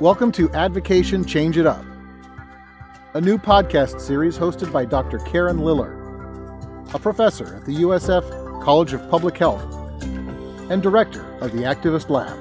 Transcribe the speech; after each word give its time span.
Welcome 0.00 0.32
to 0.32 0.50
Advocation 0.54 1.24
Change 1.24 1.56
It 1.56 1.66
Up, 1.66 1.84
a 3.14 3.20
new 3.20 3.38
podcast 3.38 4.00
series 4.00 4.36
hosted 4.36 4.72
by 4.72 4.84
Dr. 4.84 5.20
Karen 5.20 5.60
Liller, 5.60 5.92
a 6.92 6.98
professor 6.98 7.54
at 7.54 7.64
the 7.64 7.76
USF 7.76 8.60
College 8.60 8.92
of 8.92 9.08
Public 9.08 9.38
Health 9.38 9.62
and 10.68 10.82
director 10.82 11.24
of 11.38 11.52
the 11.52 11.58
Activist 11.58 12.10
Lab. 12.10 12.36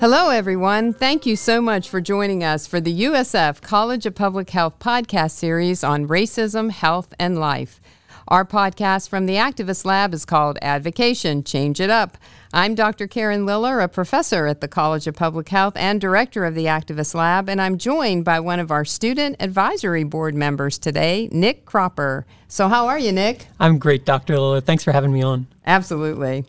Hello, 0.00 0.30
everyone. 0.30 0.92
Thank 0.92 1.26
you 1.26 1.36
so 1.36 1.62
much 1.62 1.88
for 1.88 2.00
joining 2.00 2.42
us 2.42 2.66
for 2.66 2.80
the 2.80 3.04
USF 3.04 3.60
College 3.60 4.04
of 4.04 4.16
Public 4.16 4.50
Health 4.50 4.80
podcast 4.80 5.30
series 5.30 5.84
on 5.84 6.08
racism, 6.08 6.72
health, 6.72 7.14
and 7.20 7.38
life. 7.38 7.80
Our 8.28 8.46
podcast 8.46 9.10
from 9.10 9.26
the 9.26 9.34
Activist 9.34 9.84
Lab 9.84 10.14
is 10.14 10.24
called 10.24 10.56
Advocation 10.62 11.44
Change 11.44 11.78
It 11.78 11.90
Up. 11.90 12.16
I'm 12.54 12.74
Dr. 12.74 13.06
Karen 13.06 13.44
Liller, 13.44 13.80
a 13.80 13.88
professor 13.88 14.46
at 14.46 14.62
the 14.62 14.68
College 14.68 15.06
of 15.06 15.14
Public 15.14 15.50
Health 15.50 15.74
and 15.76 16.00
director 16.00 16.46
of 16.46 16.54
the 16.54 16.64
Activist 16.64 17.14
Lab, 17.14 17.50
and 17.50 17.60
I'm 17.60 17.76
joined 17.76 18.24
by 18.24 18.40
one 18.40 18.60
of 18.60 18.70
our 18.70 18.86
student 18.86 19.36
advisory 19.40 20.04
board 20.04 20.34
members 20.34 20.78
today, 20.78 21.28
Nick 21.32 21.66
Cropper. 21.66 22.24
So, 22.48 22.68
how 22.68 22.86
are 22.86 22.98
you, 22.98 23.12
Nick? 23.12 23.46
I'm 23.60 23.78
great, 23.78 24.06
Dr. 24.06 24.38
Liller. 24.38 24.62
Thanks 24.62 24.84
for 24.84 24.92
having 24.92 25.12
me 25.12 25.22
on. 25.22 25.46
Absolutely. 25.66 26.46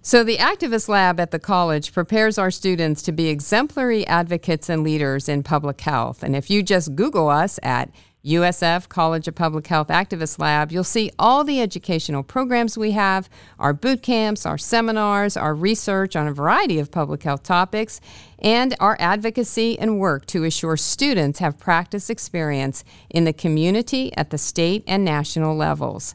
So, 0.00 0.24
the 0.24 0.38
Activist 0.38 0.88
Lab 0.88 1.20
at 1.20 1.30
the 1.30 1.38
college 1.38 1.92
prepares 1.92 2.36
our 2.36 2.50
students 2.50 3.00
to 3.02 3.12
be 3.12 3.28
exemplary 3.28 4.04
advocates 4.08 4.68
and 4.68 4.82
leaders 4.82 5.28
in 5.28 5.44
public 5.44 5.80
health. 5.82 6.24
And 6.24 6.34
if 6.34 6.50
you 6.50 6.64
just 6.64 6.96
Google 6.96 7.28
us 7.28 7.60
at 7.62 7.90
USF 8.24 8.88
College 8.88 9.26
of 9.26 9.34
Public 9.34 9.66
Health 9.66 9.88
Activist 9.88 10.38
Lab, 10.38 10.70
you'll 10.70 10.84
see 10.84 11.10
all 11.18 11.42
the 11.42 11.60
educational 11.60 12.22
programs 12.22 12.78
we 12.78 12.92
have, 12.92 13.28
our 13.58 13.72
boot 13.72 14.00
camps, 14.00 14.46
our 14.46 14.58
seminars, 14.58 15.36
our 15.36 15.54
research 15.54 16.14
on 16.14 16.28
a 16.28 16.32
variety 16.32 16.78
of 16.78 16.92
public 16.92 17.24
health 17.24 17.42
topics, 17.42 18.00
and 18.38 18.76
our 18.78 18.96
advocacy 19.00 19.76
and 19.76 19.98
work 19.98 20.24
to 20.26 20.44
assure 20.44 20.76
students 20.76 21.40
have 21.40 21.58
practice 21.58 22.08
experience 22.08 22.84
in 23.10 23.24
the 23.24 23.32
community 23.32 24.16
at 24.16 24.30
the 24.30 24.38
state 24.38 24.84
and 24.86 25.04
national 25.04 25.56
levels. 25.56 26.14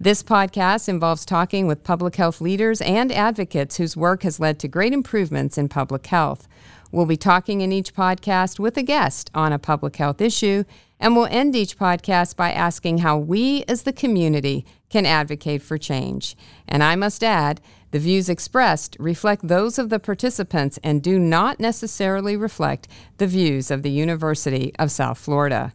This 0.00 0.24
podcast 0.24 0.88
involves 0.88 1.24
talking 1.24 1.68
with 1.68 1.84
public 1.84 2.16
health 2.16 2.40
leaders 2.40 2.80
and 2.80 3.12
advocates 3.12 3.76
whose 3.76 3.96
work 3.96 4.24
has 4.24 4.40
led 4.40 4.58
to 4.58 4.68
great 4.68 4.92
improvements 4.92 5.56
in 5.56 5.68
public 5.68 6.04
health. 6.08 6.48
We'll 6.90 7.06
be 7.06 7.16
talking 7.16 7.60
in 7.60 7.72
each 7.72 7.94
podcast 7.94 8.58
with 8.58 8.76
a 8.76 8.82
guest 8.82 9.30
on 9.34 9.52
a 9.52 9.58
public 9.58 9.96
health 9.96 10.20
issue 10.20 10.64
and 10.98 11.16
we'll 11.16 11.26
end 11.26 11.56
each 11.56 11.78
podcast 11.78 12.36
by 12.36 12.52
asking 12.52 12.98
how 12.98 13.18
we 13.18 13.64
as 13.68 13.82
the 13.82 13.92
community 13.92 14.64
can 14.90 15.06
advocate 15.06 15.62
for 15.62 15.76
change. 15.76 16.36
And 16.68 16.82
I 16.82 16.96
must 16.96 17.24
add, 17.24 17.60
the 17.90 17.98
views 17.98 18.28
expressed 18.28 18.96
reflect 18.98 19.46
those 19.46 19.78
of 19.78 19.88
the 19.88 20.00
participants 20.00 20.78
and 20.82 21.02
do 21.02 21.18
not 21.18 21.60
necessarily 21.60 22.36
reflect 22.36 22.88
the 23.18 23.26
views 23.26 23.70
of 23.70 23.82
the 23.82 23.90
University 23.90 24.72
of 24.78 24.90
South 24.90 25.18
Florida. 25.18 25.72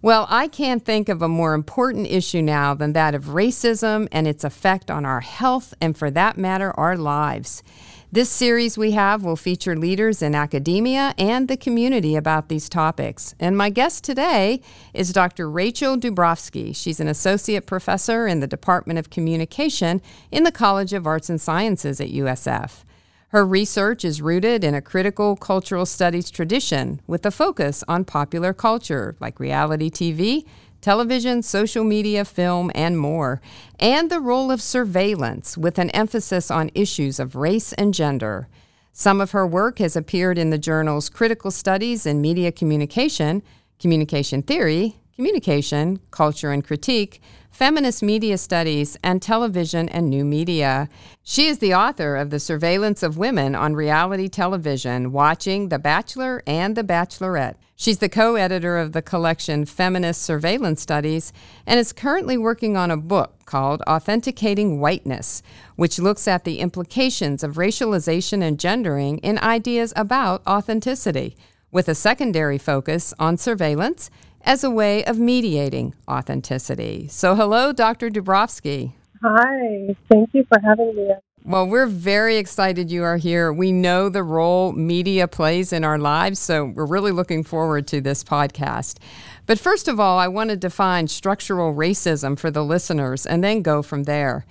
Well, 0.00 0.26
I 0.30 0.46
can't 0.46 0.84
think 0.84 1.08
of 1.08 1.22
a 1.22 1.28
more 1.28 1.54
important 1.54 2.06
issue 2.06 2.40
now 2.40 2.72
than 2.72 2.92
that 2.92 3.16
of 3.16 3.24
racism 3.24 4.06
and 4.12 4.28
its 4.28 4.44
effect 4.44 4.92
on 4.92 5.04
our 5.04 5.20
health 5.20 5.74
and, 5.80 5.96
for 5.96 6.08
that 6.12 6.38
matter, 6.38 6.70
our 6.78 6.96
lives. 6.96 7.64
This 8.10 8.30
series 8.30 8.78
we 8.78 8.92
have 8.92 9.22
will 9.22 9.36
feature 9.36 9.76
leaders 9.76 10.22
in 10.22 10.34
academia 10.34 11.14
and 11.18 11.46
the 11.46 11.58
community 11.58 12.16
about 12.16 12.48
these 12.48 12.66
topics. 12.66 13.34
And 13.38 13.54
my 13.54 13.68
guest 13.68 14.02
today 14.02 14.62
is 14.94 15.12
Dr. 15.12 15.50
Rachel 15.50 15.98
Dubrofsky. 15.98 16.74
She's 16.74 17.00
an 17.00 17.08
associate 17.08 17.66
professor 17.66 18.26
in 18.26 18.40
the 18.40 18.46
Department 18.46 18.98
of 18.98 19.10
Communication 19.10 20.00
in 20.30 20.44
the 20.44 20.50
College 20.50 20.94
of 20.94 21.06
Arts 21.06 21.28
and 21.28 21.38
Sciences 21.38 22.00
at 22.00 22.08
USF. 22.08 22.84
Her 23.28 23.44
research 23.44 24.06
is 24.06 24.22
rooted 24.22 24.64
in 24.64 24.74
a 24.74 24.80
critical 24.80 25.36
cultural 25.36 25.84
studies 25.84 26.30
tradition 26.30 27.02
with 27.06 27.26
a 27.26 27.30
focus 27.30 27.84
on 27.88 28.06
popular 28.06 28.54
culture 28.54 29.16
like 29.20 29.38
reality 29.38 29.90
TV 29.90 30.46
television, 30.80 31.42
social 31.42 31.84
media, 31.84 32.24
film, 32.24 32.70
and 32.74 32.98
more, 32.98 33.40
and 33.80 34.10
the 34.10 34.20
role 34.20 34.50
of 34.50 34.62
surveillance 34.62 35.56
with 35.58 35.78
an 35.78 35.90
emphasis 35.90 36.50
on 36.50 36.70
issues 36.74 37.18
of 37.18 37.34
race 37.34 37.72
and 37.74 37.94
gender. 37.94 38.48
Some 38.92 39.20
of 39.20 39.30
her 39.30 39.46
work 39.46 39.78
has 39.78 39.96
appeared 39.96 40.38
in 40.38 40.50
the 40.50 40.58
journals 40.58 41.08
Critical 41.08 41.50
Studies 41.50 42.06
in 42.06 42.20
Media 42.20 42.50
Communication, 42.50 43.42
Communication 43.78 44.42
Theory, 44.42 44.96
Communication, 45.18 45.98
Culture 46.12 46.52
and 46.52 46.64
Critique, 46.64 47.20
Feminist 47.50 48.04
Media 48.04 48.38
Studies, 48.38 48.96
and 49.02 49.20
Television 49.20 49.88
and 49.88 50.08
New 50.08 50.24
Media. 50.24 50.88
She 51.24 51.48
is 51.48 51.58
the 51.58 51.74
author 51.74 52.14
of 52.14 52.30
The 52.30 52.38
Surveillance 52.38 53.02
of 53.02 53.18
Women 53.18 53.56
on 53.56 53.74
Reality 53.74 54.28
Television, 54.28 55.10
Watching 55.10 55.70
The 55.70 55.78
Bachelor 55.80 56.44
and 56.46 56.76
The 56.76 56.84
Bachelorette. 56.84 57.56
She's 57.74 57.98
the 57.98 58.08
co 58.08 58.36
editor 58.36 58.78
of 58.78 58.92
the 58.92 59.02
collection 59.02 59.64
Feminist 59.64 60.22
Surveillance 60.22 60.80
Studies 60.82 61.32
and 61.66 61.80
is 61.80 61.92
currently 61.92 62.38
working 62.38 62.76
on 62.76 62.92
a 62.92 62.96
book 62.96 63.44
called 63.44 63.82
Authenticating 63.88 64.78
Whiteness, 64.78 65.42
which 65.74 65.98
looks 65.98 66.28
at 66.28 66.44
the 66.44 66.60
implications 66.60 67.42
of 67.42 67.56
racialization 67.56 68.40
and 68.40 68.60
gendering 68.60 69.18
in 69.18 69.36
ideas 69.38 69.92
about 69.96 70.46
authenticity, 70.46 71.36
with 71.72 71.88
a 71.88 71.94
secondary 71.96 72.56
focus 72.56 73.12
on 73.18 73.36
surveillance 73.36 74.10
as 74.42 74.64
a 74.64 74.70
way 74.70 75.04
of 75.04 75.18
mediating 75.18 75.94
authenticity. 76.08 77.08
So, 77.08 77.34
hello, 77.34 77.72
Dr. 77.72 78.10
Dubrofsky. 78.10 78.92
Hi, 79.22 79.96
thank 80.10 80.30
you 80.32 80.44
for 80.48 80.60
having 80.60 80.94
me. 80.94 81.10
Well, 81.44 81.66
we're 81.66 81.86
very 81.86 82.36
excited 82.36 82.90
you 82.90 83.04
are 83.04 83.16
here. 83.16 83.52
We 83.52 83.72
know 83.72 84.08
the 84.08 84.22
role 84.22 84.72
media 84.72 85.26
plays 85.26 85.72
in 85.72 85.82
our 85.82 85.98
lives, 85.98 86.38
so 86.38 86.66
we're 86.66 86.84
really 86.84 87.12
looking 87.12 87.42
forward 87.42 87.86
to 87.88 88.00
this 88.00 88.22
podcast. 88.22 88.98
But 89.46 89.58
first 89.58 89.88
of 89.88 89.98
all, 89.98 90.18
I 90.18 90.28
want 90.28 90.50
to 90.50 90.56
define 90.56 91.08
structural 91.08 91.74
racism 91.74 92.38
for 92.38 92.50
the 92.50 92.64
listeners 92.64 93.24
and 93.24 93.42
then 93.42 93.62
go 93.62 93.82
from 93.82 94.02
there. 94.02 94.44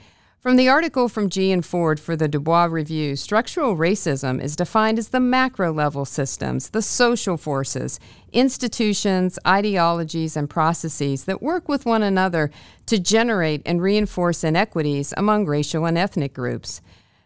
From 0.47 0.55
the 0.55 0.69
article 0.69 1.09
from 1.09 1.29
Gee 1.29 1.51
and 1.51 1.65
Ford 1.65 1.99
for 1.99 2.15
the 2.15 2.29
Du 2.29 2.39
Bois 2.39 2.69
Review, 2.71 3.17
structural 3.17 3.75
racism 3.75 4.41
is 4.41 4.55
defined 4.55 4.97
as 4.97 5.09
the 5.09 5.19
macro 5.19 5.73
level 5.73 6.05
systems, 6.05 6.69
the 6.69 6.81
social 6.81 7.35
forces, 7.35 7.99
institutions, 8.31 9.37
ideologies, 9.45 10.37
and 10.37 10.49
processes 10.49 11.25
that 11.25 11.41
work 11.41 11.67
with 11.67 11.85
one 11.85 12.01
another 12.01 12.49
to 12.85 12.97
generate 12.97 13.61
and 13.65 13.81
reinforce 13.81 14.41
inequities 14.45 15.13
among 15.17 15.47
racial 15.47 15.85
and 15.85 15.97
ethnic 15.97 16.33
groups. 16.33 16.79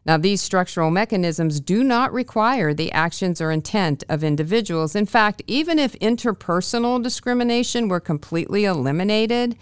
Now, 0.04 0.18
these 0.18 0.42
structural 0.42 0.90
mechanisms 0.90 1.60
do 1.60 1.84
not 1.84 2.12
require 2.12 2.74
the 2.74 2.92
actions 2.92 3.40
or 3.40 3.52
intent 3.52 4.04
of 4.10 4.24
individuals. 4.24 4.96
In 4.96 5.06
fact, 5.06 5.44
even 5.46 5.78
if 5.78 5.94
interpersonal 6.00 7.04
discrimination 7.04 7.88
were 7.88 8.00
completely 8.00 8.66
eliminated, 8.66 9.56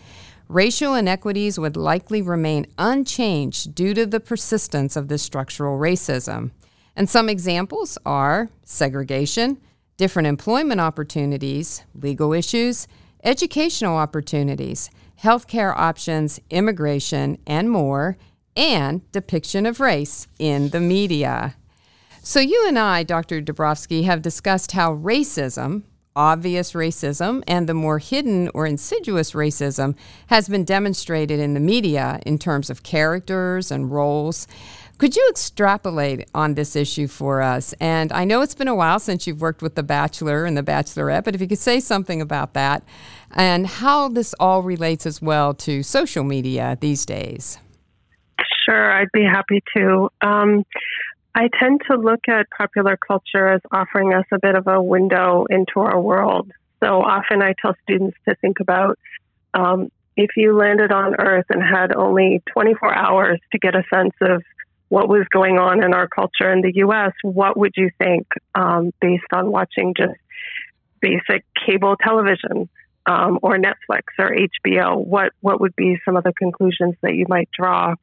racial 0.49 0.95
inequities 0.95 1.59
would 1.59 1.77
likely 1.77 2.21
remain 2.21 2.65
unchanged 2.77 3.73
due 3.75 3.93
to 3.93 4.05
the 4.05 4.19
persistence 4.19 4.95
of 4.95 5.07
this 5.07 5.21
structural 5.21 5.79
racism. 5.79 6.51
And 6.95 7.07
some 7.09 7.29
examples 7.29 7.97
are 8.05 8.49
segregation, 8.65 9.61
different 9.95 10.27
employment 10.27 10.81
opportunities, 10.81 11.83
legal 11.93 12.33
issues, 12.33 12.87
educational 13.23 13.95
opportunities, 13.95 14.89
healthcare 15.23 15.73
options, 15.77 16.39
immigration, 16.49 17.37
and 17.45 17.69
more, 17.69 18.17
and 18.55 19.09
depiction 19.11 19.65
of 19.65 19.79
race 19.79 20.27
in 20.39 20.69
the 20.69 20.79
media. 20.79 21.55
So, 22.21 22.39
you 22.39 22.65
and 22.67 22.77
I, 22.77 23.03
Dr. 23.03 23.41
Dubrofsky, 23.41 24.03
have 24.03 24.21
discussed 24.21 24.73
how 24.73 24.95
racism, 24.95 25.83
obvious 26.19 26.73
racism 26.73 27.41
and 27.47 27.67
the 27.69 27.73
more 27.73 27.97
hidden 27.97 28.49
or 28.53 28.67
insidious 28.67 29.31
racism 29.31 29.95
has 30.27 30.49
been 30.49 30.65
demonstrated 30.65 31.39
in 31.39 31.53
the 31.53 31.61
media 31.61 32.19
in 32.25 32.37
terms 32.37 32.69
of 32.69 32.83
characters 32.83 33.71
and 33.71 33.89
roles. 33.89 34.45
Could 34.97 35.15
you 35.15 35.25
extrapolate 35.29 36.27
on 36.35 36.55
this 36.55 36.75
issue 36.75 37.07
for 37.07 37.41
us? 37.41 37.73
And 37.79 38.11
I 38.11 38.25
know 38.25 38.41
it's 38.41 38.53
been 38.53 38.67
a 38.67 38.75
while 38.75 38.99
since 38.99 39.27
you've 39.27 39.39
worked 39.39 39.61
with 39.61 39.75
The 39.75 39.83
Bachelor 39.83 40.43
and 40.43 40.57
The 40.57 40.61
Bachelorette, 40.61 41.23
but 41.23 41.35
if 41.35 41.41
you 41.41 41.47
could 41.47 41.57
say 41.57 41.79
something 41.79 42.21
about 42.21 42.53
that 42.53 42.83
and 43.31 43.65
how 43.65 44.09
this 44.09 44.35
all 44.41 44.61
relates 44.61 45.05
as 45.05 45.21
well 45.21 45.53
to 45.53 45.83
social 45.83 46.25
media 46.25 46.77
these 46.81 47.05
days. 47.05 47.59
Sure, 48.65 48.91
I'd 48.91 49.07
be 49.13 49.23
happy 49.23 49.63
to. 49.77 50.09
Um, 50.19 50.65
I 51.35 51.49
tend 51.59 51.81
to 51.89 51.97
look 51.97 52.27
at 52.27 52.49
popular 52.49 52.97
culture 52.97 53.47
as 53.49 53.61
offering 53.71 54.13
us 54.13 54.25
a 54.31 54.39
bit 54.39 54.55
of 54.55 54.67
a 54.67 54.81
window 54.81 55.45
into 55.49 55.79
our 55.79 55.99
world. 55.99 56.51
So 56.83 57.01
often 57.01 57.41
I 57.41 57.53
tell 57.61 57.75
students 57.83 58.17
to 58.27 58.35
think 58.35 58.59
about 58.59 58.97
um, 59.53 59.91
if 60.15 60.31
you 60.35 60.55
landed 60.55 60.91
on 60.91 61.15
Earth 61.19 61.45
and 61.49 61.61
had 61.63 61.95
only 61.95 62.41
24 62.51 62.93
hours 62.93 63.39
to 63.51 63.59
get 63.59 63.75
a 63.75 63.83
sense 63.93 64.13
of 64.21 64.43
what 64.89 65.07
was 65.07 65.25
going 65.29 65.59
on 65.59 65.83
in 65.83 65.93
our 65.93 66.07
culture 66.07 66.51
in 66.51 66.61
the 66.61 66.71
U.S., 66.75 67.13
what 67.21 67.57
would 67.57 67.73
you 67.77 67.89
think 67.99 68.27
um, 68.55 68.91
based 68.99 69.31
on 69.31 69.51
watching 69.51 69.93
just 69.95 70.19
basic 70.99 71.45
cable 71.65 71.95
television 71.95 72.67
um, 73.05 73.39
or 73.41 73.57
Netflix 73.57 74.03
or 74.17 74.35
HBO? 74.35 75.05
What 75.05 75.31
what 75.41 75.61
would 75.61 75.75
be 75.75 75.97
some 76.03 76.17
of 76.17 76.23
the 76.23 76.33
conclusions 76.33 76.95
that 77.01 77.13
you 77.13 77.25
might 77.29 77.49
draw? 77.51 77.95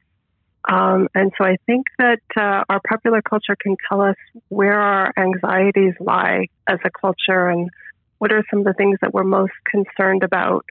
Um, 0.65 1.07
and 1.15 1.31
so 1.37 1.45
I 1.45 1.57
think 1.65 1.87
that 1.97 2.21
uh, 2.35 2.63
our 2.69 2.81
popular 2.87 3.21
culture 3.21 3.55
can 3.59 3.77
tell 3.87 4.01
us 4.01 4.15
where 4.49 4.79
our 4.79 5.13
anxieties 5.17 5.93
lie 5.99 6.47
as 6.67 6.79
a 6.83 6.89
culture 6.89 7.47
and 7.47 7.69
what 8.17 8.31
are 8.31 8.43
some 8.49 8.59
of 8.59 8.65
the 8.65 8.73
things 8.73 8.97
that 9.01 9.13
we're 9.13 9.23
most 9.23 9.53
concerned 9.69 10.23
about. 10.23 10.65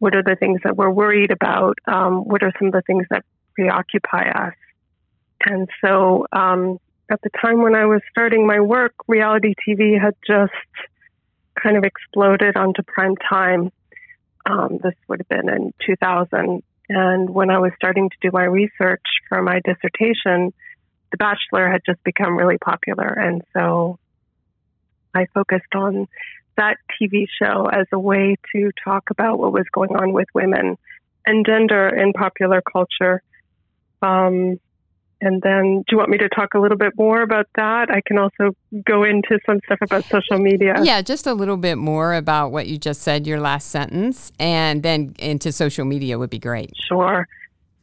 What 0.00 0.14
are 0.14 0.22
the 0.22 0.36
things 0.36 0.60
that 0.64 0.76
we're 0.76 0.90
worried 0.90 1.30
about? 1.30 1.78
Um, 1.86 2.24
what 2.24 2.42
are 2.42 2.52
some 2.58 2.68
of 2.68 2.72
the 2.72 2.82
things 2.82 3.06
that 3.10 3.24
preoccupy 3.54 4.28
us? 4.30 4.54
And 5.44 5.68
so 5.84 6.26
um, 6.32 6.78
at 7.10 7.20
the 7.22 7.30
time 7.40 7.62
when 7.62 7.74
I 7.74 7.86
was 7.86 8.00
starting 8.10 8.46
my 8.46 8.60
work, 8.60 8.92
reality 9.06 9.54
TV 9.66 10.00
had 10.00 10.14
just 10.26 10.52
kind 11.62 11.76
of 11.76 11.84
exploded 11.84 12.56
onto 12.56 12.82
prime 12.82 13.14
time. 13.16 13.72
Um, 14.46 14.78
this 14.82 14.94
would 15.08 15.20
have 15.20 15.28
been 15.28 15.48
in 15.48 15.72
2000. 15.84 16.62
And 16.88 17.30
when 17.30 17.50
I 17.50 17.58
was 17.58 17.72
starting 17.76 18.08
to 18.08 18.16
do 18.22 18.30
my 18.32 18.44
research 18.44 19.02
for 19.28 19.42
my 19.42 19.60
dissertation, 19.64 20.52
The 21.10 21.18
Bachelor 21.18 21.70
had 21.70 21.82
just 21.84 22.02
become 22.04 22.36
really 22.36 22.58
popular. 22.58 23.06
And 23.06 23.42
so 23.52 23.98
I 25.14 25.26
focused 25.34 25.74
on 25.74 26.08
that 26.56 26.76
TV 27.00 27.26
show 27.40 27.66
as 27.66 27.86
a 27.92 27.98
way 27.98 28.36
to 28.54 28.70
talk 28.84 29.10
about 29.10 29.38
what 29.38 29.52
was 29.52 29.66
going 29.72 29.94
on 29.94 30.12
with 30.12 30.28
women 30.34 30.76
and 31.24 31.46
gender 31.46 31.88
in 31.88 32.12
popular 32.12 32.62
culture. 32.62 33.22
Um, 34.02 34.58
and 35.20 35.42
then, 35.42 35.78
do 35.78 35.84
you 35.92 35.98
want 35.98 36.10
me 36.10 36.18
to 36.18 36.28
talk 36.28 36.54
a 36.54 36.58
little 36.58 36.76
bit 36.76 36.92
more 36.96 37.22
about 37.22 37.46
that? 37.56 37.90
I 37.90 38.00
can 38.06 38.18
also 38.18 38.54
go 38.84 39.02
into 39.02 39.38
some 39.44 39.58
stuff 39.64 39.78
about 39.82 40.04
social 40.04 40.38
media. 40.38 40.74
Yeah, 40.82 41.02
just 41.02 41.26
a 41.26 41.34
little 41.34 41.56
bit 41.56 41.76
more 41.76 42.14
about 42.14 42.52
what 42.52 42.68
you 42.68 42.78
just 42.78 43.02
said, 43.02 43.26
your 43.26 43.40
last 43.40 43.68
sentence, 43.70 44.32
and 44.38 44.82
then 44.82 45.14
into 45.18 45.50
social 45.52 45.84
media 45.84 46.18
would 46.18 46.30
be 46.30 46.38
great. 46.38 46.70
Sure. 46.88 47.26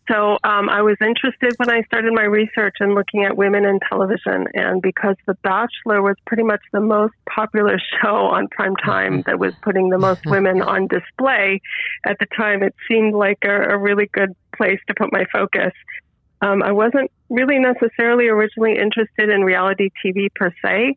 So 0.10 0.38
um, 0.44 0.70
I 0.70 0.84
was 0.84 0.98
interested 1.02 1.54
when 1.58 1.70
I 1.70 1.82
started 1.84 2.14
my 2.14 2.24
research 2.24 2.76
in 2.80 2.94
looking 2.94 3.24
at 3.24 3.36
women 3.36 3.66
in 3.66 3.80
television, 3.90 4.46
and 4.54 4.82
because 4.82 5.16
The 5.26 5.34
Bachelor 5.42 6.02
was 6.04 6.16
pretty 6.28 6.44
much 6.44 6.62
the 6.72 6.80
most 6.80 7.14
popular 7.28 7.80
show 8.02 8.16
on 8.16 8.48
prime 8.50 8.76
time 8.76 9.24
that 9.26 9.40
was 9.40 9.54
putting 9.64 9.90
the 9.90 9.98
most 9.98 10.22
women 10.28 10.62
on 10.62 10.88
display 10.88 11.60
at 12.06 12.18
the 12.20 12.28
time, 12.38 12.62
it 12.62 12.76
seemed 12.88 13.16
like 13.16 13.40
a, 13.44 13.74
a 13.74 13.78
really 13.78 14.08
good 14.14 14.36
place 14.56 14.80
to 14.88 14.94
put 14.94 15.12
my 15.12 15.26
focus. 15.34 15.74
Um, 16.46 16.62
I 16.62 16.74
wasn't 16.74 17.10
really 17.30 17.58
necessarily 17.58 18.28
originally 18.28 18.78
interested 18.78 19.30
in 19.30 19.42
reality 19.42 19.90
TV 20.06 20.28
per 20.36 20.54
se, 20.64 20.96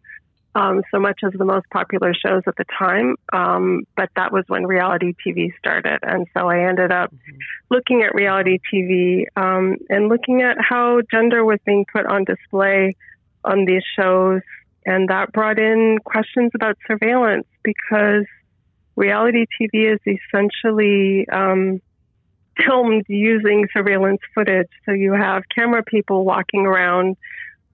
um, 0.55 0.83
so 0.91 0.99
much 0.99 1.21
as 1.25 1.33
the 1.33 1.45
most 1.45 1.67
popular 1.71 2.12
shows 2.12 2.43
at 2.47 2.56
the 2.56 2.67
time. 2.79 3.15
Um, 3.33 3.85
but 3.97 4.11
that 4.17 4.31
was 4.31 4.45
when 4.49 4.67
reality 4.67 5.15
TV 5.27 5.56
started. 5.59 6.00
And 6.03 6.27
so 6.37 6.49
I 6.49 6.69
ended 6.69 6.93
up 6.93 7.15
mm-hmm. 7.15 7.39
looking 7.71 8.03
at 8.03 8.15
reality 8.15 8.59
TV 8.71 9.25
um, 9.37 9.77
and 9.89 10.09
looking 10.09 10.43
at 10.43 10.59
how 10.61 11.00
gender 11.11 11.45
was 11.45 11.61
being 11.65 11.87
put 11.91 12.05
on 12.05 12.25
display 12.25 12.97
on 13.43 13.65
these 13.65 13.85
shows. 13.99 14.43
And 14.85 15.09
that 15.09 15.33
brought 15.33 15.59
in 15.59 15.99
questions 16.05 16.50
about 16.55 16.77
surveillance 16.87 17.47
because 17.62 18.27
reality 18.97 19.47
TV 19.59 19.95
is 19.95 20.00
essentially 20.06 21.27
um, 21.31 21.81
filmed 22.64 23.05
using 23.08 23.69
surveillance 23.72 24.20
footage. 24.34 24.69
So 24.87 24.93
you 24.93 25.12
have 25.12 25.43
camera 25.55 25.82
people 25.82 26.25
walking 26.25 26.66
around, 26.66 27.16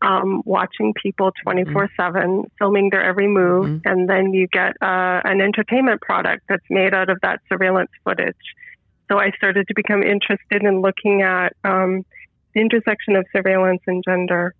um, 0.02 0.42
watching 0.44 0.92
people 1.00 1.32
24 1.42 1.90
7, 1.96 2.22
mm-hmm. 2.22 2.40
filming 2.58 2.90
their 2.90 3.02
every 3.02 3.28
move, 3.28 3.66
mm-hmm. 3.66 3.88
and 3.88 4.08
then 4.08 4.32
you 4.32 4.46
get 4.48 4.72
uh, 4.82 5.20
an 5.24 5.40
entertainment 5.40 6.00
product 6.00 6.44
that's 6.48 6.64
made 6.70 6.94
out 6.94 7.10
of 7.10 7.18
that 7.22 7.40
surveillance 7.48 7.90
footage. 8.04 8.36
So 9.10 9.18
I 9.18 9.30
started 9.36 9.68
to 9.68 9.74
become 9.74 10.02
interested 10.02 10.62
in 10.62 10.80
looking 10.80 11.22
at 11.22 11.54
um, 11.64 12.04
the 12.54 12.60
intersection 12.60 13.16
of 13.16 13.26
surveillance 13.32 13.82
and 13.86 14.02
gender, 14.06 14.54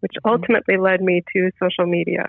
which 0.00 0.12
mm-hmm. 0.12 0.28
ultimately 0.28 0.76
led 0.76 1.00
me 1.00 1.22
to 1.34 1.50
social 1.62 1.86
media. 1.86 2.26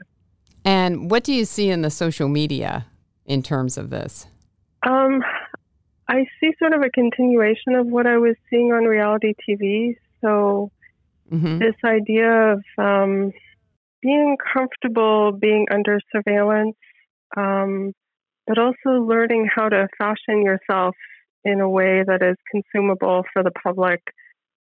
And 0.63 1.11
what 1.11 1.23
do 1.23 1.33
you 1.33 1.45
see 1.45 1.69
in 1.69 1.81
the 1.81 1.91
social 1.91 2.27
media 2.27 2.88
in 3.25 3.43
terms 3.43 3.77
of 3.77 3.91
this? 3.91 4.25
Um, 4.83 5.23
I 6.07 6.25
see 6.39 6.51
sort 6.59 6.73
of 6.73 6.81
a 6.81 6.89
continuation 6.89 7.75
of 7.75 7.87
what 7.87 8.05
I 8.05 8.17
was 8.17 8.35
seeing 8.49 8.71
on 8.71 8.83
reality 8.85 9.33
TV. 9.47 9.95
So, 10.21 10.71
mm-hmm. 11.31 11.59
this 11.59 11.75
idea 11.83 12.53
of 12.53 12.63
um, 12.77 13.31
being 14.01 14.37
comfortable 14.53 15.31
being 15.31 15.65
under 15.71 15.99
surveillance, 16.11 16.77
um, 17.35 17.91
but 18.45 18.59
also 18.59 19.03
learning 19.03 19.49
how 19.53 19.67
to 19.67 19.87
fashion 19.97 20.43
yourself 20.43 20.95
in 21.43 21.59
a 21.59 21.69
way 21.69 22.03
that 22.05 22.21
is 22.21 22.35
consumable 22.51 23.23
for 23.33 23.41
the 23.41 23.51
public, 23.63 24.01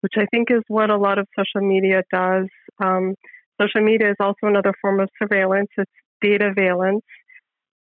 which 0.00 0.14
I 0.17 0.26
think 0.32 0.50
is 0.50 0.62
what 0.67 0.90
a 0.90 0.96
lot 0.96 1.19
of 1.19 1.29
social 1.37 1.67
media 1.67 2.02
does. 2.12 2.46
Um, 2.82 3.14
social 3.61 3.82
media 3.82 4.11
is 4.11 4.17
also 4.19 4.46
another 4.46 4.73
form 4.81 4.99
of 5.00 5.08
surveillance, 5.20 5.69
it's 5.76 5.90
dataveillance. 6.25 7.02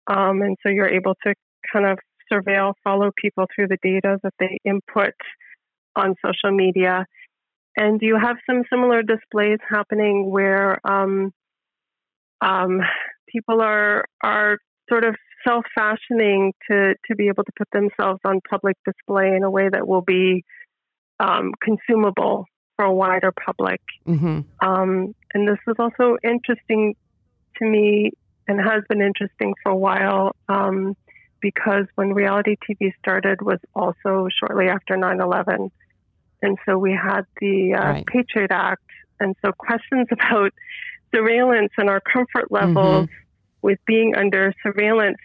Um, 0.07 0.41
and 0.41 0.57
so 0.61 0.69
you're 0.69 0.87
able 0.87 1.15
to 1.25 1.33
kind 1.73 1.87
of 1.87 1.97
surveil, 2.31 2.73
follow 2.83 3.11
people 3.15 3.45
through 3.53 3.67
the 3.67 3.77
data 3.81 4.19
that 4.23 4.33
they 4.39 4.59
input 4.63 5.13
on 5.95 6.15
social 6.25 6.55
media. 6.55 7.05
And 7.75 8.01
you 8.01 8.17
have 8.17 8.37
some 8.49 8.63
similar 8.71 9.03
displays 9.03 9.59
happening 9.69 10.29
where 10.29 10.79
um, 10.87 11.31
um, 12.41 12.81
people 13.27 13.61
are 13.61 14.05
are 14.23 14.57
sort 14.89 15.05
of 15.05 15.15
self 15.47 15.65
fashioning 15.75 16.53
to 16.69 16.95
to 17.05 17.15
be 17.15 17.27
able 17.27 17.43
to 17.43 17.51
put 17.57 17.67
themselves 17.71 18.19
on 18.25 18.39
public 18.49 18.77
display 18.85 19.35
in 19.35 19.43
a 19.43 19.51
way 19.51 19.69
that 19.69 19.87
will 19.87 20.01
be 20.01 20.43
um, 21.19 21.51
consumable 21.61 22.45
for 22.75 22.85
a 22.85 22.93
wider 22.93 23.31
public. 23.45 23.81
Mm-hmm. 24.07 24.41
Um, 24.67 25.15
and 25.33 25.47
this 25.47 25.57
is 25.67 25.75
also 25.79 26.17
interesting 26.23 26.95
to 27.57 27.65
me 27.65 28.11
and 28.47 28.59
has 28.59 28.83
been 28.87 29.01
interesting 29.01 29.53
for 29.61 29.71
a 29.71 29.75
while 29.75 30.35
um, 30.47 30.95
because 31.41 31.85
when 31.95 32.13
reality 32.13 32.55
TV 32.69 32.93
started 32.99 33.41
was 33.41 33.59
also 33.75 34.27
shortly 34.39 34.67
after 34.67 34.95
9/11, 34.95 35.71
and 36.41 36.57
so 36.65 36.77
we 36.77 36.91
had 36.91 37.25
the 37.39 37.73
uh, 37.73 37.79
right. 37.79 38.05
Patriot 38.05 38.51
Act, 38.51 38.83
and 39.19 39.35
so 39.43 39.51
questions 39.51 40.07
about 40.11 40.53
surveillance 41.13 41.71
and 41.77 41.89
our 41.89 42.01
comfort 42.01 42.51
levels 42.51 43.05
mm-hmm. 43.05 43.13
with 43.61 43.79
being 43.85 44.15
under 44.15 44.53
surveillance 44.61 45.17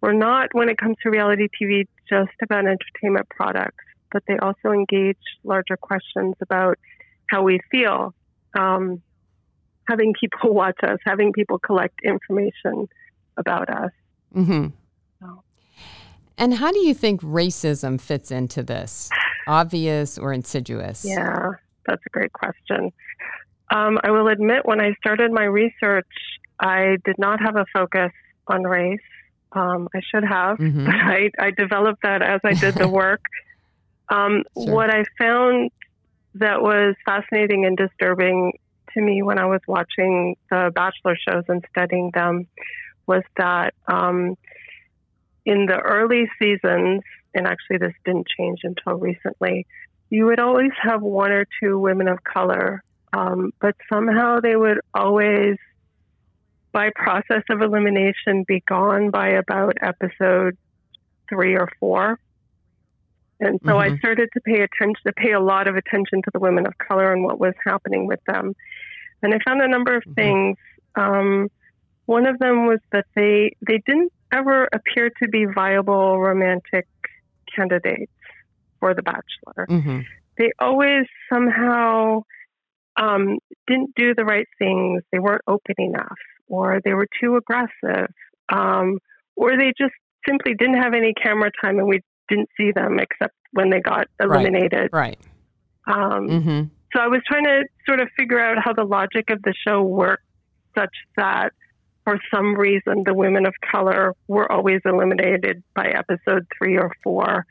were 0.00 0.14
not, 0.14 0.48
when 0.52 0.68
it 0.68 0.78
comes 0.78 0.96
to 1.02 1.10
reality 1.10 1.48
TV, 1.60 1.86
just 2.08 2.32
about 2.42 2.66
entertainment 2.66 3.28
products, 3.28 3.84
but 4.10 4.22
they 4.26 4.36
also 4.38 4.70
engage 4.70 5.18
larger 5.44 5.76
questions 5.76 6.34
about 6.40 6.78
how 7.26 7.42
we 7.42 7.60
feel. 7.70 8.14
Um, 8.54 9.00
having 9.88 10.12
people 10.18 10.54
watch 10.54 10.78
us, 10.82 10.98
having 11.04 11.32
people 11.32 11.58
collect 11.58 12.00
information 12.04 12.88
about 13.36 13.68
us. 13.70 13.90
Mm-hmm. 14.34 14.68
And 16.38 16.54
how 16.54 16.72
do 16.72 16.78
you 16.80 16.94
think 16.94 17.20
racism 17.22 18.00
fits 18.00 18.30
into 18.30 18.62
this? 18.62 19.10
Obvious 19.46 20.18
or 20.18 20.32
insidious? 20.32 21.04
Yeah, 21.04 21.50
that's 21.86 22.02
a 22.06 22.10
great 22.10 22.32
question. 22.32 22.92
Um, 23.72 23.98
I 24.02 24.10
will 24.10 24.28
admit, 24.28 24.64
when 24.64 24.80
I 24.80 24.94
started 25.00 25.32
my 25.32 25.44
research, 25.44 26.06
I 26.60 26.98
did 27.04 27.16
not 27.18 27.40
have 27.40 27.56
a 27.56 27.64
focus 27.72 28.12
on 28.46 28.62
race. 28.64 29.00
Um, 29.52 29.88
I 29.94 30.00
should 30.10 30.24
have, 30.24 30.58
mm-hmm. 30.58 30.86
but 30.86 30.94
I, 30.94 31.30
I, 31.38 31.50
developed 31.50 32.02
that 32.02 32.22
as 32.22 32.40
I 32.44 32.54
did 32.54 32.74
the 32.74 32.88
work. 33.02 33.22
Um, 34.08 34.44
sure. 34.56 34.74
What 34.74 34.90
I 34.90 35.04
found 35.18 35.70
that 36.34 36.62
was 36.62 36.94
fascinating 37.04 37.66
and 37.66 37.76
disturbing 37.76 38.52
to 38.94 39.00
me 39.00 39.22
when 39.22 39.38
I 39.38 39.46
was 39.46 39.60
watching 39.66 40.36
the 40.50 40.70
Bachelor 40.74 41.16
shows 41.16 41.44
and 41.48 41.64
studying 41.70 42.10
them 42.14 42.46
was 43.06 43.22
that 43.36 43.74
um, 43.86 44.36
in 45.44 45.66
the 45.66 45.78
early 45.78 46.28
seasons, 46.40 47.02
and 47.34 47.46
actually 47.46 47.78
this 47.78 47.94
didn't 48.04 48.28
change 48.36 48.60
until 48.62 48.98
recently, 48.98 49.66
you 50.10 50.26
would 50.26 50.40
always 50.40 50.72
have 50.80 51.02
one 51.02 51.32
or 51.32 51.46
two 51.60 51.78
women 51.78 52.08
of 52.08 52.22
color, 52.22 52.82
um, 53.12 53.52
but 53.60 53.74
somehow 53.90 54.40
they 54.40 54.56
would 54.56 54.80
always, 54.94 55.56
by 56.72 56.90
process 56.94 57.42
of 57.50 57.62
elimination, 57.62 58.44
be 58.46 58.60
gone 58.60 59.10
by 59.10 59.30
about 59.30 59.76
episode 59.80 60.56
three 61.28 61.56
or 61.56 61.68
four. 61.80 62.18
And 63.40 63.58
so 63.64 63.72
mm-hmm. 63.72 63.94
I 63.94 63.98
started 63.98 64.28
to 64.34 64.40
pay 64.40 64.60
attention, 64.60 65.02
to 65.06 65.12
pay 65.12 65.32
a 65.32 65.40
lot 65.40 65.66
of 65.66 65.76
attention 65.76 66.22
to 66.22 66.30
the 66.32 66.38
women 66.38 66.66
of 66.66 66.76
color 66.78 67.12
and 67.12 67.24
what 67.24 67.40
was 67.40 67.54
happening 67.64 68.06
with 68.06 68.20
them. 68.26 68.54
And 69.22 69.34
I 69.34 69.38
found 69.44 69.62
a 69.62 69.68
number 69.68 69.96
of 69.96 70.02
mm-hmm. 70.02 70.14
things. 70.14 70.56
Um, 70.94 71.50
one 72.06 72.26
of 72.26 72.38
them 72.38 72.66
was 72.66 72.80
that 72.92 73.06
they 73.14 73.56
they 73.66 73.82
didn't 73.86 74.12
ever 74.32 74.68
appear 74.72 75.10
to 75.22 75.28
be 75.28 75.44
viable 75.44 76.18
romantic 76.20 76.86
candidates 77.54 78.12
for 78.80 78.94
The 78.94 79.02
Bachelor. 79.02 79.66
Mm-hmm. 79.68 80.00
They 80.38 80.50
always 80.58 81.06
somehow 81.32 82.22
um, 82.96 83.38
didn't 83.66 83.94
do 83.94 84.14
the 84.14 84.24
right 84.24 84.46
things. 84.58 85.02
They 85.12 85.18
weren't 85.18 85.42
open 85.46 85.74
enough, 85.78 86.18
or 86.48 86.80
they 86.84 86.94
were 86.94 87.06
too 87.20 87.36
aggressive, 87.36 88.12
um, 88.48 88.98
or 89.36 89.56
they 89.56 89.72
just 89.78 89.94
simply 90.26 90.54
didn't 90.54 90.82
have 90.82 90.94
any 90.94 91.12
camera 91.14 91.50
time, 91.62 91.78
and 91.78 91.86
we 91.86 92.00
didn't 92.28 92.48
see 92.56 92.72
them 92.72 92.98
except 92.98 93.34
when 93.52 93.70
they 93.70 93.80
got 93.80 94.06
eliminated. 94.20 94.90
Right. 94.92 95.18
right. 95.86 95.94
Um, 95.96 96.28
mm-hmm. 96.28 96.62
so 96.94 97.00
I 97.00 97.08
was 97.08 97.20
trying 97.26 97.44
to 97.44 97.64
sort 97.86 98.00
of 98.00 98.08
figure 98.16 98.40
out 98.40 98.56
how 98.62 98.72
the 98.72 98.84
logic 98.84 99.30
of 99.30 99.42
the 99.42 99.52
show 99.66 99.82
worked 99.82 100.24
such 100.76 100.94
that 101.16 101.52
for 102.04 102.18
some 102.34 102.54
reason 102.54 103.04
the 103.04 103.14
women 103.14 103.46
of 103.46 103.54
color 103.70 104.14
were 104.28 104.50
always 104.50 104.80
eliminated 104.84 105.62
by 105.74 105.88
episode 105.88 106.46
three 106.58 106.76
or 106.76 106.92
four. 107.02 107.46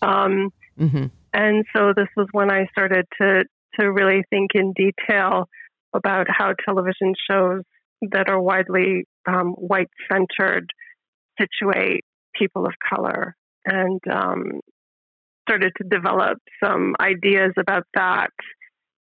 Um, 0.00 0.50
mm-hmm. 0.78 1.06
And 1.34 1.64
so 1.74 1.92
this 1.96 2.08
was 2.16 2.28
when 2.32 2.50
I 2.50 2.66
started 2.72 3.06
to, 3.20 3.44
to 3.78 3.92
really 3.92 4.22
think 4.30 4.50
in 4.54 4.72
detail 4.72 5.48
about 5.94 6.26
how 6.28 6.54
television 6.64 7.14
shows 7.30 7.62
that 8.10 8.28
are 8.28 8.40
widely 8.40 9.04
um, 9.26 9.52
white 9.52 9.90
centered 10.10 10.66
situate 11.40 12.04
people 12.34 12.66
of 12.66 12.72
color 12.88 13.36
and 13.64 14.00
um, 14.10 14.60
started 15.48 15.72
to 15.78 15.88
develop 15.88 16.38
some 16.62 16.94
ideas 17.00 17.52
about 17.58 17.84
that, 17.94 18.30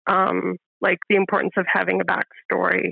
um, 0.07 0.57
like 0.81 0.99
the 1.09 1.17
importance 1.17 1.53
of 1.57 1.67
having 1.73 2.01
a 2.01 2.05
backstory, 2.05 2.91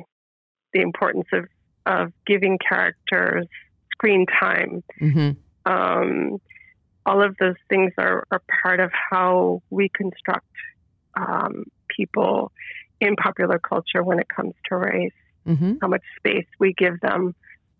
the 0.73 0.80
importance 0.80 1.26
of, 1.33 1.45
of 1.87 2.13
giving 2.27 2.59
characters 2.59 3.47
screen 3.93 4.27
time. 4.27 4.83
Mm-hmm. 5.01 5.31
Um, 5.71 6.41
all 7.05 7.23
of 7.23 7.37
those 7.39 7.57
things 7.69 7.93
are, 7.99 8.25
are 8.31 8.43
part 8.63 8.81
of 8.81 8.91
how 8.93 9.63
we 9.71 9.89
construct 9.89 10.47
um, 11.15 11.65
people 11.89 12.53
in 13.01 13.17
popular 13.17 13.59
culture 13.59 14.03
when 14.03 14.19
it 14.19 14.29
comes 14.29 14.55
to 14.69 14.77
race, 14.77 15.13
mm-hmm. 15.47 15.75
how 15.81 15.89
much 15.89 16.03
space 16.19 16.47
we 16.59 16.75
give 16.75 17.01
them 17.01 17.35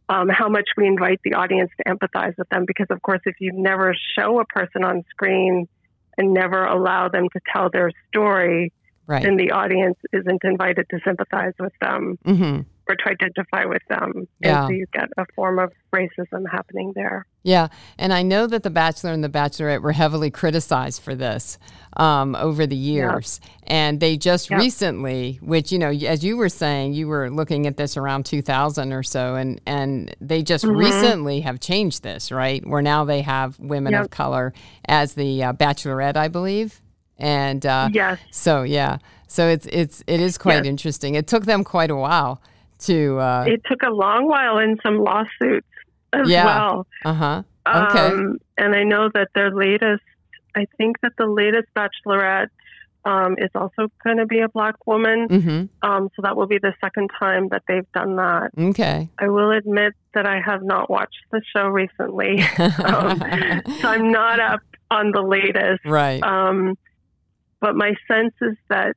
um, 0.09 0.29
how 0.29 0.49
much 0.49 0.69
we 0.77 0.87
invite 0.87 1.21
the 1.23 1.35
audience 1.35 1.71
to 1.77 1.85
empathize 1.85 2.37
with 2.39 2.49
them. 2.49 2.65
Because, 2.67 2.87
of 2.91 3.03
course, 3.03 3.21
if 3.27 3.37
you 3.41 3.53
never 3.53 3.95
show 4.19 4.41
a 4.41 4.45
person 4.47 4.85
on 4.85 5.05
screen 5.11 5.69
and 6.17 6.33
never 6.33 6.65
allow 6.65 7.09
them 7.09 7.29
to 7.33 7.41
tell 7.53 7.69
their 7.71 7.93
story, 8.09 8.73
right. 9.07 9.23
then 9.23 9.37
the 9.37 9.51
audience 9.51 9.99
isn't 10.13 10.43
invited 10.45 10.87
to 10.91 10.99
sympathize 11.05 11.53
with 11.59 11.73
them. 11.81 12.19
Mm-hmm 12.25 12.61
or 12.89 12.97
to 12.97 13.09
identify 13.09 13.67
with 13.67 13.83
them. 13.89 14.27
Yeah. 14.41 14.63
And 14.63 14.69
so 14.69 14.73
you 14.73 14.87
get 14.93 15.09
a 15.19 15.27
form 15.35 15.59
of 15.59 15.73
racism 15.93 16.45
happening 16.51 16.93
there. 16.95 17.27
Yeah. 17.43 17.69
And 17.99 18.13
I 18.13 18.23
know 18.23 18.47
that 18.47 18.63
The 18.63 18.71
Bachelor 18.71 19.13
and 19.13 19.23
The 19.23 19.29
Bachelorette 19.29 19.83
were 19.83 19.93
heavily 19.93 20.31
criticized 20.31 21.03
for 21.03 21.15
this 21.15 21.59
um, 21.97 22.35
over 22.35 22.67
the 22.67 22.77
years. 22.77 23.41
Yep. 23.43 23.53
And 23.67 24.01
they 24.01 24.17
just 24.17 24.51
yep. 24.51 24.59
recently, 24.59 25.39
which, 25.43 25.71
you 25.71 25.79
know, 25.79 25.91
as 25.91 26.25
you 26.25 26.37
were 26.37 26.49
saying, 26.49 26.95
you 26.95 27.09
were 27.09 27.31
looking 27.31 27.67
at 27.67 27.77
this 27.77 27.97
around 27.97 28.25
2000 28.25 28.93
or 28.93 29.03
so, 29.03 29.35
and, 29.35 29.61
and 29.67 30.15
they 30.21 30.43
just 30.43 30.65
mm-hmm. 30.65 30.77
recently 30.77 31.41
have 31.41 31.61
changed 31.61 32.03
this, 32.03 32.33
right? 32.33 32.67
Where 32.67 32.83
now 32.83 33.05
they 33.05 33.21
have 33.23 33.59
women 33.61 33.93
yep. 33.93 34.05
of 34.05 34.11
color 34.11 34.55
as 34.87 35.15
the 35.15 35.45
uh, 35.45 35.53
Bachelorette, 35.53 36.17
I 36.17 36.29
believe. 36.29 36.81
And 37.19 37.65
uh, 37.67 37.91
yes. 37.93 38.19
so, 38.31 38.63
yeah. 38.63 38.99
So 39.31 39.47
it's 39.47 39.67
it's 39.67 40.03
it 40.07 40.21
is 40.21 40.39
quite 40.39 40.65
yes. 40.65 40.67
interesting. 40.67 41.15
It 41.15 41.27
took 41.27 41.45
them 41.45 41.63
quite 41.63 41.91
a 41.91 41.97
while 41.97 42.41
to. 42.81 43.19
Uh, 43.19 43.45
it 43.47 43.63
took 43.65 43.83
a 43.83 43.91
long 43.91 44.29
while 44.29 44.59
in 44.59 44.79
some 44.83 44.99
lawsuits 44.99 45.67
as 46.13 46.29
yeah. 46.29 46.45
well. 46.45 46.87
Uh 47.05 47.15
huh. 47.15 47.43
Okay. 47.67 47.99
Um, 47.99 48.39
and 48.57 48.75
I 48.75 48.83
know 48.85 49.11
that 49.13 49.29
their 49.35 49.55
latest, 49.55 50.03
I 50.55 50.67
think 50.77 51.01
that 51.03 51.13
the 51.19 51.27
latest 51.27 51.69
Bachelorette 51.77 52.49
um, 53.05 53.37
is 53.39 53.51
also 53.55 53.89
going 54.05 54.17
to 54.19 54.27
be 54.27 54.41
a 54.41 54.49
black 54.49 54.87
woman. 54.87 55.29
Mm-hmm. 55.29 55.89
Um, 55.89 56.11
so 56.15 56.23
that 56.23 56.37
will 56.37 56.47
be 56.47 56.59
the 56.59 56.75
second 56.81 57.11
time 57.19 57.49
that 57.49 57.63
they've 57.69 57.91
done 57.93 58.17
that. 58.17 58.51
Okay. 58.59 59.09
I 59.19 59.29
will 59.29 59.51
admit 59.51 59.95
that 60.15 60.27
I 60.27 60.41
have 60.45 60.63
not 60.63 60.91
watched 60.91 61.25
the 61.31 61.41
show 61.55 61.69
recently. 61.69 62.43
um, 62.59 63.21
so 63.81 63.89
I'm 63.89 64.11
not 64.11 64.41
up 64.41 64.61
on 64.91 65.13
the 65.13 65.23
latest. 65.23 65.85
Right. 65.85 66.23
Um, 66.23 66.77
but 67.61 67.77
my 67.77 67.95
sense 68.07 68.35
is 68.41 68.57
that 68.69 68.97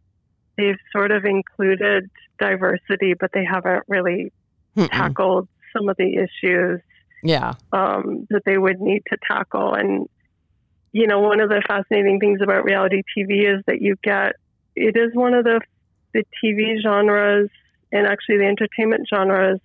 they've 0.61 0.79
sort 0.91 1.11
of 1.11 1.25
included 1.25 2.09
diversity, 2.39 3.13
but 3.19 3.31
they 3.33 3.43
haven't 3.43 3.83
really 3.87 4.31
Mm-mm. 4.77 4.89
tackled 4.89 5.47
some 5.75 5.89
of 5.89 5.97
the 5.97 6.15
issues 6.15 6.81
yeah. 7.23 7.53
Um, 7.71 8.27
that 8.31 8.43
they 8.45 8.57
would 8.57 8.79
need 8.79 9.03
to 9.11 9.17
tackle. 9.27 9.73
And, 9.73 10.07
you 10.91 11.07
know, 11.07 11.19
one 11.19 11.39
of 11.39 11.49
the 11.49 11.61
fascinating 11.67 12.19
things 12.19 12.39
about 12.41 12.63
reality 12.63 13.03
TV 13.15 13.55
is 13.55 13.63
that 13.67 13.81
you 13.81 13.95
get, 14.03 14.37
it 14.75 14.97
is 14.97 15.13
one 15.13 15.33
of 15.33 15.43
the, 15.43 15.61
the 16.13 16.23
TV 16.43 16.81
genres 16.81 17.49
and 17.91 18.07
actually 18.07 18.37
the 18.37 18.45
entertainment 18.45 19.07
genres 19.07 19.59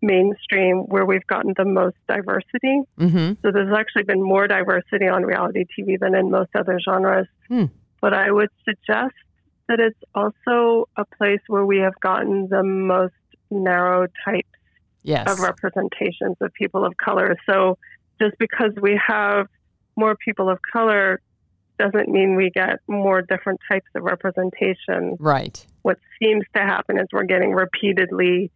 mainstream 0.00 0.78
where 0.86 1.04
we've 1.04 1.26
gotten 1.26 1.54
the 1.56 1.64
most 1.64 1.96
diversity. 2.08 2.82
Mm-hmm. 2.98 3.32
So 3.42 3.52
there's 3.52 3.76
actually 3.76 4.04
been 4.04 4.22
more 4.22 4.46
diversity 4.46 5.08
on 5.08 5.24
reality 5.24 5.64
TV 5.78 5.98
than 5.98 6.14
in 6.14 6.30
most 6.30 6.50
other 6.54 6.80
genres. 6.80 7.26
Hmm. 7.48 7.66
But 8.00 8.14
I 8.14 8.30
would 8.30 8.50
suggest 8.64 9.14
that 9.68 9.80
it's 9.80 9.98
also 10.14 10.88
a 10.96 11.04
place 11.16 11.40
where 11.46 11.64
we 11.64 11.78
have 11.78 11.98
gotten 12.00 12.48
the 12.48 12.62
most 12.62 13.14
narrow 13.50 14.06
types 14.24 14.48
yes. 15.02 15.30
of 15.30 15.40
representations 15.40 16.36
of 16.40 16.52
people 16.54 16.84
of 16.84 16.96
color. 16.96 17.36
So 17.48 17.78
just 18.20 18.36
because 18.38 18.72
we 18.80 19.00
have 19.06 19.46
more 19.96 20.16
people 20.16 20.48
of 20.48 20.58
color 20.72 21.20
doesn't 21.78 22.08
mean 22.08 22.34
we 22.34 22.50
get 22.50 22.80
more 22.88 23.22
different 23.22 23.60
types 23.70 23.86
of 23.94 24.02
representation. 24.02 25.16
Right. 25.18 25.64
What 25.82 25.98
seems 26.20 26.44
to 26.54 26.62
happen 26.62 26.98
is 26.98 27.06
we're 27.12 27.24
getting 27.24 27.52
repeatedly 27.52 28.50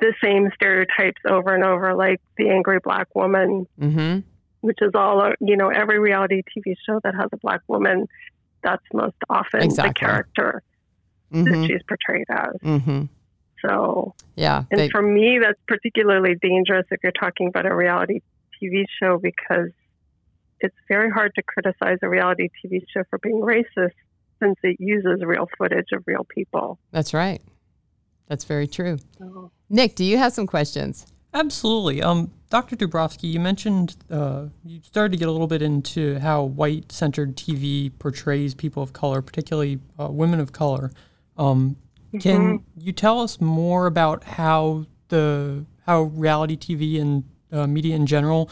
the 0.00 0.14
same 0.22 0.50
stereotypes 0.54 1.20
over 1.28 1.54
and 1.54 1.64
over, 1.64 1.94
like 1.94 2.20
the 2.36 2.48
angry 2.48 2.78
black 2.82 3.14
woman, 3.14 3.66
mm-hmm. 3.78 4.20
which 4.60 4.78
is 4.80 4.92
all, 4.94 5.32
you 5.40 5.56
know, 5.56 5.68
every 5.68 5.98
reality 5.98 6.42
TV 6.56 6.74
show 6.86 7.00
that 7.04 7.14
has 7.14 7.28
a 7.32 7.36
black 7.38 7.60
woman 7.68 8.06
that's 8.62 8.84
most 8.92 9.16
often 9.28 9.62
exactly. 9.62 9.90
the 9.90 9.94
character 9.94 10.62
mm-hmm. 11.32 11.44
that 11.44 11.66
she's 11.66 11.82
portrayed 11.88 12.26
as. 12.30 12.54
Mm-hmm. 12.62 13.04
So, 13.66 14.14
yeah. 14.36 14.64
And 14.70 14.80
they, 14.80 14.88
for 14.88 15.02
me, 15.02 15.38
that's 15.40 15.60
particularly 15.66 16.34
dangerous 16.40 16.86
if 16.90 17.00
you're 17.02 17.12
talking 17.12 17.48
about 17.48 17.66
a 17.66 17.74
reality 17.74 18.20
TV 18.62 18.84
show 19.00 19.18
because 19.18 19.70
it's 20.60 20.76
very 20.88 21.10
hard 21.10 21.34
to 21.34 21.42
criticize 21.42 21.98
a 22.02 22.08
reality 22.08 22.48
TV 22.64 22.82
show 22.92 23.02
for 23.10 23.18
being 23.18 23.40
racist 23.40 23.94
since 24.42 24.56
it 24.62 24.76
uses 24.78 25.22
real 25.22 25.48
footage 25.58 25.88
of 25.92 26.02
real 26.06 26.24
people. 26.24 26.78
That's 26.90 27.12
right. 27.12 27.42
That's 28.28 28.44
very 28.44 28.66
true. 28.66 28.98
Nick, 29.68 29.96
do 29.96 30.04
you 30.04 30.16
have 30.16 30.32
some 30.32 30.46
questions? 30.46 31.09
Absolutely. 31.32 32.02
Um, 32.02 32.32
Dr. 32.50 32.76
Dubrofsky, 32.76 33.32
you 33.32 33.38
mentioned 33.38 33.96
uh, 34.10 34.46
you 34.64 34.80
started 34.82 35.12
to 35.12 35.18
get 35.18 35.28
a 35.28 35.32
little 35.32 35.46
bit 35.46 35.62
into 35.62 36.18
how 36.18 36.42
white 36.42 36.90
centered 36.90 37.36
TV 37.36 37.92
portrays 37.98 38.54
people 38.54 38.82
of 38.82 38.92
color, 38.92 39.22
particularly 39.22 39.78
uh, 39.98 40.08
women 40.08 40.40
of 40.40 40.52
color. 40.52 40.90
Um, 41.36 41.76
mm-hmm. 42.08 42.18
Can 42.18 42.64
you 42.76 42.92
tell 42.92 43.20
us 43.20 43.40
more 43.40 43.86
about 43.86 44.24
how 44.24 44.86
the 45.08 45.64
how 45.86 46.02
reality 46.02 46.56
TV 46.56 47.00
and 47.00 47.24
uh, 47.52 47.66
media 47.66 47.94
in 47.94 48.06
general 48.06 48.50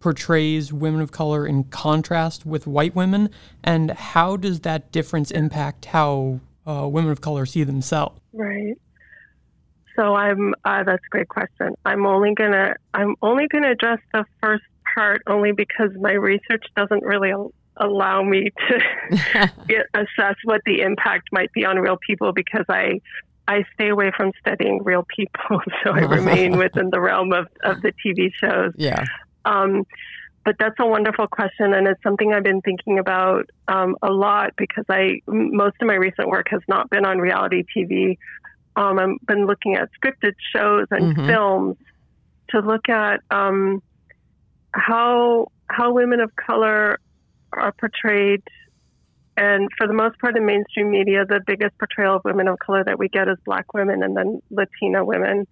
portrays 0.00 0.70
women 0.70 1.00
of 1.00 1.12
color 1.12 1.46
in 1.46 1.64
contrast 1.64 2.44
with 2.44 2.66
white 2.66 2.94
women, 2.94 3.30
and 3.62 3.90
how 3.92 4.36
does 4.36 4.60
that 4.60 4.92
difference 4.92 5.30
impact 5.30 5.86
how 5.86 6.40
uh, 6.66 6.86
women 6.86 7.10
of 7.10 7.22
color 7.22 7.46
see 7.46 7.64
themselves? 7.64 8.20
Right. 8.34 8.74
So 9.96 10.14
I'm 10.14 10.54
uh, 10.64 10.82
that's 10.84 11.04
a 11.04 11.10
great 11.10 11.28
question. 11.28 11.74
I'm 11.84 12.06
only 12.06 12.34
gonna 12.34 12.74
I'm 12.92 13.14
only 13.22 13.46
gonna 13.48 13.70
address 13.70 14.00
the 14.12 14.24
first 14.42 14.64
part 14.94 15.22
only 15.26 15.52
because 15.52 15.90
my 16.00 16.12
research 16.12 16.64
doesn't 16.76 17.02
really 17.04 17.32
allow 17.76 18.22
me 18.22 18.50
to 18.68 18.78
get, 19.68 19.86
assess 19.94 20.36
what 20.44 20.60
the 20.64 20.80
impact 20.80 21.28
might 21.32 21.52
be 21.52 21.64
on 21.64 21.78
real 21.78 21.98
people 22.06 22.32
because 22.32 22.64
I 22.68 23.00
I 23.46 23.64
stay 23.74 23.90
away 23.90 24.10
from 24.16 24.32
studying 24.40 24.82
real 24.82 25.06
people, 25.14 25.60
so 25.84 25.90
I 25.90 26.00
remain 26.00 26.56
within 26.58 26.90
the 26.90 27.00
realm 27.00 27.32
of, 27.32 27.46
of 27.62 27.82
the 27.82 27.92
TV 28.04 28.30
shows. 28.40 28.72
Yeah. 28.76 29.04
Um, 29.44 29.84
but 30.44 30.56
that's 30.58 30.76
a 30.78 30.86
wonderful 30.86 31.26
question, 31.26 31.72
and 31.72 31.86
it's 31.86 32.02
something 32.02 32.32
I've 32.32 32.42
been 32.42 32.60
thinking 32.60 32.98
about 32.98 33.48
um, 33.68 33.96
a 34.02 34.10
lot 34.10 34.52
because 34.56 34.84
I 34.88 35.20
most 35.26 35.76
of 35.80 35.86
my 35.86 35.94
recent 35.94 36.28
work 36.28 36.48
has 36.50 36.60
not 36.68 36.90
been 36.90 37.04
on 37.06 37.18
reality 37.18 37.64
TV. 37.76 38.18
Um, 38.76 38.98
I've 38.98 39.26
been 39.26 39.46
looking 39.46 39.76
at 39.76 39.88
scripted 40.00 40.34
shows 40.54 40.86
and 40.90 41.14
mm-hmm. 41.16 41.26
films 41.26 41.76
to 42.50 42.60
look 42.60 42.88
at 42.88 43.20
um, 43.30 43.82
how 44.72 45.48
how 45.68 45.92
women 45.92 46.20
of 46.20 46.34
color 46.36 46.98
are 47.52 47.72
portrayed. 47.72 48.42
And 49.36 49.68
for 49.76 49.86
the 49.86 49.94
most 49.94 50.18
part, 50.20 50.36
in 50.36 50.46
mainstream 50.46 50.90
media, 50.90 51.24
the 51.24 51.40
biggest 51.44 51.76
portrayal 51.78 52.16
of 52.16 52.24
women 52.24 52.46
of 52.46 52.58
color 52.58 52.84
that 52.84 52.98
we 52.98 53.08
get 53.08 53.28
is 53.28 53.36
black 53.44 53.72
women 53.74 54.02
and 54.02 54.16
then 54.16 54.40
Latina 54.50 55.04
women. 55.04 55.46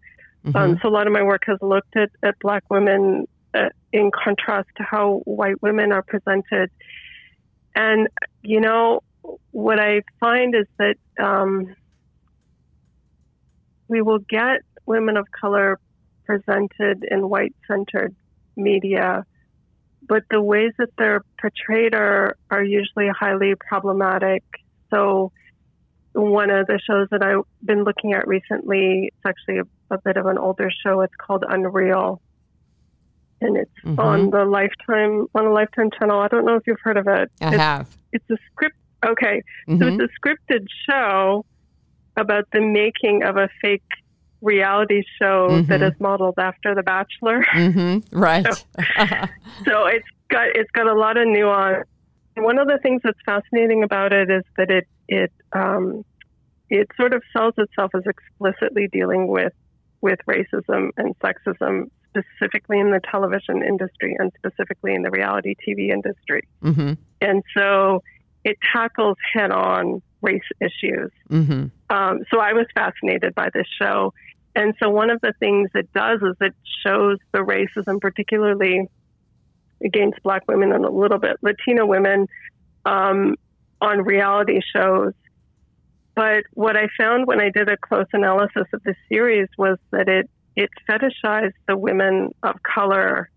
Mm-hmm. 0.45 0.57
Um, 0.57 0.79
so 0.81 0.89
a 0.89 0.91
lot 0.91 1.07
of 1.07 1.13
my 1.13 1.23
work 1.23 1.43
has 1.47 1.59
looked 1.63 1.97
at, 1.97 2.11
at 2.23 2.39
black 2.41 2.65
women 2.71 3.27
uh, 3.55 3.71
in 3.93 4.11
contrast 4.13 4.69
to 4.77 4.83
how 4.85 5.23
white 5.25 5.61
women 5.63 5.93
are 5.93 6.03
presented. 6.03 6.71
And, 7.75 8.09
you 8.43 8.61
know, 8.61 9.03
what 9.51 9.81
I 9.81 10.03
find 10.21 10.55
is 10.55 10.67
that 10.79 10.97
um, 11.19 11.75
we 13.93 14.01
will 14.01 14.19
get 14.19 14.61
women 14.87 15.17
of 15.19 15.27
color 15.39 15.79
presented 16.25 17.05
in 17.11 17.29
white 17.29 17.55
centered 17.69 18.15
media, 18.57 19.25
but 20.09 20.23
the 20.31 20.41
ways 20.41 20.73
that 20.79 20.89
they're 20.97 21.21
portrayed 21.41 21.95
are, 21.95 22.35
are 22.51 22.65
usually 22.65 23.09
highly 23.09 23.53
problematic, 23.69 24.43
so 24.93 25.31
one 26.15 26.51
of 26.51 26.67
the 26.67 26.79
shows 26.87 27.07
that 27.11 27.23
I've 27.23 27.45
been 27.65 27.85
looking 27.85 28.13
at 28.15 28.27
recently, 28.27 29.11
it's 29.13 29.27
actually 29.27 29.59
a, 29.59 29.95
a 29.95 29.99
bit 30.05 30.17
of 30.17 30.27
an 30.27 30.37
older 30.39 30.71
show. 30.85 31.01
It's 31.01 31.15
called 31.25 31.45
Unreal. 31.49 32.21
And 33.41 33.57
it's 33.57 33.71
Mhm. 33.85 33.99
on 33.99 34.31
the 34.31 34.45
Lifetime 34.45 35.27
on 35.35 35.45
the 35.47 35.51
Lifetime 35.51 35.91
channel. 35.99 36.21
I 36.21 36.29
don't 36.29 36.45
know 36.45 36.57
if 36.57 36.63
you've 36.67 36.83
heard 36.83 36.99
of 36.99 37.07
it. 37.09 37.31
I 37.41 37.49
it's, 37.49 37.57
have. 37.57 37.97
it's 38.13 38.31
a 38.31 38.37
script. 38.51 38.77
Okay, 39.05 39.43
so 39.69 39.73
Mhm. 39.75 40.01
it's 40.01 40.03
a 40.07 40.11
scripted 40.21 40.67
show 40.89 41.45
about 42.17 42.45
the 42.53 42.61
making 42.61 43.23
of 43.23 43.37
a 43.37 43.49
fake 43.61 43.83
reality 44.41 45.03
show 45.21 45.63
that 45.69 45.81
Mhm. 45.81 45.93
is 45.93 46.01
modeled 46.01 46.39
after 46.39 46.75
The 46.75 46.83
Bachelor. 46.83 47.45
Mm-hmm. 47.55 48.19
Right. 48.19 48.47
so 49.65 49.87
it's 49.87 50.07
got 50.29 50.49
it's 50.55 50.71
got 50.73 50.87
a 50.89 50.95
lot 50.95 51.17
of 51.17 51.27
nuance. 51.29 51.87
One 52.37 52.59
of 52.59 52.67
the 52.67 52.79
things 52.83 53.03
that's 53.05 53.19
fascinating 53.25 53.83
about 53.83 54.13
it 54.13 54.31
is 54.31 54.43
that 54.57 54.71
it 54.71 54.87
it 55.09 55.33
um, 55.53 56.05
it 56.71 56.89
sort 56.97 57.13
of 57.15 57.23
sells 57.33 57.55
itself 57.59 57.93
as 57.95 58.03
explicitly 58.07 58.89
dealing 58.89 59.29
with 59.29 59.53
with 60.01 60.19
racism 60.29 60.91
and 60.97 61.17
sexism, 61.21 61.89
specifically 62.09 62.81
in 62.81 62.91
the 62.91 63.01
television 63.09 63.63
industry 63.63 64.17
and 64.19 64.33
specifically 64.37 64.95
in 64.95 65.03
the 65.03 65.11
reality 65.11 65.55
TV 65.67 65.91
industry. 65.91 66.43
mm-hmm. 66.65 66.95
And 67.21 67.45
so 67.57 68.03
it 68.45 68.57
tackles 68.73 69.17
head 69.33 69.53
on 69.53 70.03
race 70.23 70.43
issues. 70.61 71.11
Mm-hmm. 71.31 71.67
Um, 71.91 72.21
so 72.31 72.41
I 72.41 72.53
was 72.53 72.67
fascinated 72.75 73.35
by 73.35 73.51
this 73.53 73.67
show. 73.81 74.15
And 74.55 74.75
so 74.81 74.91
one 74.91 75.11
of 75.11 75.21
the 75.21 75.33
things 75.41 75.71
it 75.75 75.93
does 75.93 76.21
is 76.23 76.37
it 76.41 76.55
shows 76.85 77.19
the 77.33 77.39
racism, 77.39 78.01
particularly 78.01 78.89
against 79.85 80.23
Black 80.23 80.47
women 80.47 80.73
and 80.73 80.85
a 80.85 80.91
little 80.91 81.19
bit 81.19 81.37
Latino 81.43 81.87
women, 81.87 82.29
um, 82.85 83.37
on 83.81 84.03
reality 84.03 84.61
shows. 84.75 85.13
But 86.15 86.45
what 86.53 86.77
I 86.77 86.89
found 86.99 87.27
when 87.27 87.41
I 87.41 87.49
did 87.51 87.69
a 87.69 87.77
close 87.77 88.07
analysis 88.13 88.67
of 88.73 88.83
the 88.85 88.95
series 89.09 89.49
was 89.57 89.79
that 89.91 90.09
it 90.09 90.29
it 90.55 90.69
fetishized 90.87 91.55
the 91.67 91.77
women 91.79 92.35
of 92.43 92.63
color 92.63 93.31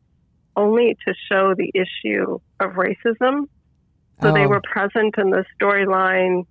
only 0.57 0.97
to 1.07 1.13
show 1.31 1.53
the 1.55 1.71
issue 1.73 2.39
of 2.59 2.71
racism. 2.71 3.47
So 4.21 4.33
they 4.33 4.45
Oh. 4.45 4.49
were 4.49 4.61
present 4.61 5.17
in 5.17 5.29
the 5.29 5.45
storyline 5.55 6.45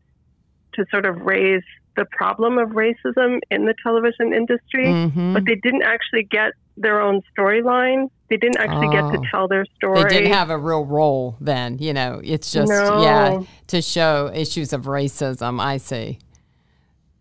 to 0.75 0.85
sort 0.91 1.07
of 1.07 1.21
raise 1.23 1.63
the 1.97 2.05
problem 2.07 2.59
of 2.59 2.71
racism 2.71 3.39
in 3.51 3.67
the 3.67 3.75
television 3.83 4.33
industry, 4.35 4.87
Mhm. 4.87 5.33
but 5.35 5.45
they 5.47 5.55
didn't 5.57 5.83
actually 5.85 6.25
get 6.25 6.53
their 6.77 7.01
own 7.01 7.23
storyline. 7.37 8.09
They 8.29 8.37
didn't 8.37 8.59
actually 8.59 8.89
get 8.89 9.05
Oh. 9.05 9.13
to 9.13 9.19
tell 9.31 9.47
their 9.47 9.65
story. 9.77 10.03
They 10.03 10.09
didn't 10.09 10.33
have 10.33 10.51
a 10.51 10.59
real 10.59 10.85
role 10.85 11.37
then, 11.41 11.79
you 11.79 11.93
know. 11.93 12.21
It's 12.25 12.51
just 12.51 12.69
No. 12.71 13.01
yeah 13.03 13.41
to 13.69 13.81
show 13.81 14.31
issues 14.35 14.73
of 14.73 14.83
racism. 14.87 15.61
I 15.61 15.77
see. 15.77 16.19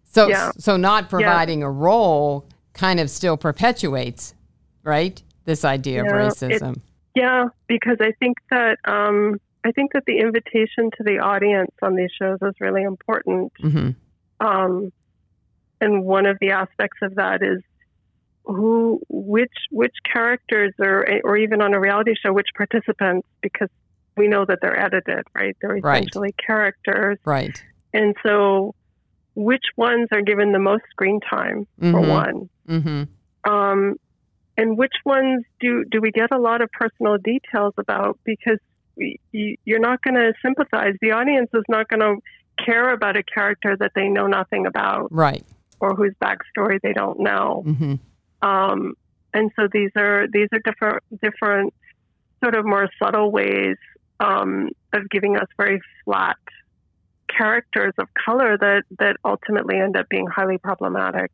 So 0.05 0.27
Yeah. 0.29 0.51
so 0.57 0.75
not 0.77 1.09
providing 1.09 1.61
a 1.61 1.69
role 1.69 2.45
kind 2.73 2.99
of 2.99 3.09
still 3.11 3.37
perpetuates, 3.37 4.33
right? 4.83 5.21
This 5.45 5.63
idea 5.63 6.03
Yeah, 6.03 6.09
of 6.09 6.15
it- 6.15 6.33
racism. 6.33 6.77
Yeah, 7.15 7.45
because 7.67 7.97
I 8.01 8.11
think 8.19 8.37
that 8.49 8.79
um, 8.85 9.39
I 9.65 9.71
think 9.71 9.93
that 9.93 10.03
the 10.05 10.19
invitation 10.19 10.89
to 10.97 11.03
the 11.03 11.19
audience 11.19 11.71
on 11.81 11.95
these 11.95 12.09
shows 12.19 12.39
is 12.41 12.53
really 12.59 12.83
important. 12.83 13.51
hmm 13.61 13.89
Um, 14.39 14.89
and 15.79 16.03
one 16.03 16.25
of 16.25 16.37
the 16.41 16.51
aspects 16.51 16.99
of 17.01 17.15
that 17.15 17.41
is 17.41 17.61
who, 18.45 18.99
which, 19.09 19.53
which 19.71 19.93
characters, 20.11 20.73
or 20.79 21.05
or 21.23 21.37
even 21.37 21.61
on 21.61 21.73
a 21.73 21.79
reality 21.79 22.13
show, 22.21 22.33
which 22.33 22.47
participants, 22.57 23.27
because 23.41 23.69
we 24.17 24.27
know 24.27 24.45
that 24.45 24.59
they're 24.61 24.79
edited, 24.79 25.23
right? 25.33 25.55
They're 25.61 25.77
Right. 25.77 25.97
essentially 26.03 26.33
characters, 26.45 27.17
Right. 27.25 27.63
and 27.93 28.15
so 28.25 28.73
which 29.35 29.63
ones 29.77 30.07
are 30.11 30.21
given 30.21 30.51
the 30.51 30.59
most 30.59 30.83
screen 30.91 31.19
time 31.21 31.65
for 31.79 32.01
Mhm. 32.01 32.09
one, 32.09 32.49
hmm 32.67 33.03
um, 33.45 33.95
and 34.57 34.77
which 34.77 34.95
ones 35.05 35.43
do 35.59 35.83
do 35.89 35.99
we 36.01 36.11
get 36.11 36.31
a 36.31 36.37
lot 36.37 36.61
of 36.61 36.69
personal 36.71 37.17
details 37.17 37.73
about? 37.77 38.19
Because 38.25 38.59
you're 38.95 39.79
not 39.79 40.01
going 40.03 40.15
to 40.15 40.33
sympathize. 40.41 40.93
The 41.01 41.11
audience 41.11 41.49
is 41.53 41.63
not 41.69 41.87
going 41.87 42.01
to 42.01 42.15
care 42.63 42.93
about 42.93 43.17
a 43.17 43.23
character 43.23 43.75
that 43.79 43.91
they 43.95 44.07
know 44.07 44.27
nothing 44.27 44.65
about 44.67 45.07
Right. 45.11 45.43
or 45.79 45.95
whose 45.95 46.13
backstory 46.21 46.79
they 46.81 46.93
don't 46.93 47.19
know. 47.19 47.63
hmm 47.65 47.95
Um, 48.41 48.93
and 49.33 49.51
so 49.55 49.67
these 49.71 49.89
are 49.95 50.27
these 50.31 50.47
are 50.53 50.59
different 50.59 51.01
different 51.21 51.73
sort 52.43 52.55
of 52.55 52.65
more 52.65 52.87
subtle 53.01 53.31
ways 53.31 53.77
um, 54.19 54.69
of 54.93 55.09
giving 55.09 55.37
us 55.37 55.47
very 55.57 55.81
flat 56.05 56.37
characters 57.35 57.93
of 57.97 58.07
color 58.25 58.57
that 58.59 58.83
that 58.99 59.15
ultimately 59.25 59.79
end 59.79 59.97
up 59.97 60.07
being 60.09 60.27
highly 60.27 60.57
problematic. 60.59 61.31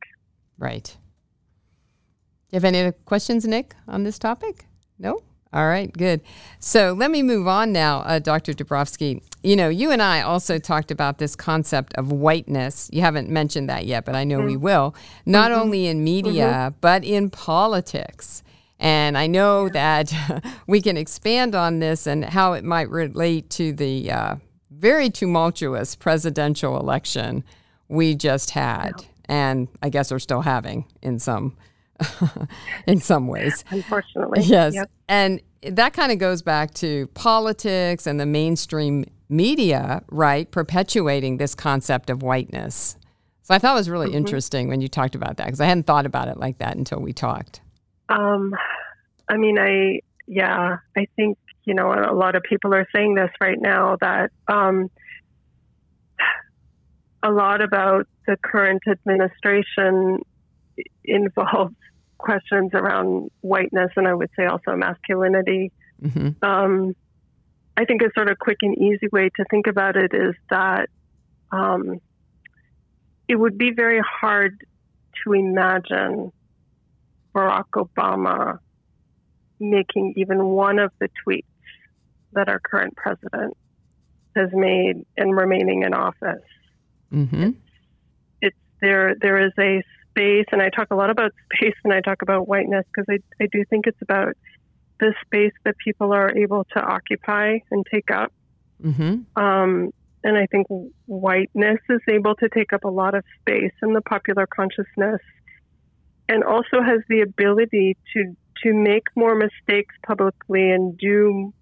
Right. 0.58 0.86
Do 0.86 2.56
you 2.56 2.58
have 2.58 2.64
any 2.64 2.80
other 2.80 2.94
questions, 3.06 3.46
Nick, 3.46 3.76
on 3.88 4.04
this 4.04 4.18
topic? 4.18 4.66
No? 4.98 5.22
All 5.52 5.68
right, 5.68 5.92
good. 5.92 6.22
So 6.60 6.94
let 6.94 7.10
me 7.10 7.24
move 7.24 7.48
on 7.48 7.72
now, 7.72 8.02
uh, 8.02 8.20
Dr. 8.20 8.54
Dubrofsky. 8.54 9.24
You 9.42 9.56
know, 9.56 9.68
you 9.68 9.90
and 9.90 10.02
I 10.02 10.22
also 10.22 10.60
talked 10.60 10.92
about 10.92 11.18
this 11.18 11.36
concept 11.36 11.96
of 11.96 12.12
whiteness. 12.12 12.88
You 12.94 13.02
haven't 13.02 13.30
mentioned 13.30 13.68
that 13.68 13.86
yet, 13.86 14.06
but 14.06 14.16
I 14.16 14.26
know 14.26 14.42
we 14.42 14.58
will. 14.58 14.94
Not 15.26 15.52
only 15.52 15.88
in 15.88 16.04
media, 16.04 16.74
but 16.82 17.04
in 17.04 17.32
politics. 17.32 18.44
And 18.80 19.18
I 19.18 19.26
know 19.26 19.70
that 19.70 20.14
we 20.68 20.82
can 20.82 20.98
expand 20.98 21.56
on 21.56 21.80
this 21.80 22.06
and 22.06 22.24
how 22.24 22.54
it 22.54 22.64
might 22.64 22.90
relate 22.90 23.50
to 23.52 23.74
the 23.74 24.12
uh, 24.12 24.36
very 24.70 25.10
tumultuous 25.10 25.96
presidential 25.96 26.80
election 26.80 27.44
we 27.88 28.14
just 28.14 28.52
had, 28.52 28.92
and 29.26 29.68
I 29.82 29.90
guess 29.90 30.12
are 30.12 30.20
still 30.20 30.42
having 30.42 30.86
in 31.02 31.18
some 31.18 31.58
in 32.88 33.00
some 33.00 33.28
ways. 33.28 33.64
Unfortunately, 33.70 34.42
Yes. 34.44 34.76
Yep. 34.76 34.92
And 35.08 35.42
that 35.64 35.94
kind 35.94 36.12
of 36.12 36.20
goes 36.20 36.42
back 36.42 36.74
to 36.76 37.08
politics 37.14 38.08
and 38.08 38.20
the 38.20 38.26
mainstream 38.26 39.06
media, 39.30 40.04
right, 40.10 40.50
perpetuating 40.50 41.38
this 41.38 41.54
concept 41.56 42.10
of 42.10 42.24
whiteness. 42.24 42.98
So 43.44 43.56
I 43.56 43.60
thought 43.60 43.74
it 43.74 43.80
was 43.80 43.90
really 43.90 44.14
interesting 44.14 44.68
when 44.68 44.80
you 44.80 44.88
talked 44.88 45.16
about 45.16 45.38
that 45.38 45.46
because 45.46 45.60
I 45.60 45.66
hadn't 45.66 45.88
thought 45.88 46.06
about 46.06 46.28
it 46.28 46.38
like 46.38 46.60
that 46.60 46.78
until 46.78 47.00
we 47.00 47.14
talked. 47.14 47.62
Um, 48.08 48.54
I 49.28 49.38
mean, 49.38 49.58
I 49.58 50.02
yeah, 50.28 50.78
I 50.96 51.08
think 51.16 51.38
you 51.66 51.74
know 51.74 51.92
a 51.92 52.14
lot 52.14 52.36
of 52.36 52.44
people 52.44 52.74
are 52.76 52.88
saying 52.96 53.16
this 53.16 53.32
right 53.42 53.60
now 53.60 53.98
that 54.02 54.30
um, 54.48 54.90
a 57.24 57.32
lot 57.32 57.62
about 57.62 58.08
the 58.28 58.38
current 58.38 58.84
administration 58.88 60.20
involves 61.04 61.76
questions 62.20 62.72
around 62.74 63.32
whiteness 63.42 63.92
and 63.96 64.08
I 64.08 64.14
would 64.14 64.30
say 64.38 64.46
also 64.46 64.76
masculinity. 64.76 65.72
hmm 66.00 66.30
Um, 66.44 66.96
I 67.76 67.86
think 67.86 68.02
a 68.04 68.12
sort 68.14 68.30
of 68.30 68.38
quick 68.38 68.58
and 68.62 68.78
easy 68.78 69.08
way 69.12 69.30
to 69.38 69.46
think 69.50 69.66
about 69.66 69.96
it 69.96 70.14
is 70.14 70.36
that 70.50 70.90
um, 71.52 72.00
it 73.28 73.36
would 73.36 73.58
be 73.58 73.72
very 73.72 74.02
hard 74.02 74.60
to 75.24 75.34
imagine 75.34 76.32
Barack 77.34 77.70
Obama 77.76 78.60
making 79.60 80.14
even 80.18 80.44
one 80.46 80.78
of 80.78 80.92
the 81.00 81.10
tweets 81.26 81.46
that 82.34 82.50
our 82.50 82.60
current 82.60 82.96
president 82.96 83.56
has 84.36 84.50
made 84.54 85.06
and 85.18 85.36
remaining 85.36 85.84
in 85.84 85.94
office. 85.94 86.44
hmm 87.10 87.52
It's 88.42 88.58
there. 88.82 89.16
There 89.20 89.40
is 89.48 89.54
a 89.58 89.82
space, 90.20 90.46
and 90.52 90.62
I 90.62 90.70
talk 90.70 90.88
a 90.92 90.96
lot 90.96 91.10
about 91.10 91.32
space 91.54 91.76
and 91.84 91.94
I 91.94 92.02
talk 92.02 92.22
about 92.22 92.48
whiteness 92.48 92.86
because 92.94 93.06
I, 93.10 93.44
I 93.44 93.48
do 93.52 93.64
think 93.70 93.88
it's 93.88 94.02
about 94.02 94.36
the 95.00 95.14
space 95.26 95.54
that 95.64 95.76
people 95.78 96.14
are 96.14 96.36
able 96.36 96.66
to 96.76 96.82
occupy 96.82 97.60
and 97.72 97.86
take 97.92 98.12
up. 98.12 98.32
hmm 98.82 99.20
Um, 99.36 99.92
and 100.22 100.38
I 100.38 100.48
think 100.48 100.68
whiteness 101.06 101.80
is 101.90 102.02
able 102.10 102.36
to 102.36 102.50
take 102.50 102.74
up 102.74 102.84
a 102.84 102.90
lot 102.90 103.16
of 103.16 103.24
space 103.40 103.72
in 103.82 103.94
the 103.94 104.02
popular 104.02 104.46
consciousness 104.48 105.22
and 106.28 106.44
also 106.44 106.82
has 106.86 107.00
the 107.08 107.22
ability 107.22 107.96
to, 108.14 108.36
to 108.64 108.74
make 108.74 109.06
more 109.16 109.36
mistakes 109.36 109.96
publicly 110.06 110.72
and 110.72 110.98
do 110.98 111.54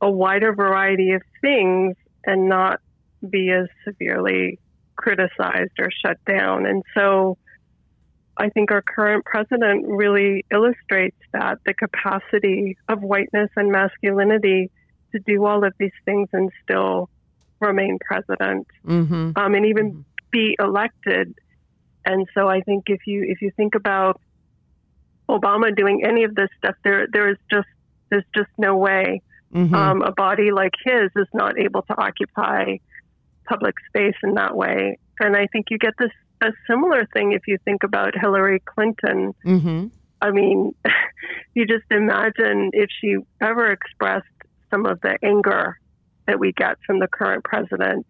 a 0.00 0.10
wider 0.10 0.54
variety 0.54 1.12
of 1.12 1.22
things 1.42 1.96
and 2.24 2.48
not 2.48 2.80
be 3.28 3.50
as 3.50 3.68
severely 3.84 4.58
criticized 4.96 5.72
or 5.78 5.90
shut 6.02 6.16
down. 6.24 6.64
And 6.64 6.82
so 6.94 7.36
I 8.38 8.50
think 8.50 8.70
our 8.70 8.82
current 8.82 9.24
president 9.24 9.86
really 9.86 10.44
illustrates 10.52 11.16
that 11.32 11.58
the 11.64 11.74
capacity 11.74 12.76
of 12.88 13.02
whiteness 13.02 13.50
and 13.56 13.72
masculinity 13.72 14.70
to 15.12 15.20
do 15.20 15.44
all 15.46 15.64
of 15.64 15.72
these 15.78 15.92
things 16.04 16.28
and 16.32 16.50
still 16.62 17.08
remain 17.60 17.98
president 17.98 18.66
hmm 18.84 19.30
um, 19.36 19.54
and 19.54 19.66
even 19.66 20.04
be 20.30 20.56
elected. 20.58 21.34
And 22.04 22.26
so 22.34 22.48
I 22.48 22.60
think 22.60 22.84
if 22.88 23.00
you 23.06 23.24
if 23.26 23.40
you 23.40 23.50
think 23.56 23.74
about 23.74 24.20
Obama 25.28 25.74
doing 25.74 26.04
any 26.04 26.24
of 26.24 26.34
this 26.34 26.48
stuff, 26.58 26.74
there 26.84 27.06
there 27.12 27.30
is 27.30 27.38
just 27.50 27.68
there's 28.10 28.24
just 28.34 28.50
no 28.58 28.76
way 28.76 29.22
hmm 29.52 29.74
um, 29.74 30.02
a 30.02 30.12
body 30.12 30.50
like 30.50 30.74
his 30.84 31.10
is 31.16 31.28
not 31.32 31.58
able 31.58 31.82
to 31.82 31.94
occupy 31.98 32.76
public 33.48 33.76
space 33.88 34.16
in 34.22 34.34
that 34.34 34.54
way. 34.56 34.98
And 35.20 35.36
I 35.36 35.46
think 35.46 35.66
you 35.70 35.78
get 35.78 35.94
this 35.98 36.10
a 36.46 36.52
similar 36.70 37.06
thing 37.12 37.32
if 37.32 37.42
you 37.46 37.58
think 37.64 37.82
about 37.82 38.14
Hillary 38.18 38.60
Clinton. 38.64 39.34
Mm-hmm. 39.44 39.86
I 40.22 40.30
mean, 40.30 40.74
you 41.54 41.66
just 41.66 41.84
imagine 41.90 42.70
if 42.72 42.88
she 43.00 43.16
ever 43.40 43.70
expressed 43.70 44.26
some 44.70 44.86
of 44.86 45.00
the 45.02 45.16
anger 45.22 45.78
that 46.26 46.38
we 46.40 46.52
get 46.52 46.76
from 46.86 46.98
the 46.98 47.06
current 47.08 47.44
president. 47.44 48.06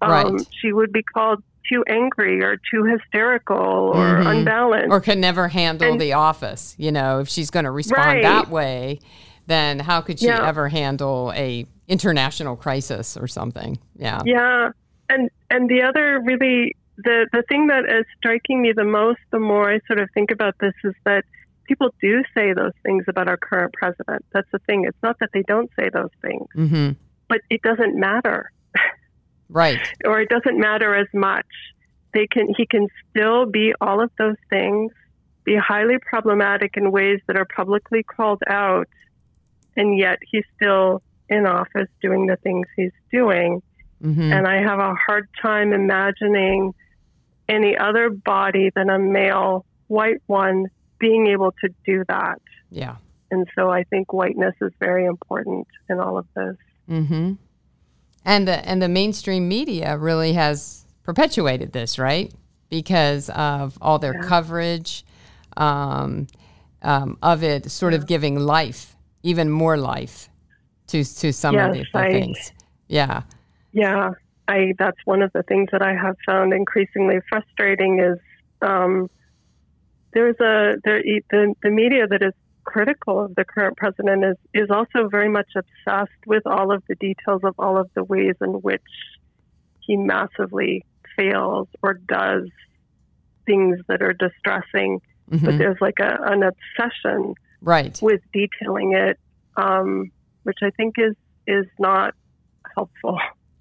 Um, 0.00 0.10
Right. 0.10 0.46
She 0.60 0.72
would 0.72 0.92
be 0.92 1.02
called 1.02 1.42
too 1.70 1.84
angry 1.88 2.42
or 2.42 2.56
too 2.70 2.84
hysterical 2.84 3.56
or 3.94 4.20
Mhm. 4.20 4.38
unbalanced. 4.38 4.90
Or 4.90 5.00
can 5.00 5.20
never 5.20 5.48
handle 5.48 5.92
And- 5.92 6.00
the 6.00 6.14
office. 6.14 6.74
You 6.78 6.90
know, 6.92 7.20
if 7.20 7.28
she's 7.28 7.50
going 7.50 7.64
to 7.64 7.70
respond 7.70 8.06
Right. 8.06 8.22
that 8.22 8.48
way, 8.48 9.00
then 9.46 9.80
how 9.80 10.00
could 10.00 10.18
she 10.18 10.26
Yeah. 10.26 10.46
ever 10.48 10.68
handle 10.68 11.32
a 11.36 11.66
international 11.88 12.56
crisis 12.56 13.16
or 13.16 13.26
something? 13.26 13.78
Yeah. 13.96 14.20
Yeah, 14.24 14.70
and 15.08 15.30
and 15.50 15.68
the 15.70 15.82
other 15.82 16.20
really 16.20 16.74
the 16.98 17.28
the 17.32 17.42
thing 17.48 17.68
that 17.68 17.84
is 17.84 18.04
striking 18.16 18.60
me 18.62 18.72
the 18.74 18.84
most, 18.84 19.20
the 19.30 19.38
more 19.38 19.70
I 19.70 19.80
sort 19.86 20.00
of 20.00 20.08
think 20.14 20.30
about 20.30 20.54
this, 20.60 20.74
is 20.84 20.94
that 21.04 21.24
people 21.64 21.94
do 22.00 22.22
say 22.34 22.52
those 22.52 22.72
things 22.82 23.04
about 23.08 23.28
our 23.28 23.36
current 23.36 23.72
president. 23.72 24.24
That's 24.32 24.48
the 24.52 24.58
thing. 24.60 24.84
It's 24.84 24.98
not 25.02 25.18
that 25.20 25.30
they 25.32 25.42
don't 25.42 25.70
say 25.78 25.88
those 25.90 26.10
things, 26.22 26.46
Mm-hmm. 26.56 26.90
but 27.28 27.40
it 27.50 27.62
doesn't 27.62 27.98
matter, 27.98 28.50
Right. 29.48 29.80
or 30.04 30.20
it 30.20 30.28
doesn't 30.28 30.58
matter 30.58 30.94
as 30.94 31.08
much. 31.14 31.46
They 32.14 32.26
can 32.26 32.52
he 32.56 32.66
can 32.66 32.88
still 33.10 33.46
be 33.46 33.74
all 33.80 34.00
of 34.02 34.10
those 34.18 34.36
things, 34.50 34.92
be 35.44 35.56
highly 35.56 35.98
problematic 35.98 36.76
in 36.76 36.90
ways 36.90 37.20
that 37.26 37.36
are 37.36 37.46
publicly 37.46 38.02
called 38.02 38.42
out, 38.48 38.88
and 39.76 39.96
yet 39.98 40.18
he's 40.30 40.44
still 40.56 41.02
in 41.28 41.46
office 41.46 41.88
doing 42.02 42.26
the 42.26 42.36
things 42.36 42.66
he's 42.74 42.92
doing. 43.12 43.62
Mm-hmm. 44.02 44.32
And 44.32 44.46
I 44.46 44.62
have 44.62 44.78
a 44.78 44.94
hard 44.94 45.28
time 45.42 45.72
imagining 45.72 46.72
any 47.48 47.76
other 47.76 48.10
body 48.10 48.70
than 48.74 48.90
a 48.90 48.98
male 48.98 49.64
white 49.86 50.20
one 50.26 50.66
being 50.98 51.28
able 51.28 51.52
to 51.64 51.68
do 51.86 52.04
that. 52.08 52.40
yeah. 52.70 52.96
And 53.30 53.46
so 53.54 53.70
I 53.70 53.84
think 53.84 54.12
whiteness 54.14 54.54
is 54.62 54.72
very 54.80 55.04
important 55.04 55.66
in 55.90 56.00
all 56.00 56.16
of 56.16 56.26
this. 56.34 56.56
Mm-hmm. 56.88 57.34
And 58.24 58.48
the 58.48 58.66
and 58.66 58.80
the 58.80 58.88
mainstream 58.88 59.48
media 59.48 59.98
really 59.98 60.32
has 60.32 60.86
perpetuated 61.02 61.72
this, 61.72 61.98
right? 61.98 62.32
Because 62.70 63.28
of 63.30 63.76
all 63.82 63.98
their 63.98 64.14
coverage 64.22 65.04
um, 65.58 66.26
um, 66.80 67.18
of 67.22 67.42
it, 67.42 67.70
sort 67.70 67.92
of 67.92 68.06
giving 68.06 68.38
life, 68.38 68.96
even 69.22 69.50
more 69.50 69.76
life, 69.76 70.30
to 70.86 71.04
to 71.04 71.32
some 71.32 71.54
of 71.56 71.72
the, 71.74 71.84
the 71.92 71.98
I- 71.98 72.10
things. 72.10 72.52
Yeah. 72.88 73.22
Yeah, 73.72 74.12
I 74.48 74.72
that's 74.78 74.96
one 75.04 75.22
of 75.22 75.30
the 75.34 75.42
things 75.44 75.68
that 75.72 75.82
I 75.82 75.94
have 75.94 76.16
found 76.26 76.52
increasingly 76.52 77.18
frustrating 77.28 78.00
is 78.00 78.18
um, 78.62 79.08
there's 80.14 80.36
a 80.40 80.76
there 80.84 81.02
the 81.30 81.54
the 81.62 81.70
media 81.70 82.06
that 82.08 82.22
is 82.22 82.32
critical 82.64 83.24
of 83.24 83.34
the 83.34 83.44
current 83.44 83.76
president 83.76 84.24
is 84.24 84.36
is 84.54 84.68
also 84.70 85.08
very 85.08 85.28
much 85.28 85.48
obsessed 85.56 86.10
with 86.26 86.42
all 86.46 86.72
of 86.72 86.82
the 86.88 86.96
details 86.96 87.42
of 87.44 87.54
all 87.58 87.78
of 87.78 87.88
the 87.94 88.04
ways 88.04 88.34
in 88.40 88.50
which 88.50 88.82
he 89.80 89.96
massively 89.96 90.84
fails 91.16 91.68
or 91.82 91.94
does 92.08 92.48
things 93.46 93.78
that 93.88 94.02
are 94.02 94.12
distressing. 94.12 95.00
But 95.30 95.40
Mhm. 95.40 95.58
there's 95.58 95.80
like 95.80 95.98
a, 96.00 96.18
an 96.24 96.42
obsession 96.42 97.34
Right. 97.60 97.98
with 98.02 98.20
detailing 98.32 98.92
it, 98.94 99.18
um, 99.56 100.10
which 100.44 100.58
I 100.62 100.70
think 100.70 100.94
is 100.98 101.14
is 101.46 101.66
not 101.78 102.14
helpful. 102.74 103.18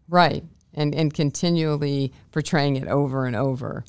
Right. 0.10 0.44
And 0.74 0.94
and 0.94 1.14
continually 1.14 2.12
portraying 2.32 2.76
it 2.76 2.88
over 2.88 3.26
and 3.26 3.36
over. 3.36 3.84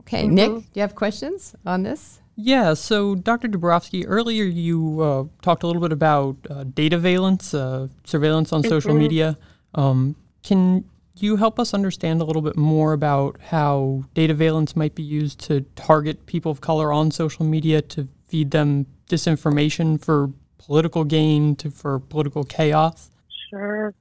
Okay, 0.00 0.24
Mm-hmm. 0.24 0.34
Nick, 0.34 0.50
do 0.50 0.64
you 0.74 0.80
have 0.82 0.94
questions 0.94 1.54
on 1.64 1.82
this? 1.82 2.20
Yeah, 2.36 2.74
so 2.74 3.14
Dr. 3.14 3.48
Dubrofsky, 3.48 4.04
earlier 4.06 4.44
you 4.44 5.00
uh, 5.00 5.24
talked 5.40 5.62
a 5.62 5.66
little 5.66 5.80
bit 5.80 5.92
about 5.92 6.36
uh, 6.50 6.64
dataveillance, 6.64 7.54
uh, 7.54 7.88
surveillance 8.04 8.52
on 8.52 8.64
social 8.64 8.92
Mhm. 8.92 8.98
media. 8.98 9.38
Um, 9.74 10.16
can 10.42 10.84
you 11.16 11.36
help 11.36 11.60
us 11.60 11.72
understand 11.72 12.20
a 12.20 12.24
little 12.24 12.42
bit 12.42 12.56
more 12.56 12.92
about 12.92 13.40
how 13.40 14.02
dataveillance 14.16 14.74
might 14.74 14.96
be 14.96 15.02
used 15.04 15.38
to 15.42 15.60
target 15.76 16.26
people 16.26 16.50
of 16.50 16.60
color 16.60 16.92
on 16.92 17.12
social 17.12 17.46
media 17.46 17.80
to 17.82 18.08
feed 18.26 18.50
them 18.50 18.86
disinformation 19.08 19.98
for 20.04 20.30
political 20.58 21.04
gain, 21.04 21.54
to, 21.56 21.70
for 21.70 22.00
political 22.00 22.42
chaos? 22.42 23.10
Sure. 23.48 23.94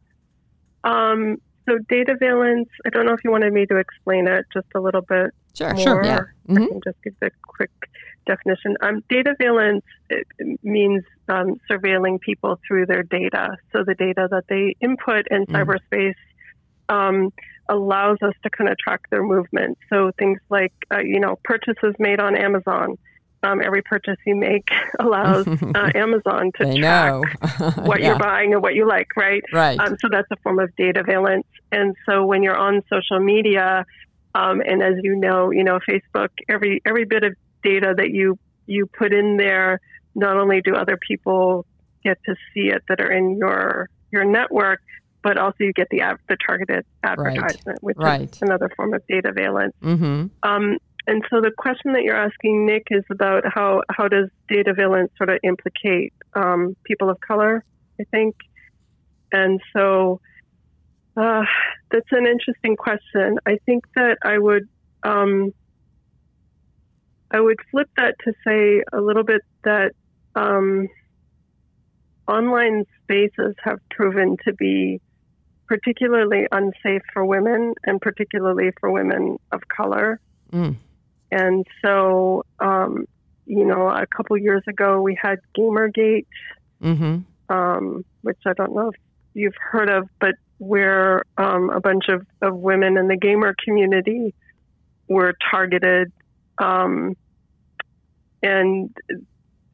Um, 0.84 1.38
so 1.68 1.78
dataveillance, 1.92 2.68
I 2.86 2.90
don't 2.90 3.06
know 3.06 3.14
if 3.14 3.20
you 3.24 3.32
wanted 3.32 3.54
me 3.54 3.66
to 3.68 3.78
explain 3.78 4.28
it 4.28 4.46
just 4.54 4.68
a 4.76 4.80
little 4.80 5.02
bit 5.02 5.32
Sure, 5.56 5.74
more. 5.74 5.84
sure. 5.84 6.06
Yeah. 6.06 6.22
I 6.50 6.52
Mhm. 6.52 6.68
can 6.68 6.82
just 6.84 6.98
give 7.04 7.14
the 7.22 7.30
quick 7.48 7.72
definition. 8.26 8.76
Um, 8.82 9.02
dataveillance 9.12 9.82
it 10.10 10.28
means 10.64 11.04
um, 11.30 11.56
surveilling 11.72 12.20
people 12.22 12.60
through 12.68 12.86
their 12.88 13.04
data. 13.04 13.56
So 13.72 13.84
the 13.84 13.96
data 13.96 14.28
that 14.32 14.46
they 14.50 14.76
input 14.82 15.26
in 15.32 15.46
Mm. 15.46 15.54
cyberspace 15.56 16.16
um, 16.90 17.30
allows 17.70 18.18
us 18.22 18.34
to 18.44 18.50
kind 18.50 18.70
of 18.70 18.78
track 18.78 19.02
their 19.10 19.24
movement. 19.24 19.78
So 19.90 20.12
things 20.20 20.40
like, 20.50 20.74
uh, 20.94 21.00
you 21.00 21.20
know, 21.20 21.38
purchases 21.44 21.96
made 21.98 22.20
on 22.20 22.36
Amazon. 22.36 22.98
Um, 23.44 23.62
every 23.62 23.82
purchase 23.82 24.16
you 24.26 24.36
make 24.36 24.70
allows 25.00 25.46
uh, 25.48 25.90
Amazon 25.96 26.52
to 26.58 26.78
track 26.78 26.78
know. 26.78 27.24
what 27.84 28.00
Yeah. 28.00 28.08
you're 28.10 28.20
buying 28.20 28.54
and 28.54 28.62
what 28.62 28.74
you 28.74 28.88
like, 28.88 29.08
right? 29.18 29.44
Right. 29.52 29.78
Um, 29.80 29.98
so 30.00 30.08
that's 30.10 30.28
a 30.32 30.38
form 30.38 30.60
of 30.60 30.70
dataveillance. 30.80 31.44
And 31.72 31.96
so 32.08 32.26
when 32.26 32.42
you're 32.44 32.56
on 32.58 32.82
social 32.90 33.20
media, 33.20 33.86
um, 34.36 34.62
and 34.62 34.82
as 34.82 34.94
you 35.04 35.16
know, 35.16 35.52
you 35.52 35.64
know 35.64 35.80
Facebook, 35.88 36.30
every 36.48 36.82
every 36.86 37.06
bit 37.06 37.24
of 37.24 37.34
data 37.64 37.94
that 37.98 38.12
you 38.12 38.38
you 38.66 38.86
put 38.98 39.14
in 39.14 39.38
there, 39.38 39.80
not 40.16 40.38
only 40.38 40.62
do 40.62 40.76
other 40.76 40.98
people 41.06 41.66
get 42.04 42.18
to 42.26 42.36
see 42.54 42.68
it 42.70 42.82
that 42.88 43.00
are 43.02 43.12
in 43.12 43.38
your 43.38 43.90
your 44.12 44.24
network, 44.24 44.80
but 45.22 45.38
also 45.38 45.56
you 45.60 45.74
get 45.74 45.88
the 45.90 46.02
ad, 46.02 46.18
the 46.30 46.38
targeted 46.46 46.86
advertisement, 47.04 47.80
which 47.82 47.98
Right. 47.98 48.32
is 48.34 48.42
another 48.42 48.70
form 48.76 48.94
of 48.94 49.02
dataveillance. 49.12 49.72
mm-hmm. 49.84 50.28
Um, 50.44 50.78
and 51.06 51.24
so 51.30 51.42
the 51.42 51.52
question 51.58 51.94
that 51.94 52.04
you're 52.04 52.16
asking, 52.16 52.66
Nick, 52.66 52.88
is 52.90 53.04
about 53.12 53.44
how, 53.46 53.84
how 53.90 54.08
does 54.08 54.30
dataveillance 54.50 55.10
sort 55.18 55.30
of 55.30 55.40
implicate 55.44 56.14
um, 56.34 56.76
people 56.86 57.10
of 57.10 57.20
color, 57.20 57.64
I 58.00 58.06
think. 58.06 58.36
And 59.32 59.60
so 59.76 60.22
uh, 61.18 61.44
that's 61.92 62.12
an 62.12 62.26
interesting 62.26 62.76
question. 62.78 63.38
I 63.46 63.58
think 63.66 63.84
that 63.96 64.18
I 64.24 64.38
would 64.38 64.68
um, 65.04 65.54
I 67.32 67.42
would 67.42 67.58
flip 67.72 67.90
that 67.98 68.16
to 68.26 68.34
say 68.46 68.84
a 68.94 69.02
little 69.02 69.24
bit 69.24 69.42
that 69.64 69.94
um, 70.36 70.88
online 72.28 72.86
spaces 73.02 73.56
have 73.64 73.80
proven 73.90 74.38
to 74.46 74.54
be 74.54 75.02
particularly 75.68 76.46
unsafe 76.52 77.02
for 77.12 77.26
women 77.26 77.74
and 77.86 78.00
particularly 78.00 78.72
for 78.80 78.92
women 78.92 79.40
of 79.52 79.62
color. 79.68 80.20
Mm. 80.52 80.76
And 81.34 81.66
so, 81.84 82.46
um, 82.60 83.08
you 83.48 83.66
know, 83.66 83.90
a 83.90 84.06
couple 84.06 84.38
years 84.38 84.62
ago 84.68 85.02
we 85.02 85.18
had 85.20 85.40
Gamergate, 85.58 86.28
Mm-hmm. 86.82 87.20
um, 87.56 88.04
which 88.22 88.40
I 88.46 88.52
don't 88.54 88.76
know 88.76 88.90
if 88.90 88.96
you've 89.34 89.56
heard 89.58 89.90
of, 89.90 90.10
but 90.20 90.36
where 90.58 91.24
um, 91.38 91.70
a 91.70 91.80
bunch 91.80 92.10
of, 92.10 92.28
of 92.42 92.56
women 92.58 92.98
in 92.98 93.08
the 93.08 93.16
gamer 93.16 93.56
community 93.64 94.34
were 95.08 95.34
targeted. 95.50 96.12
Um, 96.58 97.16
and 98.44 98.94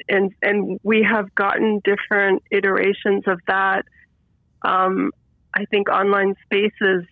and 0.07 0.31
and 0.41 0.79
we 0.83 1.03
have 1.03 1.33
gotten 1.33 1.81
different 1.83 2.43
iterations 2.51 3.23
of 3.25 3.39
that. 3.47 3.85
Um, 4.61 5.11
I 5.55 5.65
think 5.65 5.89
online 5.89 6.35
spaces 6.45 7.05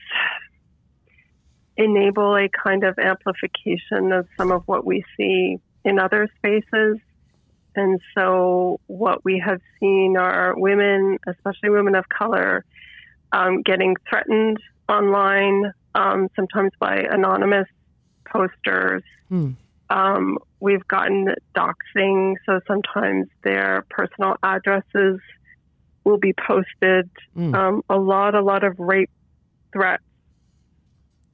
enable 1.78 2.36
a 2.36 2.50
kind 2.50 2.84
of 2.84 2.98
amplification 2.98 4.12
of 4.12 4.28
some 4.38 4.52
of 4.52 4.64
what 4.66 4.86
we 4.86 5.04
see 5.16 5.58
in 5.84 6.00
other 6.00 6.28
spaces. 6.38 6.98
And 7.76 8.02
so, 8.16 8.80
what 8.88 9.24
we 9.24 9.42
have 9.46 9.62
seen 9.80 10.18
are 10.18 10.56
women, 10.58 11.20
especially 11.28 11.70
women 11.70 11.96
of 11.96 12.10
color, 12.10 12.66
um, 13.32 13.62
getting 13.62 13.96
threatened 14.10 14.58
online, 14.90 15.72
um, 15.94 16.28
sometimes 16.36 16.72
by 16.80 17.06
anonymous 17.10 17.68
posters. 18.26 19.04
Hmm. 19.30 19.52
Um, 19.90 20.40
we've 20.60 20.88
gotten 20.88 21.34
doxing, 21.56 22.36
so 22.46 22.60
sometimes 22.68 23.28
their 23.44 23.86
personal 23.90 24.36
addresses 24.44 25.20
will 26.04 26.18
be 26.18 26.34
posted. 26.34 27.10
Mm. 27.38 27.56
Um, 27.56 27.84
a 27.90 27.98
lot, 27.98 28.36
a 28.36 28.42
lot 28.42 28.64
of 28.64 28.80
rape 28.80 29.10
threats. 29.72 30.04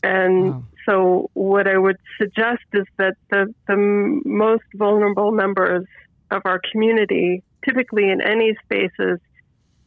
And 0.03 0.49
Wow. 0.51 0.63
so, 0.87 1.29
what 1.33 1.67
I 1.67 1.77
would 1.77 1.97
suggest 2.21 2.63
is 2.73 2.85
that 2.97 3.15
the, 3.31 3.53
the 3.67 3.77
most 4.25 4.63
vulnerable 4.75 5.31
members 5.31 5.85
of 6.31 6.41
our 6.45 6.59
community, 6.71 7.41
typically 7.65 8.09
in 8.09 8.21
any 8.21 8.55
spaces, 8.65 9.19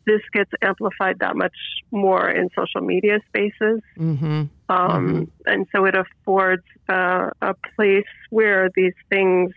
this 0.06 0.22
gets 0.32 0.50
amplified 0.62 1.18
that 1.18 1.36
much 1.36 1.56
more 1.90 2.28
in 2.30 2.48
social 2.56 2.80
media 2.80 3.18
spaces. 3.28 3.80
Mm-hmm. 3.98 4.24
Um, 4.24 4.48
Mm-hmm. 4.68 5.24
And 5.46 5.66
so 5.74 5.84
it 5.84 5.94
affords 5.96 6.64
uh, 6.88 7.30
a 7.42 7.54
place 7.76 8.04
where 8.30 8.70
these 8.74 8.94
things 9.10 9.52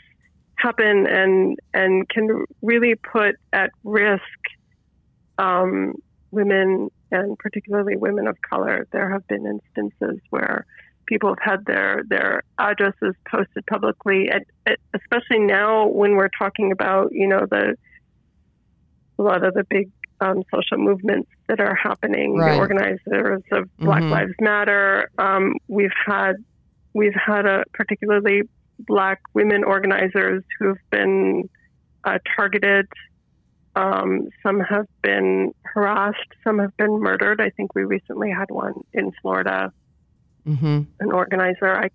happen 0.55 1.07
and 1.07 1.57
and 1.73 2.07
can 2.09 2.45
really 2.61 2.95
put 2.95 3.35
at 3.53 3.71
risk 3.83 4.21
um, 5.37 5.93
women 6.31 6.89
and 7.11 7.37
particularly 7.37 7.95
women 7.97 8.27
of 8.27 8.37
color. 8.41 8.87
There 8.91 9.09
have 9.09 9.27
been 9.27 9.45
instances 9.45 10.19
where 10.29 10.65
people 11.05 11.29
have 11.29 11.51
had 11.51 11.65
their 11.65 12.03
their 12.07 12.43
addresses 12.57 13.15
posted 13.29 13.65
publicly, 13.65 14.29
at, 14.29 14.43
at, 14.65 14.79
especially 14.93 15.39
now 15.39 15.87
when 15.87 16.15
we're 16.15 16.29
talking 16.37 16.71
about 16.71 17.11
you 17.11 17.27
know 17.27 17.45
the 17.49 17.75
a 19.17 19.21
lot 19.23 19.43
of 19.43 19.53
the 19.53 19.65
big 19.69 19.91
um, 20.21 20.43
social 20.53 20.77
movements 20.77 21.29
that 21.47 21.59
are 21.59 21.75
happening. 21.75 22.37
Right. 22.37 22.53
The 22.53 22.57
organizers 22.59 23.41
of 23.51 23.69
Black 23.77 24.03
Mhm. 24.03 24.11
Lives 24.11 24.33
Matter. 24.39 25.09
Um, 25.17 25.55
we've 25.67 25.93
had 26.05 26.35
we've 26.93 27.15
had 27.15 27.45
a 27.45 27.63
particularly 27.73 28.43
Black 28.79 29.19
women 29.33 29.63
organizers 29.63 30.43
who 30.57 30.69
have 30.69 30.89
been 30.89 31.49
uh, 32.05 32.19
targeted. 32.35 32.87
Um, 33.75 34.29
some 34.43 34.59
have 34.61 34.87
been 35.01 35.53
harassed. 35.63 36.17
Some 36.43 36.59
have 36.59 36.75
been 36.77 36.99
murdered. 36.99 37.39
I 37.39 37.49
think 37.51 37.75
we 37.75 37.83
recently 37.83 38.29
had 38.31 38.49
one 38.49 38.73
in 38.93 39.11
Florida. 39.21 39.71
Mm-hmm. 40.47 40.81
An 40.99 41.11
organizer. 41.11 41.75
I 41.75 41.89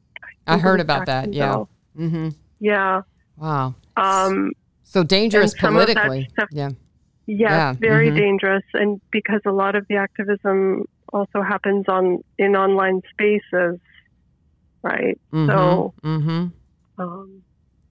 I 0.46 0.54
it 0.56 0.60
heard 0.60 0.80
about 0.80 1.06
that. 1.06 1.32
Yeah. 1.32 1.64
Mm-hmm. 1.98 2.28
Yeah. 2.60 3.02
Wow. 3.36 3.74
Um, 3.96 4.52
So 4.84 5.02
dangerous 5.02 5.52
And 5.52 5.60
some 5.60 5.76
of 5.76 5.86
that 5.88 5.96
politically. 5.96 6.28
stuff- 6.32 6.48
Yeah. 6.52 6.70
Yes, 7.26 7.50
Yeah, 7.50 7.72
very 7.72 8.10
mhm. 8.10 8.16
dangerous, 8.16 8.62
and 8.74 9.00
because 9.10 9.40
a 9.46 9.50
lot 9.50 9.76
of 9.76 9.86
the 9.88 9.96
activism 9.96 10.84
also 11.12 11.40
happens 11.40 11.86
on 11.88 12.22
in 12.38 12.54
online 12.54 13.00
spaces, 13.10 13.80
right? 14.82 15.18
So, 15.32 15.94
Mm-hmm. 16.04 16.46
um, 16.98 17.42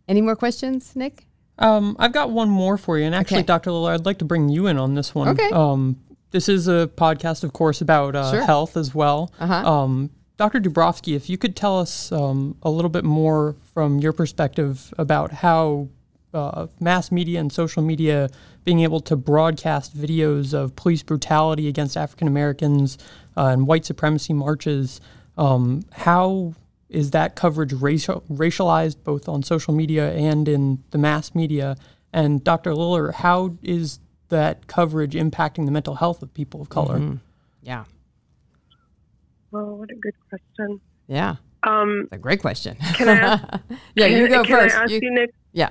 Any 0.08 0.22
more 0.22 0.36
questions, 0.36 0.96
Nick? 0.96 1.26
Um, 1.60 1.96
I've 2.00 2.12
got 2.14 2.32
one 2.32 2.50
more 2.50 2.78
for 2.78 2.98
you, 2.98 3.06
and 3.06 3.14
actually, 3.16 3.38
Okay. 3.40 3.46
Dr. 3.48 3.72
Liller, 3.72 3.92
I'd 3.94 4.06
like 4.06 4.18
to 4.20 4.26
bring 4.26 4.50
you 4.50 4.68
in 4.68 4.78
on 4.78 4.96
this 4.96 5.14
one. 5.14 5.30
Okay. 5.30 5.50
Um, 5.52 5.98
this 6.32 6.50
is 6.50 6.68
a 6.68 6.90
podcast, 6.96 7.44
of 7.44 7.54
course, 7.54 7.80
about 7.82 8.16
uh, 8.16 8.32
Sure. 8.32 8.44
health 8.44 8.76
as 8.76 8.96
well. 8.96 9.32
Uh-huh. 9.40 9.54
Um, 9.72 10.10
Dr. 10.38 10.60
Dubrofsky, 10.60 11.16
if 11.16 11.30
you 11.30 11.38
could 11.38 11.56
tell 11.56 11.80
us 11.80 12.12
um, 12.12 12.56
a 12.64 12.70
little 12.72 12.90
bit 12.90 13.04
more 13.04 13.56
from 13.74 14.00
your 14.00 14.14
perspective 14.14 14.92
about 14.98 15.32
how 15.32 15.90
uh, 16.34 16.66
mass 16.80 17.12
media 17.12 17.40
and 17.40 17.54
social 17.54 17.84
media 17.84 18.30
being 18.66 18.80
able 18.80 19.00
to 19.02 19.16
broadcast 19.16 19.96
videos 19.96 20.52
of 20.56 20.76
police 20.76 21.04
brutality 21.04 21.68
against 21.68 21.96
African 21.96 22.28
Americans 22.28 22.98
uh, 23.38 23.46
and 23.48 23.68
white 23.68 23.86
supremacy 23.86 24.34
marches, 24.34 25.00
um, 25.38 25.84
how 25.92 26.56
is 26.94 27.12
that 27.12 27.36
coverage 27.36 27.74
racial, 27.74 28.22
racialized 28.32 28.98
both 29.04 29.28
on 29.28 29.44
social 29.44 29.74
media 29.74 30.12
and 30.14 30.48
in 30.48 30.84
the 30.92 30.98
mass 30.98 31.34
media? 31.36 31.76
And 32.14 32.44
Dr. 32.44 32.76
Liller, 32.76 33.12
how 33.12 33.56
is 33.64 34.00
that 34.30 34.68
coverage 34.68 35.14
impacting 35.14 35.66
the 35.66 35.72
mental 35.72 35.96
health 35.96 36.22
of 36.22 36.34
people 36.34 36.62
of 36.62 36.70
color? 36.70 37.00
Mm-hmm. 37.00 37.16
Yeah. 37.64 37.86
oh, 39.54 39.76
what 39.76 39.90
a 39.92 39.96
good 39.96 40.14
question. 40.30 40.80
Yeah. 41.08 41.36
Um, 41.64 42.08
a 42.12 42.18
great 42.18 42.42
question. 42.42 42.76
Can 42.96 43.10
I 43.10 43.14
ask- 43.14 43.44
yeah, 43.96 44.06
you 44.08 44.28
can, 44.28 44.32
go 44.32 44.44
can 44.44 44.56
first. 44.60 44.76
I 44.76 44.84
ask 44.84 44.92
You- 44.92 45.00
you, 45.02 45.12
Nick? 45.14 45.34
yeah. 45.54 45.70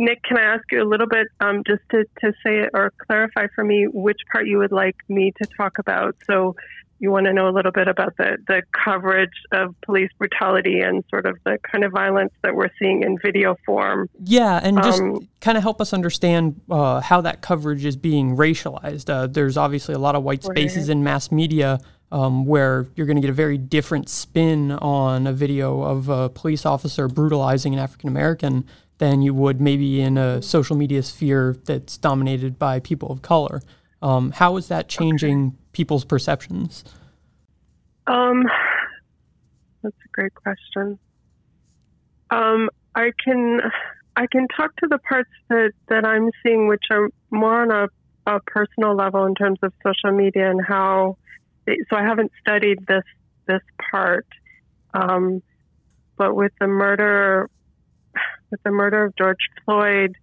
Nick, 0.00 0.22
can 0.22 0.38
I 0.38 0.42
ask 0.42 0.62
you 0.70 0.80
a 0.80 0.86
little 0.88 1.08
bit, 1.08 1.26
um, 1.40 1.64
just 1.66 1.82
to, 1.90 2.04
to 2.20 2.32
say 2.46 2.68
or 2.72 2.92
clarify 3.06 3.48
for 3.54 3.64
me 3.64 3.88
which 3.92 4.18
part 4.32 4.46
you 4.46 4.58
would 4.58 4.70
like 4.70 4.94
me 5.08 5.32
to 5.42 5.48
talk 5.56 5.78
about? 5.78 6.14
So, 6.24 6.54
you 7.00 7.10
want 7.10 7.26
to 7.26 7.32
know 7.32 7.48
a 7.48 7.54
little 7.54 7.72
bit 7.72 7.88
about 7.88 8.16
the, 8.16 8.38
the 8.46 8.62
coverage 8.72 9.32
of 9.52 9.74
police 9.82 10.10
brutality 10.18 10.80
and 10.80 11.04
sort 11.10 11.26
of 11.26 11.38
the 11.44 11.58
kind 11.70 11.84
of 11.84 11.92
violence 11.92 12.32
that 12.42 12.54
we're 12.54 12.70
seeing 12.78 13.02
in 13.02 13.16
video 13.18 13.56
form. 13.64 14.08
Yeah, 14.24 14.60
and 14.62 14.82
just 14.82 15.00
Um, 15.00 15.28
kind 15.40 15.56
of 15.56 15.62
help 15.62 15.80
us 15.80 15.92
understand 15.92 16.60
uh, 16.70 17.00
how 17.00 17.20
that 17.20 17.40
coverage 17.40 17.84
is 17.84 17.96
being 17.96 18.36
racialized. 18.36 19.08
Uh, 19.08 19.26
there's 19.26 19.56
obviously 19.56 19.94
a 19.94 19.98
lot 19.98 20.14
of 20.16 20.22
white 20.24 20.42
spaces 20.42 20.88
Right. 20.88 20.96
in 20.96 21.04
mass 21.04 21.30
media 21.30 21.78
um, 22.10 22.46
where 22.46 22.86
you're 22.96 23.06
going 23.06 23.16
to 23.16 23.20
get 23.20 23.30
a 23.30 23.34
very 23.34 23.58
different 23.58 24.08
spin 24.08 24.72
on 24.72 25.26
a 25.26 25.32
video 25.32 25.82
of 25.82 26.08
a 26.08 26.28
police 26.30 26.64
officer 26.66 27.06
brutalizing 27.06 27.74
an 27.74 27.78
African 27.78 28.08
American 28.08 28.64
than 28.96 29.22
you 29.22 29.32
would 29.34 29.60
maybe 29.60 30.00
in 30.00 30.18
a 30.18 30.42
social 30.42 30.74
media 30.74 31.02
sphere 31.02 31.54
that's 31.66 31.96
dominated 31.98 32.58
by 32.58 32.80
people 32.80 33.12
of 33.12 33.22
color. 33.22 33.60
Um, 34.02 34.32
how 34.32 34.56
is 34.56 34.68
that 34.68 34.88
changing 34.88 35.56
people's 35.78 36.04
perceptions? 36.04 36.82
Um, 38.08 38.42
that's 39.80 39.94
a 39.94 40.08
great 40.12 40.34
question. 40.34 40.98
Um, 42.30 42.68
I 42.96 43.12
can 43.24 43.60
I 44.16 44.26
can 44.26 44.48
talk 44.48 44.74
to 44.78 44.88
the 44.88 44.98
parts 44.98 45.30
that, 45.48 45.70
that 45.88 46.04
I'm 46.04 46.30
seeing, 46.42 46.66
which 46.66 46.82
are 46.90 47.10
more 47.30 47.62
on 47.62 47.70
a, 47.70 47.88
a 48.26 48.40
personal 48.40 48.96
level 48.96 49.24
in 49.24 49.36
terms 49.36 49.60
of 49.62 49.72
social 49.86 50.10
media 50.10 50.50
and 50.50 50.60
how. 50.66 51.16
They, 51.64 51.76
so 51.88 51.96
I 51.96 52.02
haven't 52.02 52.32
studied 52.40 52.84
this 52.88 53.04
this 53.46 53.62
part, 53.92 54.26
um, 54.94 55.42
but 56.16 56.34
with 56.34 56.52
the 56.58 56.66
murder 56.66 57.48
with 58.50 58.60
the 58.64 58.72
murder 58.72 59.04
of 59.04 59.14
George 59.14 59.44
Floyd, 59.64 60.16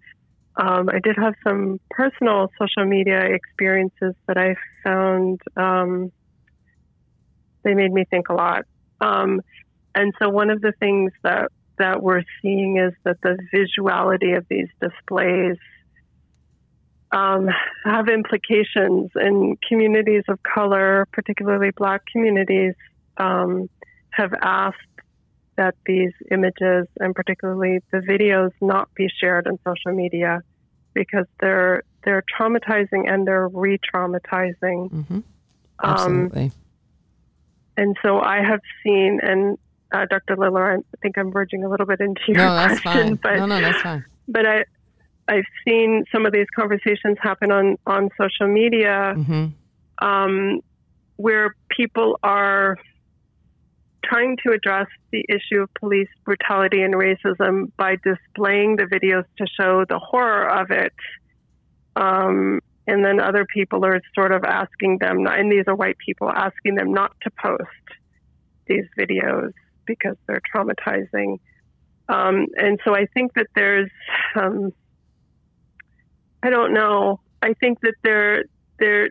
um, 0.57 0.89
I 0.89 0.99
did 0.99 1.17
have 1.17 1.33
some 1.43 1.79
personal 1.89 2.49
social 2.59 2.85
media 2.85 3.21
experiences 3.21 4.13
that 4.27 4.37
I 4.37 4.55
found. 4.83 5.41
Um, 5.57 6.11
they 7.63 7.73
made 7.73 7.91
me 7.91 8.05
think 8.09 8.29
a 8.29 8.33
lot. 8.33 8.65
Um, 9.01 9.41
and 9.93 10.13
so 10.19 10.29
one 10.29 10.49
of 10.49 10.61
the 10.61 10.73
things 10.79 11.11
that 11.23 11.51
that 11.77 12.01
we're 12.01 12.23
seeing 12.41 12.77
is 12.77 12.93
that 13.03 13.17
the 13.21 13.37
visuality 13.53 14.37
of 14.37 14.45
these 14.49 14.69
displays 14.81 15.57
um, 17.11 17.49
have 17.83 18.07
implications 18.07 19.11
in 19.15 19.57
communities 19.67 20.23
of 20.29 20.39
color, 20.43 21.05
particularly 21.11 21.71
Black 21.71 22.01
communities, 22.11 22.75
um, 23.17 23.69
have 24.11 24.33
asked 24.41 24.77
that 25.57 25.75
these 25.85 26.11
images 26.31 26.87
and 26.99 27.15
particularly 27.15 27.79
the 27.91 27.99
videos 27.99 28.51
not 28.61 28.93
be 28.95 29.07
shared 29.21 29.47
on 29.47 29.57
social 29.65 29.93
media 29.93 30.41
because 30.93 31.25
they're 31.39 31.83
they're 32.03 32.23
traumatizing 32.39 33.11
and 33.11 33.27
they're 33.27 33.47
re-traumatizing. 33.47 34.91
Mm-hmm. 34.91 35.15
Um, 35.15 35.23
Absolutely. 35.83 36.51
and 37.77 37.97
so 38.03 38.19
I 38.19 38.37
have 38.43 38.61
seen, 38.83 39.19
and 39.23 39.57
uh, 39.91 40.05
Dr. 40.09 40.35
Liller, 40.37 40.77
I 40.77 40.77
think 41.01 41.17
I'm 41.17 41.31
verging 41.31 41.63
a 41.63 41.69
little 41.69 41.85
bit 41.85 41.99
into 41.99 42.21
your 42.27 42.37
no, 42.37 42.55
that's 42.55 42.79
question, 42.81 43.17
fine. 43.17 43.19
but 43.23 43.37
no, 43.39 43.45
no, 43.47 43.61
that's 43.61 43.81
fine. 43.81 44.05
but 44.27 44.45
I 44.45 44.65
I've 45.27 45.43
seen 45.67 46.05
some 46.11 46.25
of 46.27 46.33
these 46.33 46.47
conversations 46.55 47.17
happen 47.21 47.51
on 47.51 47.77
on 47.87 48.09
social 48.21 48.47
media 48.47 49.13
Mm-hmm. 49.17 50.05
um, 50.07 50.61
where 51.17 51.55
people 51.69 52.19
are 52.23 52.77
trying 54.07 54.37
to 54.45 54.53
address 54.53 54.87
the 55.11 55.25
issue 55.29 55.61
of 55.61 55.73
police 55.73 56.09
brutality 56.23 56.81
and 56.81 56.93
racism 56.93 57.71
by 57.77 57.97
displaying 58.03 58.75
the 58.75 58.83
videos 58.83 59.25
to 59.37 59.45
show 59.59 59.85
the 59.87 59.99
horror 59.99 60.47
of 60.47 60.71
it. 60.71 60.93
Um, 61.95 62.59
and 62.87 63.03
then 63.03 63.19
other 63.19 63.45
people 63.45 63.83
are 63.85 63.99
sort 64.13 64.31
of 64.31 64.43
asking 64.43 64.99
them, 64.99 65.25
and 65.27 65.51
these 65.51 65.63
are 65.67 65.75
white 65.75 65.97
people 65.97 66.29
asking 66.29 66.75
them 66.75 66.93
not 66.93 67.11
to 67.23 67.31
post 67.31 67.63
these 68.67 68.85
videos 68.97 69.51
because 69.85 70.15
they're 70.27 70.41
traumatizing. 70.53 71.39
Um, 72.07 72.47
and 72.57 72.79
so 72.85 72.95
I 72.95 73.07
think 73.13 73.33
that 73.33 73.47
there's, 73.55 73.89
um, 74.35 74.71
I 76.43 76.49
don't 76.49 76.73
know. 76.73 77.19
I 77.41 77.53
think 77.53 77.81
that 77.81 77.95
there, 78.03 78.43
there, 78.79 79.09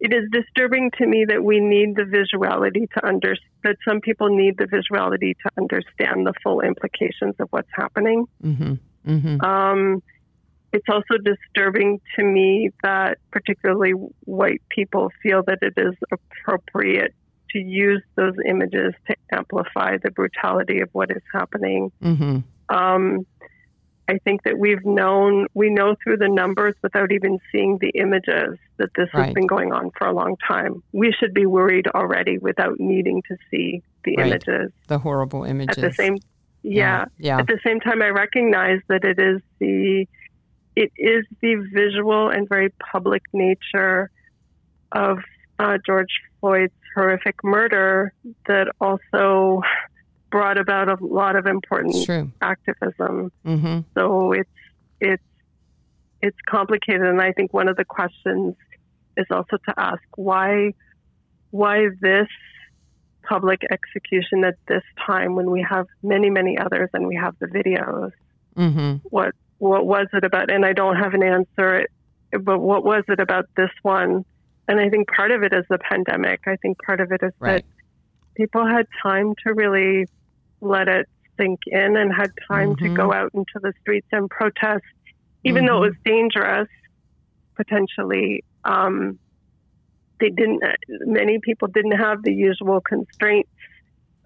it, 0.00 0.12
is 0.12 0.28
disturbing 0.30 0.90
to 0.98 1.06
me 1.06 1.24
that 1.28 1.42
we 1.42 1.60
need 1.60 1.96
the 1.96 2.02
visuality 2.02 2.90
to 2.92 3.06
under, 3.06 3.36
that 3.64 3.76
some 3.86 4.00
people 4.00 4.28
need 4.28 4.56
the 4.58 4.64
visuality 4.64 5.34
to 5.44 5.50
understand 5.58 6.26
the 6.26 6.34
full 6.42 6.60
implications 6.60 7.34
of 7.38 7.48
what's 7.50 7.70
happening. 7.74 8.26
Mm-hmm. 8.44 8.74
Mm-hmm. 9.10 9.40
Um, 9.40 10.02
it's 10.72 10.86
also 10.88 11.16
disturbing 11.22 12.00
to 12.16 12.24
me 12.24 12.70
that 12.82 13.18
particularly 13.30 13.92
white 14.24 14.62
people 14.68 15.10
feel 15.22 15.42
that 15.46 15.58
it 15.62 15.74
is 15.76 15.94
appropriate 16.12 17.14
to 17.50 17.58
use 17.58 18.02
those 18.16 18.34
images 18.46 18.92
to 19.06 19.16
amplify 19.32 19.96
the 19.96 20.10
brutality 20.10 20.80
of 20.80 20.90
what 20.92 21.10
is 21.10 21.22
happening. 21.32 21.90
Mm-hmm. 22.02 22.38
Um, 22.74 23.26
I 24.08 24.18
think 24.24 24.42
that 24.44 24.58
we've 24.58 24.84
known, 24.86 25.46
we 25.54 25.68
know 25.68 25.94
through 26.02 26.16
the 26.16 26.28
numbers 26.28 26.74
without 26.82 27.12
even 27.12 27.38
seeing 27.52 27.76
the 27.78 27.90
images 27.90 28.58
that 28.78 28.88
this 28.96 29.08
has 29.12 29.34
been 29.34 29.46
going 29.46 29.72
on 29.72 29.90
for 29.98 30.06
a 30.06 30.14
long 30.14 30.36
time. 30.46 30.82
We 30.92 31.12
should 31.12 31.34
be 31.34 31.44
worried 31.44 31.86
already 31.94 32.38
without 32.38 32.80
needing 32.80 33.22
to 33.28 33.36
see 33.50 33.82
the 34.04 34.16
Right. 34.16 34.26
images. 34.28 34.72
The 34.86 34.98
horrible 34.98 35.44
images. 35.44 35.76
At 35.76 35.90
the 35.90 35.92
same, 35.92 36.16
yeah, 36.62 37.04
Yeah. 37.18 37.38
at 37.40 37.46
the 37.48 37.60
same 37.64 37.80
time, 37.80 38.00
I 38.00 38.08
recognize 38.08 38.80
that 38.88 39.04
it 39.04 39.18
is 39.18 39.42
the 39.60 40.06
it 40.76 40.92
is 40.96 41.24
the 41.42 41.56
visual 41.74 42.28
and 42.28 42.48
very 42.48 42.68
public 42.92 43.22
nature 43.32 44.10
of 44.92 45.18
uh, 45.58 45.76
George 45.84 46.20
Floyd's 46.40 46.72
horrific 46.94 47.34
murder 47.42 48.12
that 48.46 48.68
also 48.80 49.60
brought 50.30 50.58
about 50.58 50.88
a 50.88 51.04
lot 51.04 51.36
of 51.36 51.46
important 51.46 51.94
activism. 52.40 53.32
Mm-hmm. 53.44 53.80
So 53.94 54.32
it's 54.32 54.50
it's 55.00 55.22
it's 56.20 56.36
complicated, 56.48 57.02
and 57.02 57.20
I 57.20 57.32
think 57.32 57.52
one 57.52 57.68
of 57.68 57.76
the 57.76 57.84
questions 57.84 58.54
is 59.16 59.26
also 59.30 59.56
to 59.56 59.74
ask 59.76 60.02
why 60.16 60.74
why 61.50 61.88
this 62.00 62.28
public 63.22 63.62
execution 63.70 64.44
at 64.44 64.54
this 64.68 64.82
time 65.06 65.34
when 65.34 65.50
we 65.50 65.64
have 65.68 65.86
many 66.02 66.30
many 66.30 66.58
others 66.58 66.88
and 66.92 67.06
we 67.06 67.16
have 67.16 67.34
the 67.38 67.46
videos. 67.46 68.12
Mm-hmm. 68.56 68.96
What 69.08 69.34
what 69.58 69.86
was 69.86 70.06
it 70.12 70.24
about? 70.24 70.50
And 70.50 70.64
I 70.64 70.72
don't 70.72 70.96
have 70.96 71.14
an 71.14 71.22
answer, 71.22 71.86
but 72.32 72.58
what 72.60 72.84
was 72.84 73.04
it 73.08 73.20
about 73.20 73.46
this 73.56 73.70
one? 73.82 74.24
And 74.68 74.78
I 74.78 74.88
think 74.88 75.08
part 75.08 75.30
of 75.30 75.42
it 75.42 75.52
is 75.52 75.64
the 75.68 75.78
pandemic. 75.78 76.40
I 76.46 76.56
think 76.56 76.78
part 76.84 77.00
of 77.00 77.10
it 77.10 77.22
is 77.22 77.32
right. 77.40 77.64
that 77.64 77.64
people 78.36 78.66
had 78.66 78.86
time 79.02 79.34
to 79.46 79.54
really 79.54 80.06
let 80.60 80.88
it 80.88 81.08
sink 81.38 81.60
in 81.66 81.96
and 81.96 82.12
had 82.12 82.32
time 82.48 82.74
mm-hmm. 82.74 82.86
to 82.86 82.94
go 82.94 83.12
out 83.12 83.30
into 83.34 83.58
the 83.62 83.72
streets 83.80 84.08
and 84.12 84.28
protest, 84.28 84.84
even 85.44 85.64
mm-hmm. 85.64 85.66
though 85.66 85.84
it 85.84 85.88
was 85.88 85.96
dangerous 86.04 86.68
potentially. 87.54 88.44
Um, 88.64 89.18
they 90.20 90.30
didn't. 90.30 90.62
Many 90.88 91.38
people 91.38 91.68
didn't 91.68 91.98
have 91.98 92.22
the 92.22 92.32
usual 92.32 92.80
constraints 92.80 93.50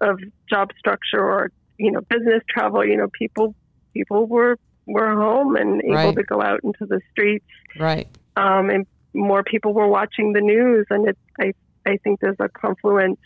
of 0.01 0.19
job 0.49 0.71
structure 0.77 1.19
or 1.19 1.51
you 1.77 1.91
know 1.91 2.01
business 2.01 2.41
travel. 2.49 2.85
You 2.85 2.97
know, 2.97 3.09
people 3.11 3.55
people 3.93 4.25
were 4.25 4.57
were 4.85 5.13
home 5.15 5.55
and 5.55 5.81
able 5.83 5.93
right. 5.93 6.15
to 6.15 6.23
go 6.23 6.41
out 6.41 6.61
into 6.63 6.85
the 6.85 6.99
streets. 7.11 7.45
Right. 7.79 8.07
Um, 8.35 8.69
and 8.69 8.87
more 9.13 9.43
people 9.43 9.73
were 9.73 9.87
watching 9.87 10.33
the 10.33 10.41
news, 10.41 10.87
and 10.89 11.09
it, 11.09 11.17
I 11.39 11.53
I 11.85 11.97
think 11.97 12.19
there's 12.21 12.39
a 12.39 12.49
confluence 12.49 13.19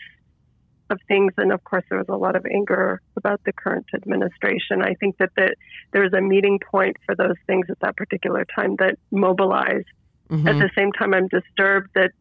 of 0.90 1.00
things, 1.08 1.32
and 1.36 1.52
of 1.52 1.62
course 1.64 1.84
there 1.88 1.98
was 1.98 2.08
a 2.08 2.16
lot 2.16 2.36
of 2.36 2.46
anger 2.46 3.00
about 3.16 3.40
the 3.44 3.52
current 3.52 3.86
administration. 3.94 4.82
I 4.82 4.94
think 4.94 5.18
that 5.18 5.30
that 5.36 5.54
there 5.92 6.02
was 6.02 6.12
a 6.12 6.20
meeting 6.20 6.58
point 6.70 6.96
for 7.06 7.14
those 7.14 7.36
things 7.46 7.66
at 7.70 7.78
that 7.80 7.96
particular 7.96 8.46
time 8.56 8.76
that 8.78 8.96
mobilized. 9.10 9.86
Mm-hmm. 10.30 10.48
At 10.48 10.58
the 10.58 10.70
same 10.76 10.92
time, 10.92 11.14
I'm 11.14 11.28
disturbed 11.28 11.90
that 11.94 12.12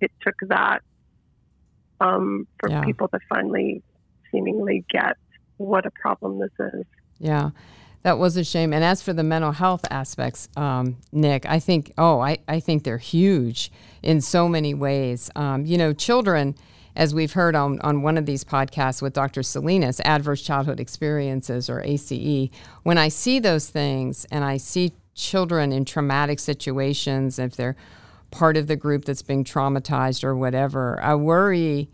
it 0.00 0.10
took 0.20 0.34
that 0.48 0.82
um, 2.00 2.46
for 2.58 2.68
yeah. 2.68 2.84
people 2.84 3.08
to 3.08 3.18
finally 3.28 3.82
seemingly 4.30 4.84
get 4.90 5.16
what 5.56 5.86
a 5.86 5.90
problem 5.90 6.40
this 6.40 6.72
is. 6.74 6.84
Yeah. 7.18 7.50
That 8.02 8.18
was 8.18 8.36
a 8.36 8.44
shame. 8.44 8.74
And 8.74 8.84
as 8.84 9.00
for 9.00 9.14
the 9.14 9.22
mental 9.22 9.52
health 9.52 9.86
aspects, 9.90 10.48
um, 10.58 10.98
Nick, 11.10 11.46
I 11.46 11.58
think, 11.58 11.90
oh, 11.96 12.20
I, 12.20 12.36
I 12.46 12.60
think 12.60 12.84
they're 12.84 12.98
huge 12.98 13.72
in 14.02 14.20
so 14.20 14.46
many 14.46 14.74
ways. 14.74 15.30
Um, 15.36 15.64
you 15.64 15.78
know, 15.78 15.94
children, 15.94 16.54
as 16.96 17.14
we've 17.14 17.32
heard 17.32 17.54
on, 17.54 17.80
on 17.80 18.02
one 18.02 18.16
of 18.16 18.26
these 18.26 18.44
podcasts 18.44 19.02
with 19.02 19.12
Dr. 19.12 19.42
Salinas, 19.42 20.00
Adverse 20.04 20.42
Childhood 20.42 20.80
Experiences 20.80 21.68
or 21.68 21.82
ACE, 21.82 22.50
when 22.82 22.98
I 22.98 23.08
see 23.08 23.38
those 23.38 23.68
things 23.68 24.24
and 24.30 24.44
I 24.44 24.56
see 24.56 24.92
children 25.14 25.72
in 25.72 25.84
traumatic 25.84 26.38
situations, 26.38 27.38
if 27.38 27.56
they're 27.56 27.76
part 28.30 28.56
of 28.56 28.66
the 28.66 28.76
group 28.76 29.04
that's 29.04 29.22
being 29.22 29.44
traumatized 29.44 30.24
or 30.24 30.36
whatever, 30.36 31.00
I 31.02 31.14
worry 31.14 31.90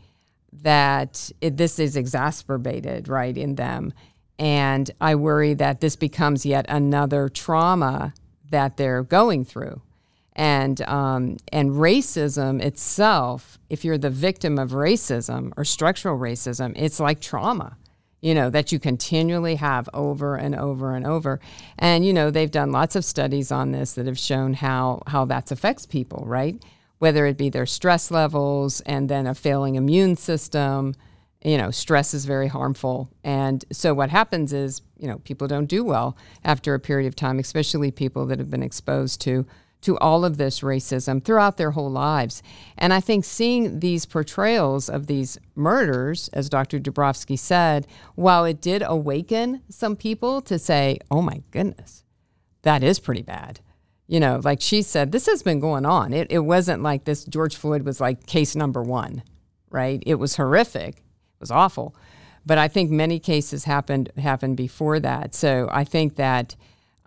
that 0.52 1.30
it, 1.40 1.56
this 1.56 1.78
is 1.78 1.96
exacerbated, 1.96 3.08
right, 3.08 3.36
in 3.36 3.54
them 3.54 3.92
and 4.40 4.90
I 5.02 5.16
worry 5.16 5.52
that 5.54 5.82
this 5.82 5.96
becomes 5.96 6.46
yet 6.46 6.64
another 6.70 7.28
trauma 7.28 8.14
that 8.50 8.78
they're 8.78 9.02
going 9.02 9.44
through. 9.44 9.82
And, 10.40 10.81
um, 10.88 11.37
and 11.53 11.72
racism 11.72 12.62
itself, 12.62 13.59
if 13.68 13.85
you're 13.85 13.98
the 13.98 14.09
victim 14.09 14.59
of 14.59 14.70
racism 14.70 15.53
or 15.59 15.66
structural 15.66 16.18
racism, 16.18 16.72
it's 16.76 16.98
like 16.98 17.20
trauma, 17.20 17.76
you 18.22 18.35
know, 18.35 18.48
that 18.48 18.72
you 18.72 18.79
continually 18.79 19.57
have 19.57 19.87
over 19.92 20.37
and 20.37 20.55
over 20.55 20.94
and 20.94 21.07
over. 21.07 21.40
And, 21.79 22.07
you 22.07 22.14
know, 22.14 22.31
they've 22.31 22.50
done 22.50 22.72
lots 22.72 22.96
of 22.96 23.05
studies 23.05 23.53
on 23.53 23.72
this 23.72 23.92
that 23.92 24.07
have 24.07 24.18
shown 24.18 24.55
how, 24.55 25.03
how 25.07 25.26
that 25.26 25.53
affects 25.53 25.85
people, 25.85 26.24
right? 26.26 26.57
Whether 27.00 27.26
it 27.26 27.37
be 27.37 27.50
their 27.50 27.66
stress 27.66 28.11
levels 28.11 28.81
and 28.87 29.11
then 29.11 29.26
a 29.26 29.35
failing 29.35 29.74
immune 29.74 30.16
system, 30.16 30.94
you 31.44 31.59
know, 31.59 31.70
stress 31.70 32.14
is 32.14 32.24
very 32.24 32.48
harmful. 32.48 33.11
And 33.22 33.62
so 33.72 33.92
what 33.92 34.09
happens 34.09 34.55
is, 34.55 34.81
you 34.96 35.07
know, 35.07 35.18
people 35.18 35.48
don't 35.48 35.66
do 35.66 35.85
well 35.85 36.16
after 36.44 36.72
a 36.72 36.81
period 36.81 37.09
of 37.09 37.14
time, 37.14 37.38
especially 37.38 37.90
people 37.90 38.24
that 38.29 38.38
have 38.38 38.50
been 38.50 38.62
exposed 38.62 39.20
to 39.20 39.44
to 39.82 39.98
all 39.98 40.24
of 40.24 40.36
this 40.36 40.60
racism 40.60 41.24
throughout 41.24 41.56
their 41.56 41.70
whole 41.70 41.90
lives. 41.90 42.42
And 42.76 42.92
I 42.92 43.00
think 43.00 43.24
seeing 43.24 43.80
these 43.80 44.06
portrayals 44.06 44.88
of 44.88 45.06
these 45.06 45.38
murders, 45.54 46.28
as 46.32 46.48
Dr. 46.48 46.78
Dubrofsky 46.78 47.38
said, 47.38 47.86
while 48.14 48.44
it 48.44 48.60
did 48.60 48.82
awaken 48.84 49.62
some 49.68 49.96
people 49.96 50.40
to 50.42 50.58
say, 50.58 50.98
oh 51.10 51.22
my 51.22 51.42
goodness, 51.50 52.04
that 52.62 52.82
is 52.82 53.00
pretty 53.00 53.22
bad. 53.22 53.60
You 54.06 54.20
know, 54.20 54.40
like 54.42 54.60
she 54.60 54.82
said, 54.82 55.12
this 55.12 55.26
has 55.26 55.42
been 55.42 55.60
going 55.60 55.86
on. 55.86 56.12
It, 56.12 56.26
it 56.30 56.40
wasn't 56.40 56.82
like 56.82 57.04
this 57.04 57.24
George 57.24 57.56
Floyd 57.56 57.82
was 57.82 58.00
like 58.00 58.26
case 58.26 58.56
number 58.56 58.82
one, 58.82 59.22
right? 59.70 60.02
It 60.04 60.16
was 60.16 60.36
horrific 60.36 61.02
it 61.40 61.44
was 61.44 61.50
awful. 61.50 61.96
But 62.44 62.58
I 62.58 62.68
think 62.68 62.90
many 62.90 63.18
cases 63.18 63.64
happened 63.64 64.10
happened 64.18 64.56
before 64.56 65.00
that. 65.00 65.34
So 65.34 65.68
I 65.72 65.84
think 65.84 66.16
that 66.16 66.54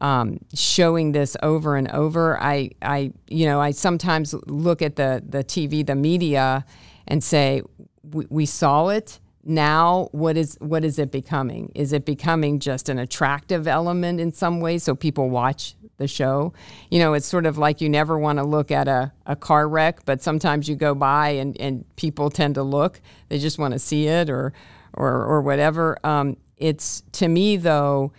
um, 0.04 0.40
showing 0.54 1.14
this 1.14 1.38
over 1.42 1.78
and 1.78 1.90
over, 1.92 2.38
I, 2.40 2.72
I, 2.82 3.14
you 3.30 3.46
know, 3.46 3.62
I 3.62 3.72
sometimes 3.72 4.36
look 4.48 4.82
at 4.82 4.98
the 4.98 5.24
the 5.28 5.46
TV, 5.46 5.86
the 5.86 5.96
media, 5.96 6.66
and 7.08 7.24
say, 7.24 7.62
we, 8.04 8.28
we 8.30 8.46
saw 8.46 8.90
it. 8.90 9.20
Now, 9.46 10.10
what 10.12 10.36
is 10.36 10.58
what 10.60 10.84
is 10.84 11.00
it 11.00 11.10
becoming? 11.10 11.72
Is 11.74 11.94
it 11.94 12.06
becoming 12.06 12.60
just 12.60 12.90
an 12.90 13.00
attractive 13.00 13.66
element 13.66 14.20
in 14.20 14.34
some 14.34 14.60
way, 14.60 14.78
so 14.78 14.94
people 14.94 15.30
watch 15.30 15.76
the 15.98 16.08
show. 16.08 16.54
You 16.92 17.00
know, 17.00 17.14
it's 17.14 17.26
sort 17.26 17.46
of 17.46 17.58
like 17.58 17.80
you 17.80 17.88
never 17.88 18.20
want 18.20 18.40
to 18.40 18.44
look 18.44 18.72
at 18.72 18.90
a, 18.90 19.14
a 19.26 19.38
car 19.38 19.70
wreck, 19.70 20.04
but 20.04 20.22
sometimes 20.22 20.68
you 20.68 20.76
go 20.76 20.94
by 20.94 21.30
and, 21.30 21.60
and 21.62 21.86
people 21.96 22.30
tend 22.30 22.56
to 22.56 22.64
look. 22.64 23.00
They 23.30 23.40
just 23.40 23.58
want 23.58 23.72
to 23.74 23.80
see 23.80 24.08
it 24.08 24.30
or 24.30 24.52
or 24.94 25.24
or 25.24 25.42
whatever. 25.42 25.98
Um, 26.04 26.36
it's 26.58 27.04
to 27.14 27.30
me 27.30 27.56
though, 27.56 28.12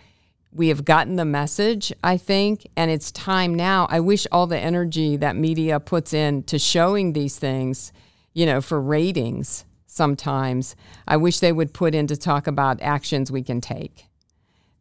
we 0.55 0.69
have 0.69 0.85
gotten 0.85 1.17
the 1.17 1.25
message, 1.25 1.91
I 2.01 2.15
think, 2.15 2.65
and 2.77 2.89
it's 2.89 3.11
time 3.11 3.53
now. 3.53 3.87
I 3.89 3.99
wish 3.99 4.25
all 4.31 4.47
the 4.47 4.57
energy 4.57 5.17
that 5.17 5.35
media 5.35 5.81
puts 5.81 6.13
in 6.13 6.43
to 6.43 6.57
showing 6.57 7.11
these 7.11 7.37
things, 7.37 7.91
you 8.33 8.45
know, 8.45 8.61
for 8.61 8.81
ratings 8.81 9.65
sometimes, 9.85 10.75
I 11.07 11.17
wish 11.17 11.39
they 11.39 11.51
would 11.51 11.73
put 11.73 11.93
in 11.93 12.07
to 12.07 12.17
talk 12.17 12.47
about 12.47 12.81
actions 12.81 13.31
we 13.31 13.43
can 13.43 13.59
take 13.61 14.05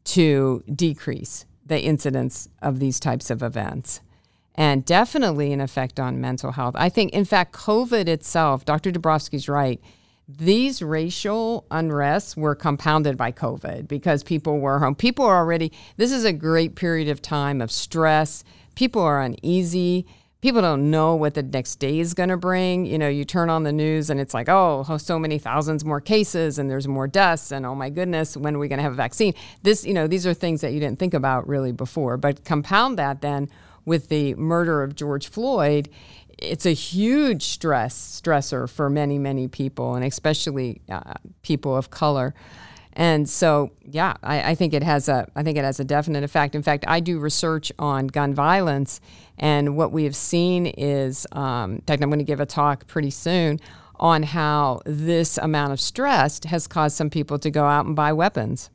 to 0.05 0.63
decrease 0.73 1.45
the 1.67 1.81
incidence 1.83 2.49
of 2.63 2.79
these 2.79 3.01
types 3.01 3.31
of 3.31 3.43
events 3.43 4.01
and 4.55 4.85
definitely 4.85 5.53
an 5.53 5.61
effect 5.61 5.99
on 5.99 6.21
mental 6.21 6.53
health. 6.53 6.75
I 6.77 6.89
think, 6.89 7.13
in 7.13 7.25
fact, 7.25 7.53
COVID 7.55 8.07
itself, 8.07 8.65
Dr. 8.65 8.93
Dubrofsky's 8.93 9.49
right. 9.49 9.81
These 10.27 10.81
racial 10.81 11.67
unrests 11.71 12.37
were 12.37 12.55
compounded 12.55 13.17
by 13.17 13.33
COVID 13.33 13.89
because 13.89 14.23
people 14.23 14.59
were 14.59 14.79
home. 14.79 14.95
People 14.95 15.25
are 15.27 15.37
already, 15.37 15.73
this 15.97 16.13
is 16.13 16.25
a 16.25 16.33
great 16.33 16.77
period 16.77 17.09
of 17.09 17.21
time 17.21 17.61
of 17.61 17.71
stress. 17.71 18.43
People 18.75 19.03
are 19.03 19.21
uneasy 19.21 20.07
people 20.45 20.61
don't 20.61 20.91
know 20.91 21.15
what 21.15 21.33
the 21.33 21.43
next 21.43 21.77
day 21.77 21.99
is 21.99 22.13
going 22.13 22.29
to 22.29 22.37
bring. 22.37 22.85
You 22.85 22.99
know, 22.99 23.09
you 23.09 23.25
turn 23.25 23.49
on 23.49 23.63
the 23.63 23.73
news 23.73 24.11
and 24.11 24.21
it's 24.21 24.35
like, 24.35 24.47
oh, 24.51 24.99
so 24.99 25.19
many 25.19 25.39
thousands 25.39 25.87
more 25.87 26.03
cases 26.03 26.59
and 26.59 26.69
there's 26.69 26.87
more 26.87 27.09
deaths 27.09 27.51
and 27.51 27.65
oh 27.65 27.75
my 27.75 27.89
goodness, 27.89 28.37
when 28.37 28.55
are 28.55 28.59
we 28.59 28.69
going 28.69 28.77
to 28.77 28.83
have 28.83 28.93
a 28.93 28.95
vaccine? 28.95 29.33
This, 29.63 29.87
you 29.87 29.95
know, 29.95 30.07
these 30.07 30.27
are 30.27 30.35
things 30.35 30.61
that 30.61 30.75
you 30.75 30.81
didn't 30.81 30.99
think 30.99 31.15
about 31.15 31.49
really 31.49 31.73
before. 31.73 32.19
But 32.19 32.45
compound 32.45 32.99
that 32.99 33.23
then 33.23 33.49
with 33.87 34.11
the 34.11 34.35
murder 34.35 34.83
of 34.83 34.95
George 34.95 35.29
Floyd, 35.29 35.89
it's 36.39 36.67
a 36.67 36.73
huge 36.73 37.43
stress 37.45 38.21
stressor 38.23 38.69
for 38.69 38.91
many 38.91 39.19
many 39.19 39.49
people 39.49 39.95
and 39.95 40.05
especially 40.05 40.81
uh, 40.91 41.15
people 41.43 41.77
of 41.77 41.91
color. 41.91 42.35
And 42.97 43.29
so, 43.29 43.73
yeah, 43.85 44.15
I, 44.23 44.51
I, 44.51 44.55
think 44.55 44.73
it 44.73 44.85
has 44.85 45.09
a 45.09 45.29
I 45.35 45.43
think 45.43 45.59
it 45.59 45.65
has 45.65 45.81
a 45.81 45.85
definite 45.85 46.23
effect. 46.23 46.55
In 46.55 46.63
fact, 46.63 46.85
I 46.87 47.01
do 47.01 47.19
research 47.19 47.73
on 47.77 48.07
gun 48.07 48.35
violence, 48.35 49.01
and 49.37 49.77
what 49.77 49.91
we 49.91 50.05
have 50.05 50.15
seen 50.15 50.67
is, 50.67 51.27
um, 51.33 51.75
in 51.75 51.81
fact, 51.83 52.03
I'm 52.03 52.09
going 52.09 52.21
to 52.21 52.25
give 52.25 52.39
a 52.39 52.47
talk 52.47 52.87
pretty 52.87 53.11
soon 53.11 53.59
on 53.97 54.23
how 54.23 54.81
this 54.87 55.39
amount 55.39 55.73
of 55.73 55.81
stress 55.81 56.41
has 56.45 56.67
caused 56.69 56.97
some 56.97 57.11
people 57.11 57.39
to 57.41 57.51
go 57.51 57.65
out 57.65 57.85
and 57.85 57.97
buy 57.97 58.13
weapons. 58.13 58.71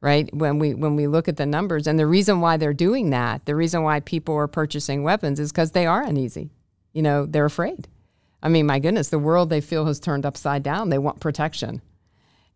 Right 0.00 0.32
when 0.34 0.58
we 0.58 0.74
when 0.74 0.96
we 0.96 1.06
look 1.06 1.28
at 1.28 1.36
the 1.36 1.46
numbers, 1.46 1.86
and 1.86 1.98
the 1.98 2.06
reason 2.06 2.40
why 2.40 2.56
they're 2.56 2.74
doing 2.74 3.10
that, 3.10 3.44
the 3.44 3.54
reason 3.54 3.82
why 3.82 4.00
people 4.00 4.34
are 4.36 4.48
purchasing 4.48 5.02
weapons 5.02 5.38
is 5.38 5.52
because 5.52 5.72
they 5.72 5.86
are 5.86 6.02
uneasy. 6.02 6.50
You 6.94 7.02
know, 7.02 7.26
they're 7.26 7.44
afraid. 7.44 7.88
I 8.42 8.48
mean, 8.48 8.66
my 8.66 8.78
goodness, 8.78 9.08
the 9.08 9.18
world 9.18 9.50
they 9.50 9.60
feel 9.60 9.84
has 9.86 10.00
turned 10.00 10.24
upside 10.24 10.62
down. 10.62 10.88
They 10.88 10.98
want 10.98 11.20
protection. 11.20 11.82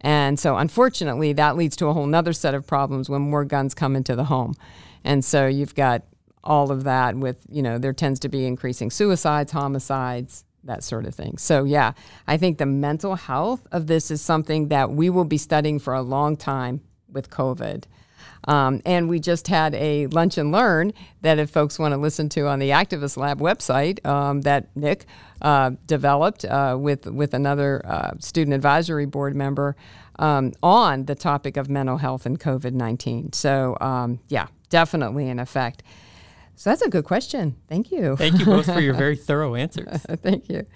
And 0.00 0.38
so, 0.38 0.56
unfortunately, 0.56 1.32
that 1.34 1.56
leads 1.56 1.76
to 1.76 1.86
a 1.86 1.92
whole 1.92 2.12
other 2.14 2.32
set 2.32 2.54
of 2.54 2.66
problems 2.66 3.10
when 3.10 3.22
more 3.22 3.44
guns 3.44 3.74
come 3.74 3.96
into 3.96 4.14
the 4.14 4.24
home. 4.24 4.54
And 5.04 5.24
so, 5.24 5.46
you've 5.46 5.74
got 5.74 6.04
all 6.44 6.70
of 6.70 6.84
that 6.84 7.16
with, 7.16 7.44
you 7.50 7.62
know, 7.62 7.78
there 7.78 7.92
tends 7.92 8.20
to 8.20 8.28
be 8.28 8.46
increasing 8.46 8.90
suicides, 8.90 9.52
homicides, 9.52 10.44
that 10.64 10.84
sort 10.84 11.06
of 11.06 11.14
thing. 11.14 11.36
So, 11.38 11.64
yeah, 11.64 11.92
I 12.26 12.36
think 12.36 12.58
the 12.58 12.66
mental 12.66 13.16
health 13.16 13.66
of 13.72 13.86
this 13.86 14.10
is 14.10 14.22
something 14.22 14.68
that 14.68 14.90
we 14.90 15.10
will 15.10 15.24
be 15.24 15.38
studying 15.38 15.78
for 15.78 15.94
a 15.94 16.02
long 16.02 16.36
time 16.36 16.80
with 17.10 17.30
COVID. 17.30 17.84
Um, 18.48 18.80
and 18.86 19.10
we 19.10 19.20
just 19.20 19.46
had 19.46 19.74
a 19.74 20.06
lunch 20.06 20.38
and 20.38 20.50
learn 20.50 20.92
that 21.20 21.38
if 21.38 21.50
folks 21.50 21.78
want 21.78 21.92
to 21.92 21.98
listen 21.98 22.30
to 22.30 22.46
on 22.48 22.58
the 22.58 22.70
Activist 22.70 23.18
Lab 23.18 23.40
website 23.40 24.04
um, 24.06 24.40
that 24.40 24.74
Nick 24.74 25.04
uh, 25.42 25.72
developed 25.86 26.46
uh, 26.46 26.76
with 26.80 27.06
with 27.06 27.34
another 27.34 27.82
uh, 27.84 28.12
student 28.18 28.54
advisory 28.54 29.04
board 29.04 29.36
member 29.36 29.76
um, 30.18 30.52
on 30.62 31.04
the 31.04 31.14
topic 31.14 31.58
of 31.58 31.68
mental 31.68 31.98
health 31.98 32.24
and 32.24 32.40
COVID 32.40 32.72
nineteen. 32.72 33.34
So 33.34 33.76
um, 33.82 34.18
yeah, 34.28 34.46
definitely 34.70 35.28
in 35.28 35.38
effect. 35.38 35.82
So 36.56 36.70
that's 36.70 36.82
a 36.82 36.88
good 36.88 37.04
question. 37.04 37.54
Thank 37.68 37.92
you. 37.92 38.16
Thank 38.16 38.40
you 38.40 38.46
both 38.46 38.66
for 38.66 38.80
your 38.80 38.94
very 38.94 39.14
thorough 39.14 39.54
answers. 39.54 40.00
Thank 40.22 40.48
you. 40.48 40.66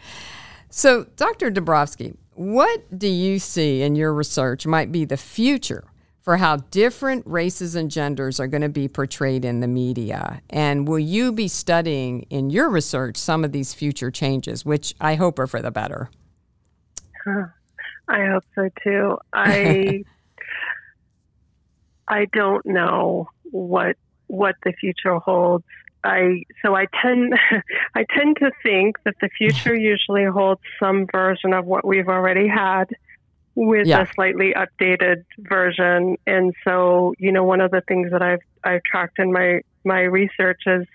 So, 0.71 1.07
Dr. 1.17 1.51
Dubrofsky, 1.51 2.17
what 2.35 2.97
do 2.97 3.09
you 3.09 3.41
see 3.41 3.83
in 3.83 3.97
your 3.97 4.15
research 4.15 4.65
might 4.65 4.93
be 4.93 5.05
the 5.05 5.17
future 5.17 5.85
for 6.23 6.37
how 6.37 6.57
different 6.57 7.27
races 7.27 7.75
and 7.75 7.91
genders 7.91 8.39
are 8.39 8.47
going 8.47 8.63
to 8.63 8.69
be 8.69 8.89
portrayed 8.89 9.45
in 9.45 9.61
the 9.61 9.67
media? 9.67 10.41
And 10.49 10.87
will 10.87 11.01
you 11.01 11.33
be 11.33 11.49
studying 11.49 12.23
in 12.31 12.49
your 12.49 12.71
research 12.71 13.17
some 13.17 13.45
of 13.45 13.53
these 13.53 13.75
future 13.75 14.11
changes, 14.11 14.65
which 14.65 14.95
I 15.01 15.17
hope 15.17 15.39
are 15.39 15.49
for 15.49 15.61
the 15.61 15.73
better? 15.73 16.11
I 18.09 18.27
hope 18.27 18.45
so 18.55 18.69
too. 18.83 19.19
I 19.33 20.05
I 22.09 22.27
don't 22.33 22.65
know 22.67 23.29
what 23.51 23.97
what 24.27 24.57
the 24.65 24.73
future 24.73 25.19
holds. 25.19 25.65
I 26.05 26.43
so 26.65 26.75
I 26.75 26.87
tend 27.01 27.35
I 27.95 28.05
tend 28.17 28.37
to 28.39 28.51
think 28.63 28.97
that 29.05 29.15
the 29.21 29.29
future 29.37 29.75
usually 29.75 30.25
holds 30.25 30.61
some 30.79 31.07
version 31.11 31.53
of 31.53 31.65
what 31.65 31.87
we've 31.87 32.09
already 32.09 32.49
had 32.49 32.91
with 33.55 33.87
yeah. 33.87 34.03
a 34.03 34.07
slightly 34.15 34.55
updated 34.55 35.25
version. 35.39 36.17
And 36.27 36.55
so, 36.65 37.15
you 37.19 37.33
know, 37.33 37.45
one 37.45 37.61
of 37.61 37.71
the 37.71 37.83
things 37.83 38.11
that 38.13 38.23
I've 38.23 38.41
I've 38.65 38.83
tracked 38.85 39.19
in 39.19 39.33
my 39.33 39.61
my 39.85 40.01
research 40.01 40.63
is, 40.67 40.87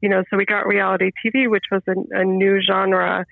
you 0.00 0.08
know, 0.08 0.22
so 0.30 0.36
we 0.36 0.44
got 0.44 0.66
reality 0.66 1.10
TV, 1.24 1.50
which 1.50 1.64
was 1.70 1.82
a, 1.88 2.20
a 2.20 2.24
new 2.24 2.60
genre, 2.60 3.24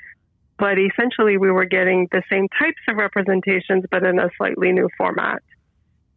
but 0.58 0.78
essentially 0.78 1.36
we 1.36 1.50
were 1.50 1.66
getting 1.66 2.08
the 2.10 2.22
same 2.30 2.48
types 2.58 2.80
of 2.88 2.96
representations, 2.96 3.84
but 3.90 4.02
in 4.04 4.18
a 4.18 4.30
slightly 4.36 4.72
new 4.72 4.88
format. 4.96 5.42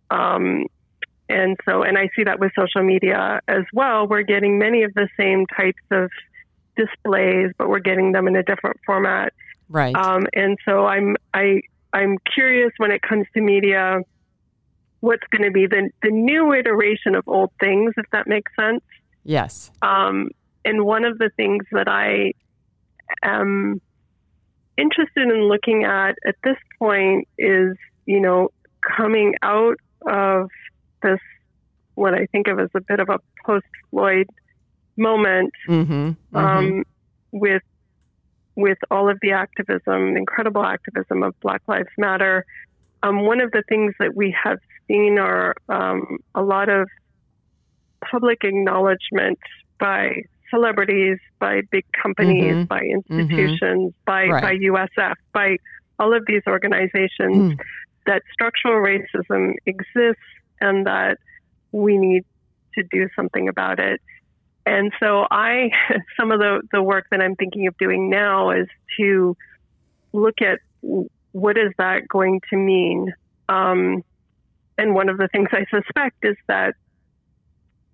Um, 0.10 0.66
and 1.30 1.58
so, 1.66 1.84
and 1.84 1.98
I 1.98 2.10
see 2.16 2.24
that 2.24 2.40
with 2.40 2.54
social 2.56 2.84
media 2.84 3.42
as 3.48 3.64
well. 3.74 4.08
We're 4.08 4.22
getting 4.22 4.58
many 4.58 4.84
of 4.84 4.94
the 4.94 5.10
same 5.20 5.46
types 5.48 5.82
of 5.92 6.10
displays, 6.78 7.52
but 7.58 7.68
we're 7.68 7.80
getting 7.80 8.14
them 8.14 8.28
in 8.28 8.36
a 8.36 8.44
different 8.44 8.78
format. 8.86 9.34
Right. 9.70 9.94
Um, 9.96 10.28
and 10.34 10.58
so 10.64 10.86
I'm 10.86 11.18
I 11.34 11.62
I'm 11.94 12.18
curious 12.34 12.72
when 12.78 12.92
it 12.92 13.02
comes 13.02 13.26
to 13.34 13.42
media, 13.42 14.00
what's 15.00 15.28
going 15.32 15.44
to 15.44 15.52
be 15.52 15.68
the 15.68 15.90
the 16.02 16.12
new 16.12 16.54
iteration 16.54 17.16
of 17.16 17.28
old 17.28 17.52
things, 17.60 17.94
if 17.98 18.06
that 18.12 18.28
makes 18.28 18.52
sense. 18.60 18.84
Yes. 19.24 19.72
Um, 19.82 20.30
and 20.66 20.86
one 20.86 21.06
of 21.06 21.18
the 21.18 21.30
things 21.36 21.66
that 21.72 21.88
I 21.88 22.34
am 23.24 23.82
interested 24.78 25.24
in 25.24 25.44
looking 25.48 25.84
at 25.84 26.16
at 26.26 26.36
this 26.44 26.58
point 26.80 27.28
is, 27.38 27.76
you 28.06 28.20
know, 28.20 28.50
coming 28.98 29.36
out 29.42 29.78
of 30.06 30.50
this 31.02 31.20
what 31.96 32.14
I 32.14 32.28
think 32.28 32.48
of 32.48 32.60
as 32.60 32.70
a 32.76 32.82
bit 32.82 33.00
of 33.00 33.10
a 33.10 33.20
post 33.46 33.66
Floyd 33.90 34.28
moment 34.98 35.52
mm-hmm, 35.68 35.94
mm-hmm. 35.94 36.38
Um, 36.38 36.84
with 37.32 37.64
with 38.58 38.80
all 38.90 39.10
of 39.10 39.20
the 39.22 39.32
activism, 39.32 40.18
incredible 40.18 40.66
activism 40.66 41.22
of 41.22 41.40
Black 41.42 41.62
Lives 41.68 41.90
Matter. 41.98 42.44
Um, 43.04 43.24
one 43.24 43.40
of 43.40 43.52
the 43.52 43.64
things 43.70 43.94
that 44.00 44.16
we 44.16 44.36
have 44.44 44.58
seen 44.88 45.20
are 45.20 45.56
um, 45.70 46.18
a 46.34 46.42
lot 46.42 46.68
of 46.68 46.90
public 48.04 48.44
acknowledgement 48.44 49.38
by 49.80 50.24
celebrities, 50.50 51.20
by 51.40 51.62
big 51.72 51.86
companies, 52.02 52.56
mm-hmm, 52.56 52.64
by 52.64 52.82
mm-hmm. 52.82 53.20
institutions, 53.20 53.94
by 54.08 54.26
right. 54.26 54.42
by 54.42 54.56
USF, 54.56 55.14
by 55.34 55.58
all 56.00 56.16
of 56.16 56.26
these 56.26 56.42
organizations 56.48 57.54
mm. 57.54 57.60
that 58.08 58.24
structural 58.34 58.82
racism 58.82 59.54
exists 59.68 60.22
and 60.62 60.88
that 60.88 61.18
we 61.72 61.98
need 61.98 62.26
to 62.74 62.84
do 62.92 63.08
something 63.16 63.48
about 63.48 63.80
it. 63.80 64.02
And 64.68 64.92
so 65.00 65.26
I, 65.32 65.70
some 66.20 66.32
of 66.32 66.40
the, 66.40 66.62
the 66.74 66.84
work 66.84 67.06
that 67.12 67.22
I'm 67.22 67.36
thinking 67.36 67.68
of 67.68 67.78
doing 67.78 68.10
now 68.10 68.52
is 68.52 68.68
to 68.98 69.36
look 70.12 70.42
at 70.42 70.60
what 71.32 71.58
is 71.58 71.72
that 71.78 72.08
going 72.10 72.42
to 72.50 72.58
mean. 72.58 73.14
Um, 73.48 74.04
and 74.78 74.94
one 74.94 75.08
of 75.08 75.18
the 75.18 75.28
things 75.32 75.48
I 75.54 75.66
suspect 75.72 76.18
is 76.24 76.36
that 76.48 76.76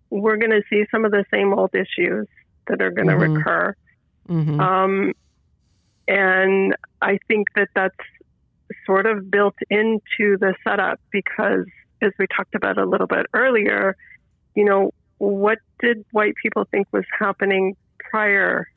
we're 0.10 0.38
going 0.38 0.52
to 0.52 0.64
see 0.70 0.84
some 0.90 1.06
of 1.06 1.12
the 1.12 1.26
same 1.32 1.54
old 1.54 1.76
issues 1.76 2.28
that 2.68 2.82
are 2.82 2.92
going 2.92 3.08
to 3.08 3.14
mm-hmm. 3.14 3.34
recur. 3.34 3.76
Mm-hmm. 4.28 4.60
Um, 4.60 5.14
and 6.08 6.76
I 7.02 7.20
think 7.28 7.50
that 7.56 7.70
that's 7.76 7.96
sort 8.86 9.06
of 9.06 9.30
built 9.30 9.56
into 9.70 10.38
the 10.40 10.56
setup 10.64 11.00
because 11.12 11.66
as 12.02 12.12
we 12.18 12.26
talked 12.36 12.56
about 12.56 12.78
a 12.78 12.86
little 12.86 13.08
bit 13.08 13.28
earlier, 13.34 13.96
you 14.56 14.66
know, 14.66 14.92
what 15.24 15.60
did 15.80 16.04
white 16.12 16.34
people 16.42 16.66
think 16.70 16.88
was 16.92 17.06
happening 17.18 17.76
prior 17.98 18.68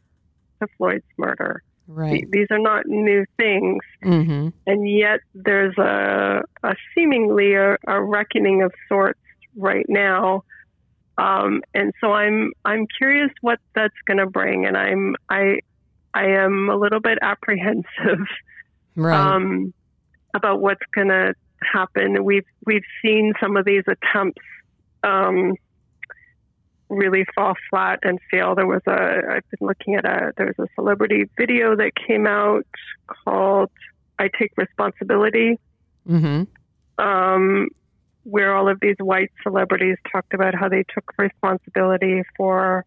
to 0.61 0.69
Floyd's 0.77 1.05
murder? 1.17 1.63
Right. 1.89 2.25
These 2.31 2.49
are 2.51 2.59
not 2.59 2.87
new 2.87 3.25
things, 3.37 3.83
mm-hmm. 4.05 4.49
and 4.67 4.89
yet 4.89 5.21
there's 5.35 5.77
a, 5.79 6.43
a 6.65 6.75
seemingly 6.95 7.55
a, 7.55 7.77
a, 7.87 8.03
reckoning 8.03 8.63
of 8.63 8.73
sorts 8.89 9.21
right 9.57 9.87
now. 9.89 10.43
Um, 11.17 11.63
and 11.75 11.93
so 12.01 12.13
I'm 12.13 12.53
I'm 12.65 12.87
curious 12.99 13.31
what 13.41 13.61
that's 13.75 13.95
going 14.05 14.19
to 14.19 14.27
bring, 14.27 14.67
and 14.67 14.77
I'm 14.77 15.15
I 15.29 15.61
I 16.13 16.27
am 16.27 16.69
a 16.69 16.77
little 16.77 17.01
bit 17.01 17.19
apprehensive 17.23 18.27
right. 18.97 19.17
um, 19.17 19.73
about 20.35 20.61
what's 20.61 20.85
going 20.93 21.09
to 21.09 21.35
happen. 21.63 22.25
We've 22.25 22.47
we've 22.67 22.85
seen 23.01 23.33
some 23.41 23.57
of 23.57 23.65
these 23.65 23.85
attempts 23.87 24.43
um, 25.05 25.55
really 26.89 27.25
fall 27.35 27.55
flat 27.71 28.01
and 28.03 28.19
fail. 28.31 28.55
There 28.55 28.67
was 28.67 28.83
a 28.87 29.37
I've 29.37 29.51
been 29.51 29.67
looking 29.67 29.95
at 29.95 30.05
a 30.05 30.33
there 30.37 30.53
was 30.57 30.69
a 30.69 30.69
celebrity 30.75 31.25
video 31.37 31.77
that 31.77 31.93
came 32.07 32.27
out 32.27 32.67
called 33.07 33.71
"I 34.19 34.29
Take 34.39 34.53
Responsibility," 34.57 35.59
mm-hmm. 36.09 37.05
um, 37.05 37.69
where 38.25 38.55
all 38.55 38.69
of 38.69 38.81
these 38.81 38.97
white 38.99 39.33
celebrities 39.43 39.97
talked 40.11 40.35
about 40.35 40.55
how 40.55 40.69
they 40.69 40.85
took 40.95 41.13
responsibility 41.19 42.23
for 42.37 42.85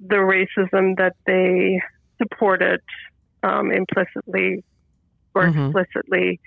the 0.00 0.16
racism 0.16 0.96
that 0.98 1.16
they 1.26 1.80
supported 2.18 2.80
um, 3.42 3.72
implicitly 3.72 4.64
or 5.34 5.44
mm-hmm. 5.44 5.66
explicitly 5.66 6.40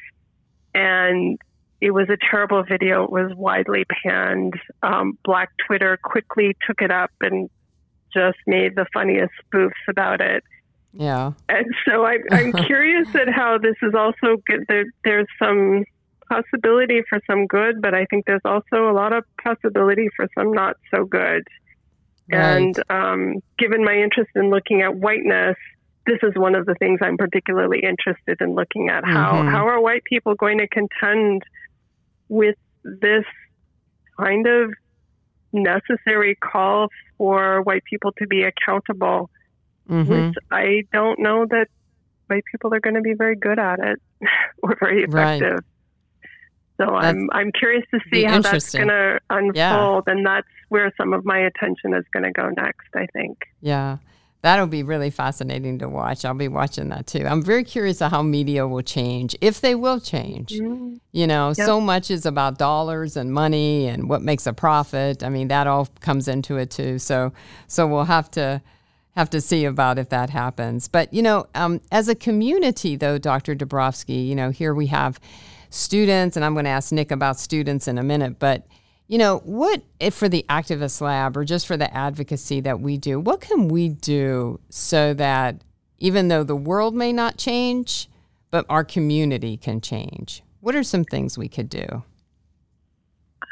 and 0.74 1.40
it 1.82 1.92
was 1.92 2.10
a 2.10 2.18
terrible 2.30 2.64
video. 2.64 3.04
It 3.04 3.12
was 3.12 3.32
widely 3.36 3.86
panned. 3.86 4.56
Um, 4.84 5.18
Black 5.24 5.50
Twitter 5.66 5.98
quickly 6.04 6.56
took 6.68 6.82
it 6.82 6.92
up 6.92 7.12
and 7.22 7.50
just 8.14 8.38
made 8.48 8.76
the 8.76 8.86
funniest 8.94 9.34
spoofs 9.46 9.72
about 9.88 10.20
it. 10.20 10.44
Yeah. 10.94 11.34
And 11.48 11.68
so 11.88 12.06
I, 12.06 12.18
I'm 12.32 12.52
curious 12.66 13.14
at 13.16 13.30
how 13.30 13.58
this 13.58 13.76
is 13.82 13.94
also 13.94 14.42
good. 14.46 14.66
There, 14.68 14.86
there's 15.04 15.28
some 15.42 15.86
possibility 16.30 17.02
for 17.10 17.20
some 17.28 17.48
good, 17.48 17.82
but 17.82 17.94
I 17.94 18.06
think 18.06 18.26
there's 18.26 18.42
also 18.46 18.90
a 18.90 18.94
lot 18.94 19.14
of 19.14 19.24
possibility 19.42 20.10
for 20.16 20.28
some 20.38 20.52
not 20.52 20.76
so 20.94 21.06
good. 21.06 21.44
Right. 22.32 22.58
And 22.58 22.84
um, 22.90 23.36
given 23.58 23.84
my 23.84 23.96
interest 23.96 24.32
in 24.36 24.50
looking 24.50 24.82
at 24.82 24.96
whiteness, 24.96 25.56
this 26.06 26.20
is 26.24 26.34
one 26.36 26.56
of 26.56 26.66
the 26.66 26.76
things 26.76 27.00
I'm 27.02 27.18
particularly 27.18 27.80
interested 27.84 28.42
in 28.42 28.54
looking 28.54 28.90
at. 28.90 29.06
How 29.06 29.34
mm-hmm. 29.34 29.50
how 29.50 29.68
are 29.68 29.82
white 29.82 30.04
people 30.04 30.36
going 30.36 30.58
to 30.60 30.68
contend 30.68 31.44
with 32.30 32.56
this 32.84 33.26
kind 34.18 34.48
of 34.48 34.74
necessary 35.52 36.36
call 36.36 36.90
for 37.18 37.62
white 37.64 37.84
people 37.84 38.12
to 38.14 38.28
be 38.28 38.44
accountable, 38.44 39.30
mm-hmm. 39.90 40.28
which 40.28 40.36
I 40.52 40.84
don't 40.94 41.20
know 41.20 41.46
that 41.50 41.68
white 42.28 42.44
people 42.52 42.74
are 42.74 42.80
going 42.80 42.96
to 42.96 43.02
be 43.02 43.14
very 43.14 43.36
good 43.36 43.60
at 43.60 43.80
it 43.80 44.00
or 44.64 44.78
very 44.80 45.04
effective. 45.04 45.52
Right. 45.52 45.64
So 46.78 46.86
that's 46.94 47.08
I'm 47.08 47.30
I'm 47.34 47.52
curious 47.52 47.84
to 47.94 48.00
see 48.12 48.24
how 48.24 48.42
that's 48.42 48.74
going 48.74 48.88
to 48.88 49.20
unfold, 49.30 49.54
yeah. 50.08 50.14
and 50.14 50.26
that's 50.26 50.48
where 50.70 50.94
some 50.96 51.12
of 51.12 51.26
my 51.26 51.40
attention 51.40 51.94
is 51.94 52.06
going 52.14 52.24
to 52.24 52.32
go 52.32 52.50
next. 52.56 52.88
I 52.96 53.06
think. 53.08 53.38
Yeah, 53.60 53.98
That'll 54.42 54.68
be 54.68 54.84
really 54.84 55.10
fascinating 55.10 55.80
to 55.80 55.90
watch. 55.90 56.24
I'll 56.24 56.34
be 56.34 56.48
watching 56.48 56.90
that 56.90 57.08
too. 57.08 57.26
I'm 57.28 57.44
very 57.44 57.66
curious 57.66 58.02
of 58.02 58.12
how 58.12 58.22
media 58.22 58.66
will 58.66 58.82
change, 58.82 59.36
if 59.42 59.60
they 59.60 59.76
will 59.76 60.00
change. 60.00 60.54
Mm-hmm. 60.54 60.96
You 61.12 61.28
know, 61.28 61.50
yep. 61.50 61.66
so 61.66 61.82
much 61.82 62.10
is 62.10 62.26
about 62.26 62.58
dollars 62.58 63.18
and 63.18 63.34
money 63.34 63.88
and 63.88 64.08
what 64.08 64.22
makes 64.22 64.48
a 64.48 64.54
profit. 64.54 65.24
I 65.24 65.30
mean, 65.30 65.50
that 65.50 65.68
all 65.68 65.90
comes 66.00 66.30
into 66.30 66.56
it 66.56 66.72
too. 66.72 67.00
So, 67.00 67.34
so 67.68 67.86
we'll 67.86 68.06
have 68.06 68.32
to 68.32 68.62
have 69.16 69.30
to 69.32 69.42
see 69.42 69.66
about 69.66 69.98
if 69.98 70.08
that 70.10 70.30
happens. 70.30 70.88
But 70.88 71.14
you 71.14 71.22
know, 71.22 71.48
um, 71.54 71.82
as 71.92 72.08
a 72.08 72.16
community, 72.16 72.96
though, 72.96 73.18
Dr. 73.18 73.56
Dubrofsky, 73.56 74.26
you 74.26 74.36
know, 74.36 74.52
here 74.52 74.74
we 74.74 74.88
have 74.88 75.20
students, 75.70 76.38
and 76.38 76.46
I'm 76.46 76.54
going 76.54 76.66
to 76.66 76.72
ask 76.72 76.94
Nick 76.94 77.12
about 77.12 77.38
students 77.38 77.90
in 77.90 77.98
a 77.98 78.04
minute, 78.04 78.40
but 78.40 78.66
you 79.10 79.18
know, 79.18 79.40
what 79.40 79.82
if 80.00 80.14
for 80.14 80.30
the 80.30 80.46
activist 80.50 81.02
lab 81.02 81.36
or 81.36 81.44
just 81.44 81.66
for 81.66 81.76
the 81.76 81.92
advocacy 81.94 82.62
that 82.62 82.80
we 82.80 82.96
do, 82.96 83.20
what 83.20 83.42
can 83.42 83.68
we 83.68 83.90
do 83.90 84.60
so 84.70 85.16
that 85.16 85.64
even 85.98 86.28
though 86.28 86.44
the 86.44 86.56
world 86.56 86.94
may 86.94 87.12
not 87.12 87.36
change, 87.36 88.08
but 88.52 88.68
our 88.70 88.84
community 88.84 89.58
can 89.58 89.82
change? 89.82 90.44
What 90.62 90.76
are 90.76 90.84
some 90.84 91.04
things 91.04 91.40
we 91.40 91.50
could 91.50 91.70
do? 91.70 92.04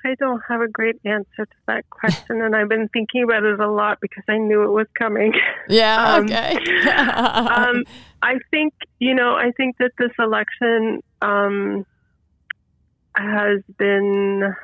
I 0.06 0.14
don't 0.20 0.42
have 0.48 0.62
a 0.62 0.68
great 0.68 0.98
answer 1.04 1.46
to 1.48 1.56
that 1.66 1.90
question, 1.90 2.40
and 2.40 2.56
I've 2.56 2.70
been 2.70 2.88
thinking 2.90 3.24
about 3.24 3.44
it 3.44 3.60
a 3.60 3.70
lot 3.70 3.98
because 4.00 4.24
I 4.30 4.38
knew 4.38 4.62
it 4.64 4.72
was 4.72 4.88
coming. 4.94 5.34
Yeah, 5.70 6.14
um, 6.14 6.24
okay. 6.24 6.56
um, 6.88 7.84
I 8.22 8.36
think, 8.52 8.74
you 9.00 9.14
know, 9.14 9.34
I 9.34 9.52
think 9.58 9.76
that 9.80 9.92
this 9.98 10.12
election 10.18 11.04
um, 11.22 11.86
has 13.18 13.62
been 13.78 14.56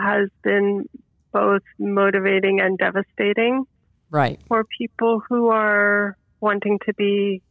has 0.00 0.28
been 0.42 0.88
both 1.32 1.62
motivating 1.78 2.60
and 2.60 2.78
devastating. 2.78 3.64
Right. 4.10 4.40
For 4.48 4.64
people 4.64 5.22
who 5.28 5.48
are 5.48 6.16
wanting 6.40 6.78
to 6.86 6.94
be 6.94 7.42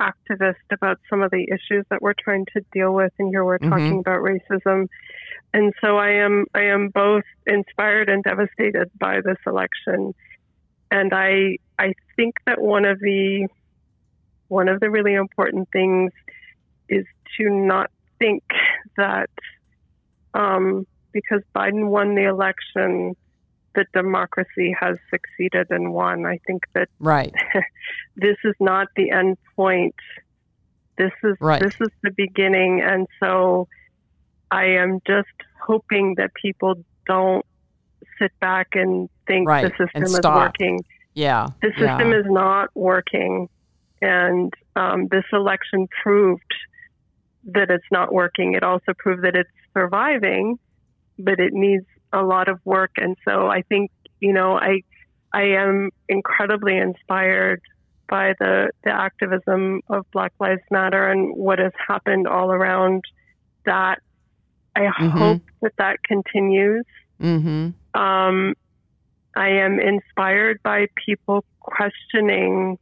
activist 0.00 0.54
about 0.72 0.98
some 1.08 1.22
of 1.22 1.30
the 1.30 1.44
issues 1.44 1.84
that 1.88 2.02
we're 2.02 2.14
trying 2.14 2.46
to 2.46 2.60
deal 2.72 2.92
with 2.92 3.12
and 3.18 3.28
here 3.28 3.44
we're 3.44 3.58
mm-hmm. 3.58 3.70
talking 3.70 3.98
about 4.00 4.18
racism 4.18 4.88
and 5.52 5.72
so 5.80 5.96
i 5.96 6.10
am 6.10 6.46
i 6.52 6.62
am 6.62 6.88
both 6.88 7.22
inspired 7.46 8.08
and 8.08 8.24
devastated 8.24 8.90
by 8.98 9.20
this 9.24 9.38
election 9.46 10.12
and 10.90 11.14
i 11.14 11.56
i 11.78 11.92
think 12.16 12.34
that 12.44 12.60
one 12.60 12.84
of 12.84 12.98
the 12.98 13.46
one 14.48 14.68
of 14.68 14.80
the 14.80 14.90
really 14.90 15.14
important 15.14 15.68
things 15.72 16.10
is 16.88 17.06
to 17.38 17.48
not 17.48 17.90
think 18.18 18.42
that 18.96 19.30
um, 20.34 20.86
because 21.14 21.40
Biden 21.56 21.88
won 21.88 22.14
the 22.14 22.24
election, 22.24 23.16
that 23.74 23.86
democracy 23.92 24.74
has 24.78 24.96
succeeded 25.10 25.68
and 25.70 25.92
won. 25.92 26.26
I 26.26 26.38
think 26.46 26.64
that 26.74 26.88
right. 26.98 27.32
this 28.16 28.36
is 28.44 28.54
not 28.60 28.88
the 28.96 29.10
end 29.10 29.38
point. 29.56 29.94
This 30.96 31.12
is 31.22 31.36
right. 31.40 31.60
this 31.60 31.74
is 31.80 31.88
the 32.02 32.10
beginning, 32.10 32.80
and 32.80 33.06
so 33.20 33.68
I 34.50 34.66
am 34.66 35.00
just 35.06 35.28
hoping 35.60 36.14
that 36.18 36.32
people 36.34 36.84
don't 37.06 37.44
sit 38.18 38.30
back 38.40 38.68
and 38.74 39.08
think 39.26 39.48
right. 39.48 39.64
the 39.64 39.84
system 39.84 40.02
is 40.04 40.20
working. 40.22 40.84
Yeah, 41.14 41.48
the 41.62 41.70
system 41.70 42.10
yeah. 42.10 42.20
is 42.20 42.26
not 42.26 42.70
working, 42.74 43.48
and 44.00 44.52
um, 44.76 45.08
this 45.08 45.24
election 45.32 45.88
proved 46.02 46.42
that 47.46 47.70
it's 47.70 47.84
not 47.90 48.12
working. 48.12 48.54
It 48.54 48.62
also 48.62 48.92
proved 48.96 49.24
that 49.24 49.34
it's 49.34 49.50
surviving, 49.74 50.58
but 51.18 51.40
it 51.40 51.52
needs 51.52 51.86
a 52.12 52.22
lot 52.22 52.48
of 52.48 52.60
work. 52.64 52.92
And 52.96 53.16
so 53.24 53.48
I 53.48 53.62
think, 53.62 53.90
you 54.20 54.32
know, 54.32 54.56
I, 54.56 54.82
I 55.32 55.42
am 55.42 55.90
incredibly 56.08 56.76
inspired 56.76 57.60
by 58.08 58.34
the, 58.38 58.70
the 58.84 58.90
activism 58.90 59.80
of 59.88 60.06
Black 60.12 60.32
Lives 60.38 60.62
Matter 60.70 61.08
and 61.08 61.34
what 61.36 61.58
has 61.58 61.72
happened 61.88 62.26
all 62.26 62.50
around 62.50 63.04
that. 63.64 64.00
I 64.76 64.80
mm-hmm. 64.80 65.08
hope 65.08 65.42
that 65.62 65.72
that 65.78 66.02
continues. 66.02 66.84
Mm-hmm. 67.20 68.00
Um, 68.00 68.54
I 69.36 69.48
am 69.48 69.80
inspired 69.80 70.62
by 70.62 70.86
people 71.06 71.44
questioning 71.60 72.78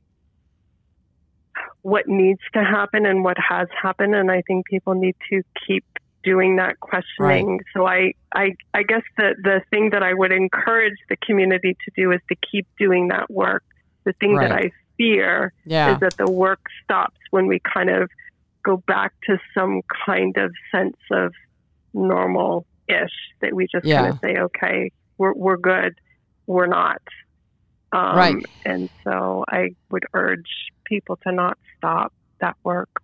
what 1.82 2.08
needs 2.08 2.40
to 2.54 2.62
happen 2.62 3.06
and 3.06 3.24
what 3.24 3.36
has 3.38 3.68
happened, 3.80 4.14
and 4.14 4.30
I 4.30 4.42
think 4.42 4.66
people 4.66 4.94
need 4.94 5.16
to 5.30 5.42
keep 5.66 5.84
doing 6.22 6.56
that 6.56 6.80
questioning. 6.80 7.58
Right. 7.58 7.60
So 7.74 7.86
I, 7.86 8.12
I, 8.34 8.54
I 8.74 8.82
guess 8.82 9.02
the, 9.16 9.34
the 9.42 9.62
thing 9.70 9.90
that 9.90 10.02
I 10.02 10.14
would 10.14 10.32
encourage 10.32 10.96
the 11.08 11.16
community 11.16 11.76
to 11.84 11.92
do 11.96 12.12
is 12.12 12.20
to 12.28 12.36
keep 12.50 12.66
doing 12.78 13.08
that 13.08 13.30
work. 13.30 13.64
The 14.04 14.12
thing 14.14 14.34
right. 14.34 14.48
that 14.48 14.56
I 14.56 14.70
fear 14.96 15.52
yeah. 15.64 15.94
is 15.94 16.00
that 16.00 16.16
the 16.16 16.30
work 16.30 16.60
stops 16.84 17.18
when 17.30 17.46
we 17.46 17.60
kind 17.60 17.90
of 17.90 18.10
go 18.64 18.76
back 18.76 19.12
to 19.24 19.38
some 19.54 19.82
kind 20.06 20.36
of 20.36 20.52
sense 20.70 20.96
of 21.10 21.32
normal 21.92 22.66
ish 22.88 23.12
that 23.40 23.52
we 23.52 23.66
just 23.70 23.84
yeah. 23.84 24.02
kind 24.02 24.12
of 24.12 24.20
say, 24.20 24.36
okay, 24.38 24.92
we're, 25.18 25.34
we're 25.34 25.56
good. 25.56 25.94
We're 26.46 26.66
not. 26.66 27.02
Um, 27.92 28.16
right. 28.16 28.46
And 28.64 28.88
so 29.04 29.44
I 29.48 29.74
would 29.90 30.04
urge 30.14 30.48
people 30.84 31.18
to 31.24 31.32
not 31.32 31.58
stop 31.76 32.12
that 32.40 32.56
work. 32.64 33.02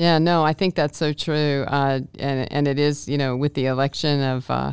Yeah, 0.00 0.16
no, 0.16 0.42
I 0.42 0.54
think 0.54 0.76
that's 0.76 0.96
so 0.96 1.12
true, 1.12 1.66
uh, 1.68 2.00
and 2.18 2.50
and 2.50 2.66
it 2.66 2.78
is, 2.78 3.06
you 3.06 3.18
know, 3.18 3.36
with 3.36 3.52
the 3.52 3.66
election 3.66 4.22
of. 4.22 4.50
Uh, 4.50 4.72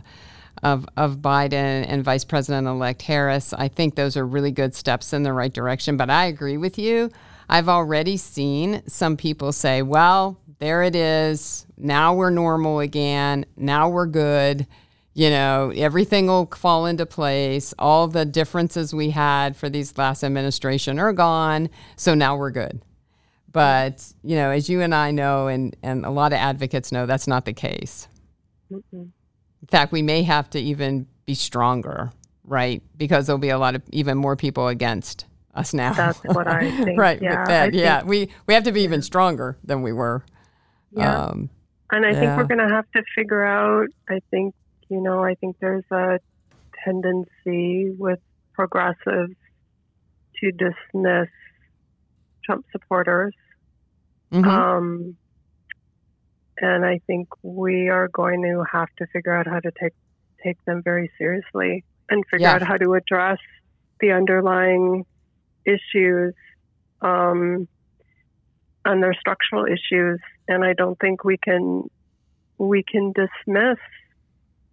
of, 0.63 0.88
of 0.97 1.17
Biden 1.17 1.86
and 1.88 2.03
Vice 2.03 2.23
President 2.23 2.65
elect 2.65 3.03
Harris. 3.03 3.53
I 3.53 3.67
think 3.67 3.93
those 3.93 4.17
are 4.17 4.25
really 4.25 4.49
good 4.49 4.73
steps 4.73 5.13
in 5.13 5.21
the 5.21 5.32
right 5.32 5.53
direction. 5.53 5.97
But 5.97 6.09
I 6.09 6.25
agree 6.25 6.57
with 6.57 6.80
you. 6.80 7.11
I've 7.47 7.69
already 7.69 8.17
seen 8.17 8.82
some 8.88 9.17
people 9.17 9.51
say, 9.51 9.84
well, 9.84 10.39
there 10.57 10.82
it 10.82 10.95
is. 10.95 11.67
Now 11.78 12.15
we're 12.15 12.32
normal 12.32 12.80
again. 12.80 13.45
Now 13.55 13.88
we're 13.88 14.07
good. 14.07 14.65
You 15.13 15.30
know, 15.30 15.71
everything 15.75 16.25
will 16.25 16.47
fall 16.47 16.88
into 16.88 17.05
place. 17.05 17.75
All 17.78 18.07
the 18.07 18.25
differences 18.25 18.95
we 18.95 19.11
had 19.11 19.55
for 19.55 19.69
these 19.69 19.95
last 19.95 20.23
administration 20.23 20.97
are 20.97 21.13
gone. 21.13 21.69
So 21.97 22.15
now 22.15 22.36
we're 22.36 22.49
good. 22.49 22.82
But, 23.57 24.13
you 24.21 24.35
know, 24.35 24.51
as 24.51 24.69
you 24.69 24.81
and 24.81 24.93
I 24.93 25.09
know, 25.09 25.47
and, 25.47 25.75
and 25.81 26.05
a 26.05 26.11
lot 26.11 26.31
of 26.31 26.37
advocates 26.37 26.91
know, 26.91 27.07
that's 27.07 27.25
not 27.25 27.45
the 27.45 27.53
case. 27.53 28.07
mm 28.71 28.81
In 28.93 29.11
fact, 29.67 29.91
we 29.91 30.03
may 30.03 30.21
have 30.21 30.47
to 30.51 30.59
even 30.59 31.07
be 31.25 31.33
stronger, 31.33 32.11
right? 32.43 32.83
Because 32.95 33.25
there'll 33.25 33.39
be 33.39 33.49
a 33.49 33.57
lot 33.57 33.73
of 33.73 33.81
even 33.91 34.15
more 34.15 34.35
people 34.35 34.67
against 34.67 35.25
us 35.55 35.73
now. 35.73 35.91
That's 35.93 36.19
what 36.19 36.47
I 36.47 36.69
think. 36.83 36.99
right. 36.99 37.19
Yeah. 37.19 37.69
yeah. 37.73 38.03
We, 38.03 38.29
we 38.45 38.53
have 38.53 38.63
to 38.65 38.71
be 38.71 38.83
even 38.83 39.01
stronger 39.01 39.57
than 39.63 39.81
we 39.81 39.91
were. 39.91 40.23
Yeah. 40.91 41.23
Um, 41.23 41.49
and 41.91 42.05
I 42.05 42.11
yeah. 42.11 42.19
think 42.19 42.37
we're 42.37 42.55
going 42.55 42.69
to 42.69 42.75
have 42.75 42.85
to 42.91 43.01
figure 43.15 43.43
out, 43.43 43.87
I 44.07 44.19
think, 44.29 44.53
you 44.87 45.01
know, 45.01 45.23
I 45.23 45.33
think 45.33 45.55
there's 45.59 45.83
a 45.89 46.19
tendency 46.85 47.89
with 47.97 48.19
progressives 48.53 49.33
to 50.41 50.51
dismiss 50.51 51.29
Trump 52.45 52.67
supporters 52.71 53.33
Mm-hmm. 54.32 54.47
Um, 54.47 55.17
and 56.59 56.86
I 56.86 56.99
think 57.07 57.28
we 57.43 57.89
are 57.89 58.07
going 58.07 58.41
to 58.43 58.63
have 58.71 58.89
to 58.97 59.07
figure 59.07 59.34
out 59.34 59.47
how 59.47 59.59
to 59.59 59.71
take 59.80 59.93
take 60.43 60.63
them 60.65 60.82
very 60.84 61.11
seriously 61.17 61.84
and 62.09 62.23
figure 62.30 62.47
yeah. 62.47 62.55
out 62.55 62.61
how 62.61 62.78
to 62.78 62.93
address 62.93 63.39
the 63.99 64.11
underlying 64.11 65.05
issues 65.65 66.34
um, 67.01 67.67
and 68.86 69.03
their 69.03 69.15
structural 69.19 69.65
issues. 69.65 70.19
And 70.47 70.63
I 70.63 70.73
don't 70.73 70.97
think 70.99 71.23
we 71.23 71.38
can 71.38 71.89
we 72.57 72.84
can 72.84 73.13
dismiss 73.13 73.78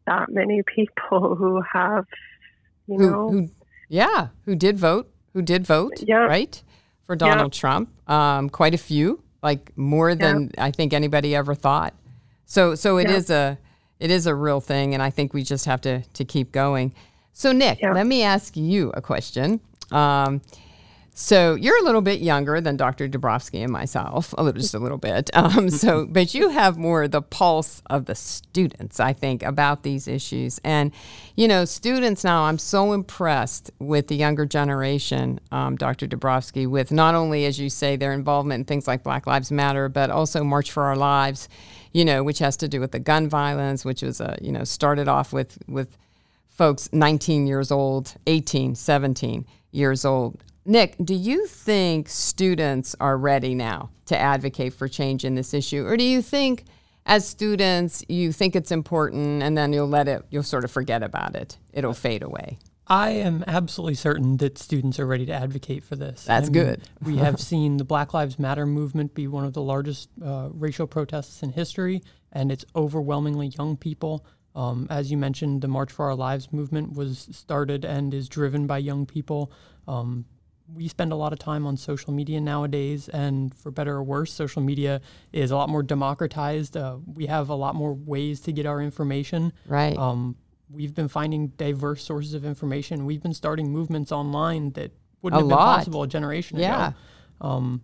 that 0.06 0.30
many 0.30 0.62
people 0.74 1.34
who 1.34 1.62
have, 1.72 2.06
you 2.86 2.98
who, 2.98 3.10
know, 3.10 3.30
who, 3.30 3.48
yeah, 3.88 4.28
who 4.44 4.54
did 4.54 4.78
vote, 4.78 5.10
who 5.32 5.42
did 5.42 5.66
vote, 5.66 6.02
yeah. 6.02 6.24
right, 6.24 6.62
for 7.06 7.16
Donald 7.16 7.54
yeah. 7.54 7.60
Trump. 7.60 7.90
Um, 8.08 8.50
quite 8.50 8.74
a 8.74 8.78
few 8.78 9.23
like 9.44 9.76
more 9.76 10.14
than 10.14 10.50
yeah. 10.54 10.64
I 10.64 10.70
think 10.72 10.92
anybody 10.92 11.36
ever 11.36 11.54
thought. 11.54 11.94
So 12.46 12.74
so 12.74 12.96
it 12.96 13.08
yeah. 13.08 13.16
is 13.16 13.30
a 13.30 13.58
it 14.00 14.10
is 14.10 14.26
a 14.26 14.34
real 14.34 14.60
thing, 14.60 14.94
and 14.94 15.02
I 15.02 15.10
think 15.10 15.32
we 15.32 15.44
just 15.44 15.66
have 15.66 15.80
to 15.82 16.02
to 16.02 16.24
keep 16.24 16.50
going. 16.50 16.92
So 17.32 17.52
Nick, 17.52 17.80
yeah. 17.80 17.92
let 17.92 18.06
me 18.06 18.22
ask 18.22 18.56
you 18.56 18.90
a 18.94 19.02
question. 19.02 19.60
Um, 19.92 20.40
so 21.16 21.54
you're 21.54 21.78
a 21.78 21.84
little 21.84 22.00
bit 22.00 22.20
younger 22.20 22.60
than 22.60 22.76
Dr. 22.76 23.08
Dubrofsky 23.08 23.62
and 23.62 23.70
myself, 23.70 24.34
a 24.36 24.42
little, 24.42 24.60
just 24.60 24.74
a 24.74 24.80
little 24.80 24.98
bit. 24.98 25.30
Um, 25.44 25.68
so, 25.68 26.06
but 26.06 26.32
you 26.32 26.48
have 26.48 26.78
more 26.78 27.06
the 27.06 27.20
pulse 27.20 27.82
of 27.90 28.06
the 28.06 28.14
students, 28.14 28.98
I 28.98 29.12
think, 29.12 29.42
about 29.42 29.82
these 29.82 30.08
issues. 30.08 30.58
And 30.64 30.90
you 31.36 31.46
know, 31.46 31.66
students 31.66 32.24
now, 32.24 32.44
I'm 32.44 32.56
so 32.56 32.92
impressed 32.92 33.70
with 33.78 34.08
the 34.08 34.16
younger 34.16 34.46
generation, 34.46 35.38
um, 35.52 35.76
Dr. 35.76 36.06
Dubrofsky, 36.06 36.66
with 36.66 36.90
not 36.90 37.14
only, 37.14 37.44
as 37.44 37.58
you 37.58 37.68
say, 37.68 37.96
their 37.96 38.14
involvement 38.14 38.60
in 38.60 38.64
things 38.64 38.86
like 38.86 39.02
Black 39.02 39.26
Lives 39.26 39.52
Matter, 39.52 39.88
but 39.90 40.08
also 40.08 40.42
March 40.44 40.70
for 40.70 40.84
Our 40.84 40.96
Lives. 40.96 41.48
You 41.92 42.04
know, 42.04 42.24
which 42.24 42.38
has 42.40 42.56
to 42.56 42.68
do 42.68 42.80
with 42.80 42.92
the 42.92 42.98
gun 42.98 43.28
violence, 43.28 43.84
which 43.84 44.02
was 44.02 44.20
a 44.20 44.36
you 44.40 44.50
know 44.50 44.64
started 44.64 45.08
off 45.08 45.32
with 45.32 45.58
with 45.68 45.96
folks 46.54 46.88
19 46.92 47.46
years 47.46 47.70
old, 47.70 48.14
18, 48.26 48.74
17 48.74 49.44
years 49.72 50.04
old. 50.04 50.42
Nick, 50.64 50.96
do 51.04 51.14
you 51.14 51.46
think 51.46 52.08
students 52.08 52.96
are 53.00 53.18
ready 53.18 53.54
now 53.54 53.90
to 54.06 54.18
advocate 54.18 54.72
for 54.72 54.88
change 54.88 55.24
in 55.24 55.34
this 55.34 55.52
issue? 55.52 55.84
Or 55.84 55.96
do 55.96 56.04
you 56.04 56.22
think 56.22 56.64
as 57.06 57.26
students 57.26 58.04
you 58.08 58.32
think 58.32 58.56
it's 58.56 58.70
important 58.70 59.42
and 59.42 59.56
then 59.56 59.72
you'll 59.72 59.88
let 59.88 60.08
it 60.08 60.24
you'll 60.30 60.42
sort 60.42 60.64
of 60.64 60.70
forget 60.70 61.02
about 61.02 61.34
it. 61.34 61.58
It'll 61.72 61.94
fade 61.94 62.22
away. 62.22 62.58
I 62.86 63.10
am 63.10 63.44
absolutely 63.46 63.94
certain 63.94 64.36
that 64.38 64.58
students 64.58 64.98
are 65.00 65.06
ready 65.06 65.24
to 65.26 65.32
advocate 65.32 65.84
for 65.84 65.96
this. 65.96 66.24
That's 66.24 66.48
I 66.48 66.52
mean, 66.52 66.64
good. 66.64 66.82
we 67.02 67.16
have 67.18 67.40
seen 67.40 67.78
the 67.78 67.84
Black 67.84 68.12
Lives 68.12 68.38
Matter 68.38 68.66
movement 68.66 69.14
be 69.14 69.26
one 69.26 69.44
of 69.44 69.54
the 69.54 69.62
largest 69.62 70.10
uh, 70.22 70.50
racial 70.52 70.86
protests 70.86 71.42
in 71.42 71.52
history, 71.52 72.02
and 72.30 72.52
it's 72.52 72.64
overwhelmingly 72.76 73.46
young 73.48 73.78
people. 73.78 74.26
Um, 74.54 74.86
as 74.90 75.10
you 75.10 75.16
mentioned, 75.16 75.62
the 75.62 75.68
March 75.68 75.90
for 75.90 76.06
Our 76.06 76.14
Lives 76.14 76.52
movement 76.52 76.92
was 76.92 77.28
started 77.32 77.84
and 77.84 78.14
is 78.14 78.28
driven 78.28 78.66
by 78.66 78.78
young 78.78 79.04
people. 79.04 79.50
Um, 79.88 80.26
we 80.72 80.88
spend 80.88 81.12
a 81.12 81.16
lot 81.16 81.32
of 81.32 81.38
time 81.38 81.66
on 81.66 81.76
social 81.76 82.12
media 82.12 82.40
nowadays, 82.40 83.08
and 83.08 83.54
for 83.54 83.70
better 83.70 83.96
or 83.96 84.02
worse, 84.02 84.32
social 84.32 84.62
media 84.62 85.00
is 85.32 85.50
a 85.50 85.56
lot 85.56 85.68
more 85.68 85.82
democratized. 85.82 86.76
Uh, 86.76 86.98
we 87.04 87.26
have 87.26 87.48
a 87.48 87.54
lot 87.54 87.74
more 87.74 87.92
ways 87.92 88.40
to 88.40 88.52
get 88.52 88.64
our 88.64 88.80
information. 88.80 89.52
Right. 89.66 89.96
Um, 89.96 90.36
we've 90.70 90.94
been 90.94 91.08
finding 91.08 91.48
diverse 91.48 92.02
sources 92.02 92.34
of 92.34 92.44
information. 92.44 93.04
We've 93.04 93.22
been 93.22 93.34
starting 93.34 93.70
movements 93.70 94.10
online 94.12 94.70
that 94.72 94.92
wouldn't 95.20 95.40
a 95.40 95.44
have 95.44 95.48
been 95.48 95.58
possible 95.58 96.02
a 96.02 96.08
generation 96.08 96.58
yeah. 96.58 96.88
ago. 96.88 96.96
Um, 97.40 97.82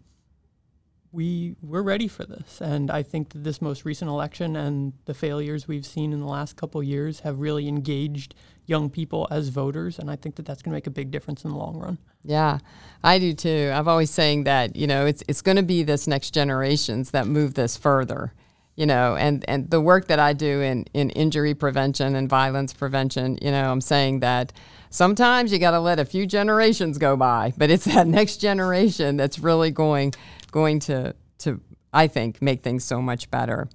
we 1.13 1.57
we're 1.61 1.83
ready 1.83 2.07
for 2.07 2.25
this, 2.25 2.61
and 2.61 2.91
I 2.91 3.03
think 3.03 3.31
that 3.31 3.43
this 3.43 3.61
most 3.61 3.85
recent 3.85 4.09
election 4.09 4.55
and 4.55 4.93
the 5.07 5.15
failures 5.15 5.67
we've 5.67 5.87
seen 5.87 6.13
in 6.13 6.21
the 6.21 6.27
last 6.27 6.57
couple 6.57 6.83
years 6.83 7.21
have 7.21 7.41
really 7.41 7.67
engaged 7.67 8.35
young 8.67 8.89
people 8.89 9.27
as 9.31 9.49
voters, 9.49 9.99
and 9.99 10.11
I 10.11 10.17
think 10.17 10.37
that 10.37 10.47
that's 10.47 10.63
going 10.63 10.71
to 10.71 10.77
make 10.77 10.87
a 10.87 10.91
big 10.91 11.11
difference 11.11 11.45
in 11.45 11.51
the 11.51 11.57
long 11.57 11.77
run. 11.77 11.99
Yeah, 12.25 12.59
I 13.03 13.19
do 13.19 13.33
too. 13.33 13.73
I've 13.75 13.89
always 13.89 14.11
saying 14.11 14.45
that 14.45 14.77
you 14.77 14.87
know 14.87 15.07
it's 15.07 15.25
it's 15.27 15.43
going 15.43 15.57
to 15.57 15.65
be 15.65 15.83
this 15.83 16.07
next 16.07 16.33
generations 16.33 17.11
that 17.11 17.27
move 17.27 17.55
this 17.55 17.77
further. 17.77 18.33
You 18.77 18.87
know, 18.87 19.15
and, 19.15 19.45
and 19.47 19.69
the 19.69 19.81
work 19.81 20.07
that 20.07 20.19
I 20.19 20.33
do 20.33 20.63
in, 20.63 20.87
in 20.95 21.11
injury 21.11 21.53
prevention 21.55 22.15
and 22.15 22.31
violence 22.31 22.73
prevention, 22.73 23.37
you 23.43 23.51
know, 23.51 23.71
I'm 23.71 23.83
saying 23.83 24.21
that 24.21 24.55
sometimes 24.89 25.53
you 25.53 25.59
got 25.59 25.73
to 25.73 25.81
let 25.81 25.99
a 25.99 26.05
few 26.07 26.25
generations 26.25 26.97
go 26.97 27.15
by, 27.15 27.53
but 27.59 27.69
it's 27.69 27.85
that 27.85 28.07
next 28.07 28.37
generation 28.39 29.19
that's 29.19 29.39
really 29.39 29.71
going 29.71 30.15
going 30.51 30.80
to 30.80 31.14
to 31.38 31.61
I 31.92 32.07
think 32.07 32.40
make 32.40 32.62
things 32.62 32.84
so 32.84 33.01
much 33.01 33.30
better. 33.30 33.68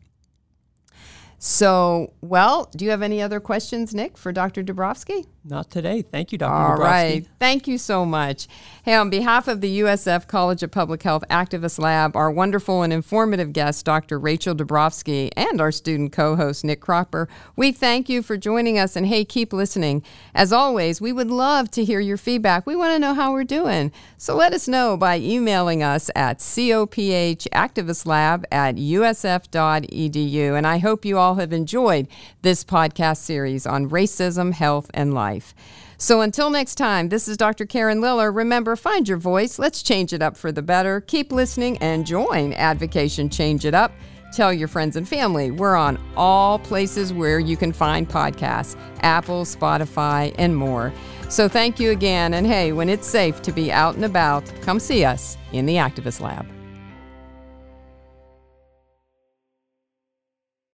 So, 1.38 2.14
well, 2.22 2.70
do 2.76 2.86
you 2.86 2.92
have 2.92 3.02
any 3.02 3.22
other 3.22 3.40
questions, 3.40 3.94
Nick, 3.94 4.18
for 4.18 4.32
Dr. 4.32 4.64
Dubrofsky? 4.64 5.28
Not 5.48 5.70
today. 5.70 6.02
Thank 6.02 6.32
you, 6.32 6.40
Dr. 6.40 6.52
All 6.52 6.78
Dubrofsky. 6.78 6.84
right. 6.84 7.28
Thank 7.38 7.68
you 7.68 7.78
so 7.78 8.04
much. 8.04 8.48
Hey, 8.84 8.96
on 8.96 9.12
behalf 9.12 9.48
of 9.48 9.62
the 9.62 9.82
USF 9.82 10.28
College 10.28 10.64
of 10.64 10.72
Public 10.72 11.04
Health 11.04 11.24
Activist 11.30 11.80
Lab, 11.80 12.16
our 12.16 12.32
wonderful 12.32 12.82
and 12.82 12.92
informative 12.92 13.54
guest, 13.54 13.86
Dr. 13.86 14.18
Rachel 14.18 14.56
Dubrofsky, 14.56 15.30
and 15.38 15.62
our 15.62 15.72
student 15.72 16.12
co 16.12 16.36
host, 16.36 16.66
Nick 16.66 16.82
Cropper, 16.82 17.30
we 17.56 17.72
thank 17.72 18.10
you 18.10 18.24
for 18.24 18.38
joining 18.38 18.80
us. 18.80 18.96
And 18.96 19.06
hey, 19.06 19.24
keep 19.24 19.54
listening. 19.54 20.02
As 20.34 20.52
always, 20.52 21.00
we 21.00 21.12
would 21.12 21.30
love 21.30 21.70
to 21.72 21.86
hear 21.86 22.00
your 22.00 22.18
feedback. 22.18 22.66
We 22.66 22.76
want 22.76 22.94
to 22.94 23.00
know 23.00 23.14
how 23.14 23.32
we're 23.32 23.44
doing. 23.44 23.92
So 24.18 24.36
let 24.36 24.52
us 24.52 24.68
know 24.68 24.98
by 24.98 25.20
emailing 25.20 25.84
us 25.84 26.10
at 26.16 26.40
cophactivistlab 26.40 28.46
at 28.52 28.76
usf.edu. 28.78 30.58
And 30.58 30.66
I 30.66 30.80
hope 30.80 31.06
you 31.06 31.20
all 31.20 31.36
have 31.36 31.54
enjoyed 31.54 32.08
this 32.42 32.64
podcast 32.64 33.18
series 33.18 33.68
on 33.68 33.92
racism, 33.92 34.54
health, 34.54 34.90
and 34.96 35.14
life. 35.36 35.54
So 35.98 36.22
until 36.22 36.50
next 36.50 36.76
time, 36.76 37.10
this 37.10 37.28
is 37.28 37.38
Dr. 37.38 37.66
Karen 37.66 38.02
Liller. 38.02 38.32
Remember, 38.32 38.76
find 38.76 39.08
your 39.08 39.18
voice. 39.18 39.60
Let's 39.60 39.84
change 39.84 40.14
it 40.14 40.22
up 40.22 40.36
for 40.36 40.52
the 40.52 40.62
better. 40.62 41.02
Keep 41.02 41.32
listening 41.32 41.78
and 41.78 42.06
join 42.06 42.54
Advocation 42.54 43.30
Change 43.30 43.66
It 43.66 43.74
Up. 43.74 43.92
Tell 44.34 44.52
your 44.52 44.68
friends 44.68 44.98
and 44.98 45.08
family. 45.08 45.52
We're 45.52 45.76
on 45.76 45.98
all 46.18 46.60
places 46.60 47.14
where 47.14 47.40
you 47.40 47.56
can 47.56 47.72
find 47.72 48.08
podcasts 48.10 48.76
Apple, 49.02 49.46
Spotify, 49.46 50.36
and 50.38 50.56
more. 50.56 50.92
So 51.30 51.48
thank 51.48 51.80
you 51.80 51.92
again. 51.92 52.34
And 52.34 52.46
hey, 52.46 52.74
when 52.74 52.90
it's 52.90 53.08
safe 53.08 53.42
to 53.44 53.52
be 53.52 53.72
out 53.72 53.96
and 53.96 54.04
about, 54.04 54.52
come 54.62 54.80
see 54.80 55.06
us 55.06 55.38
in 55.54 55.66
the 55.66 55.76
Activist 55.76 56.20
Lab. 56.20 56.55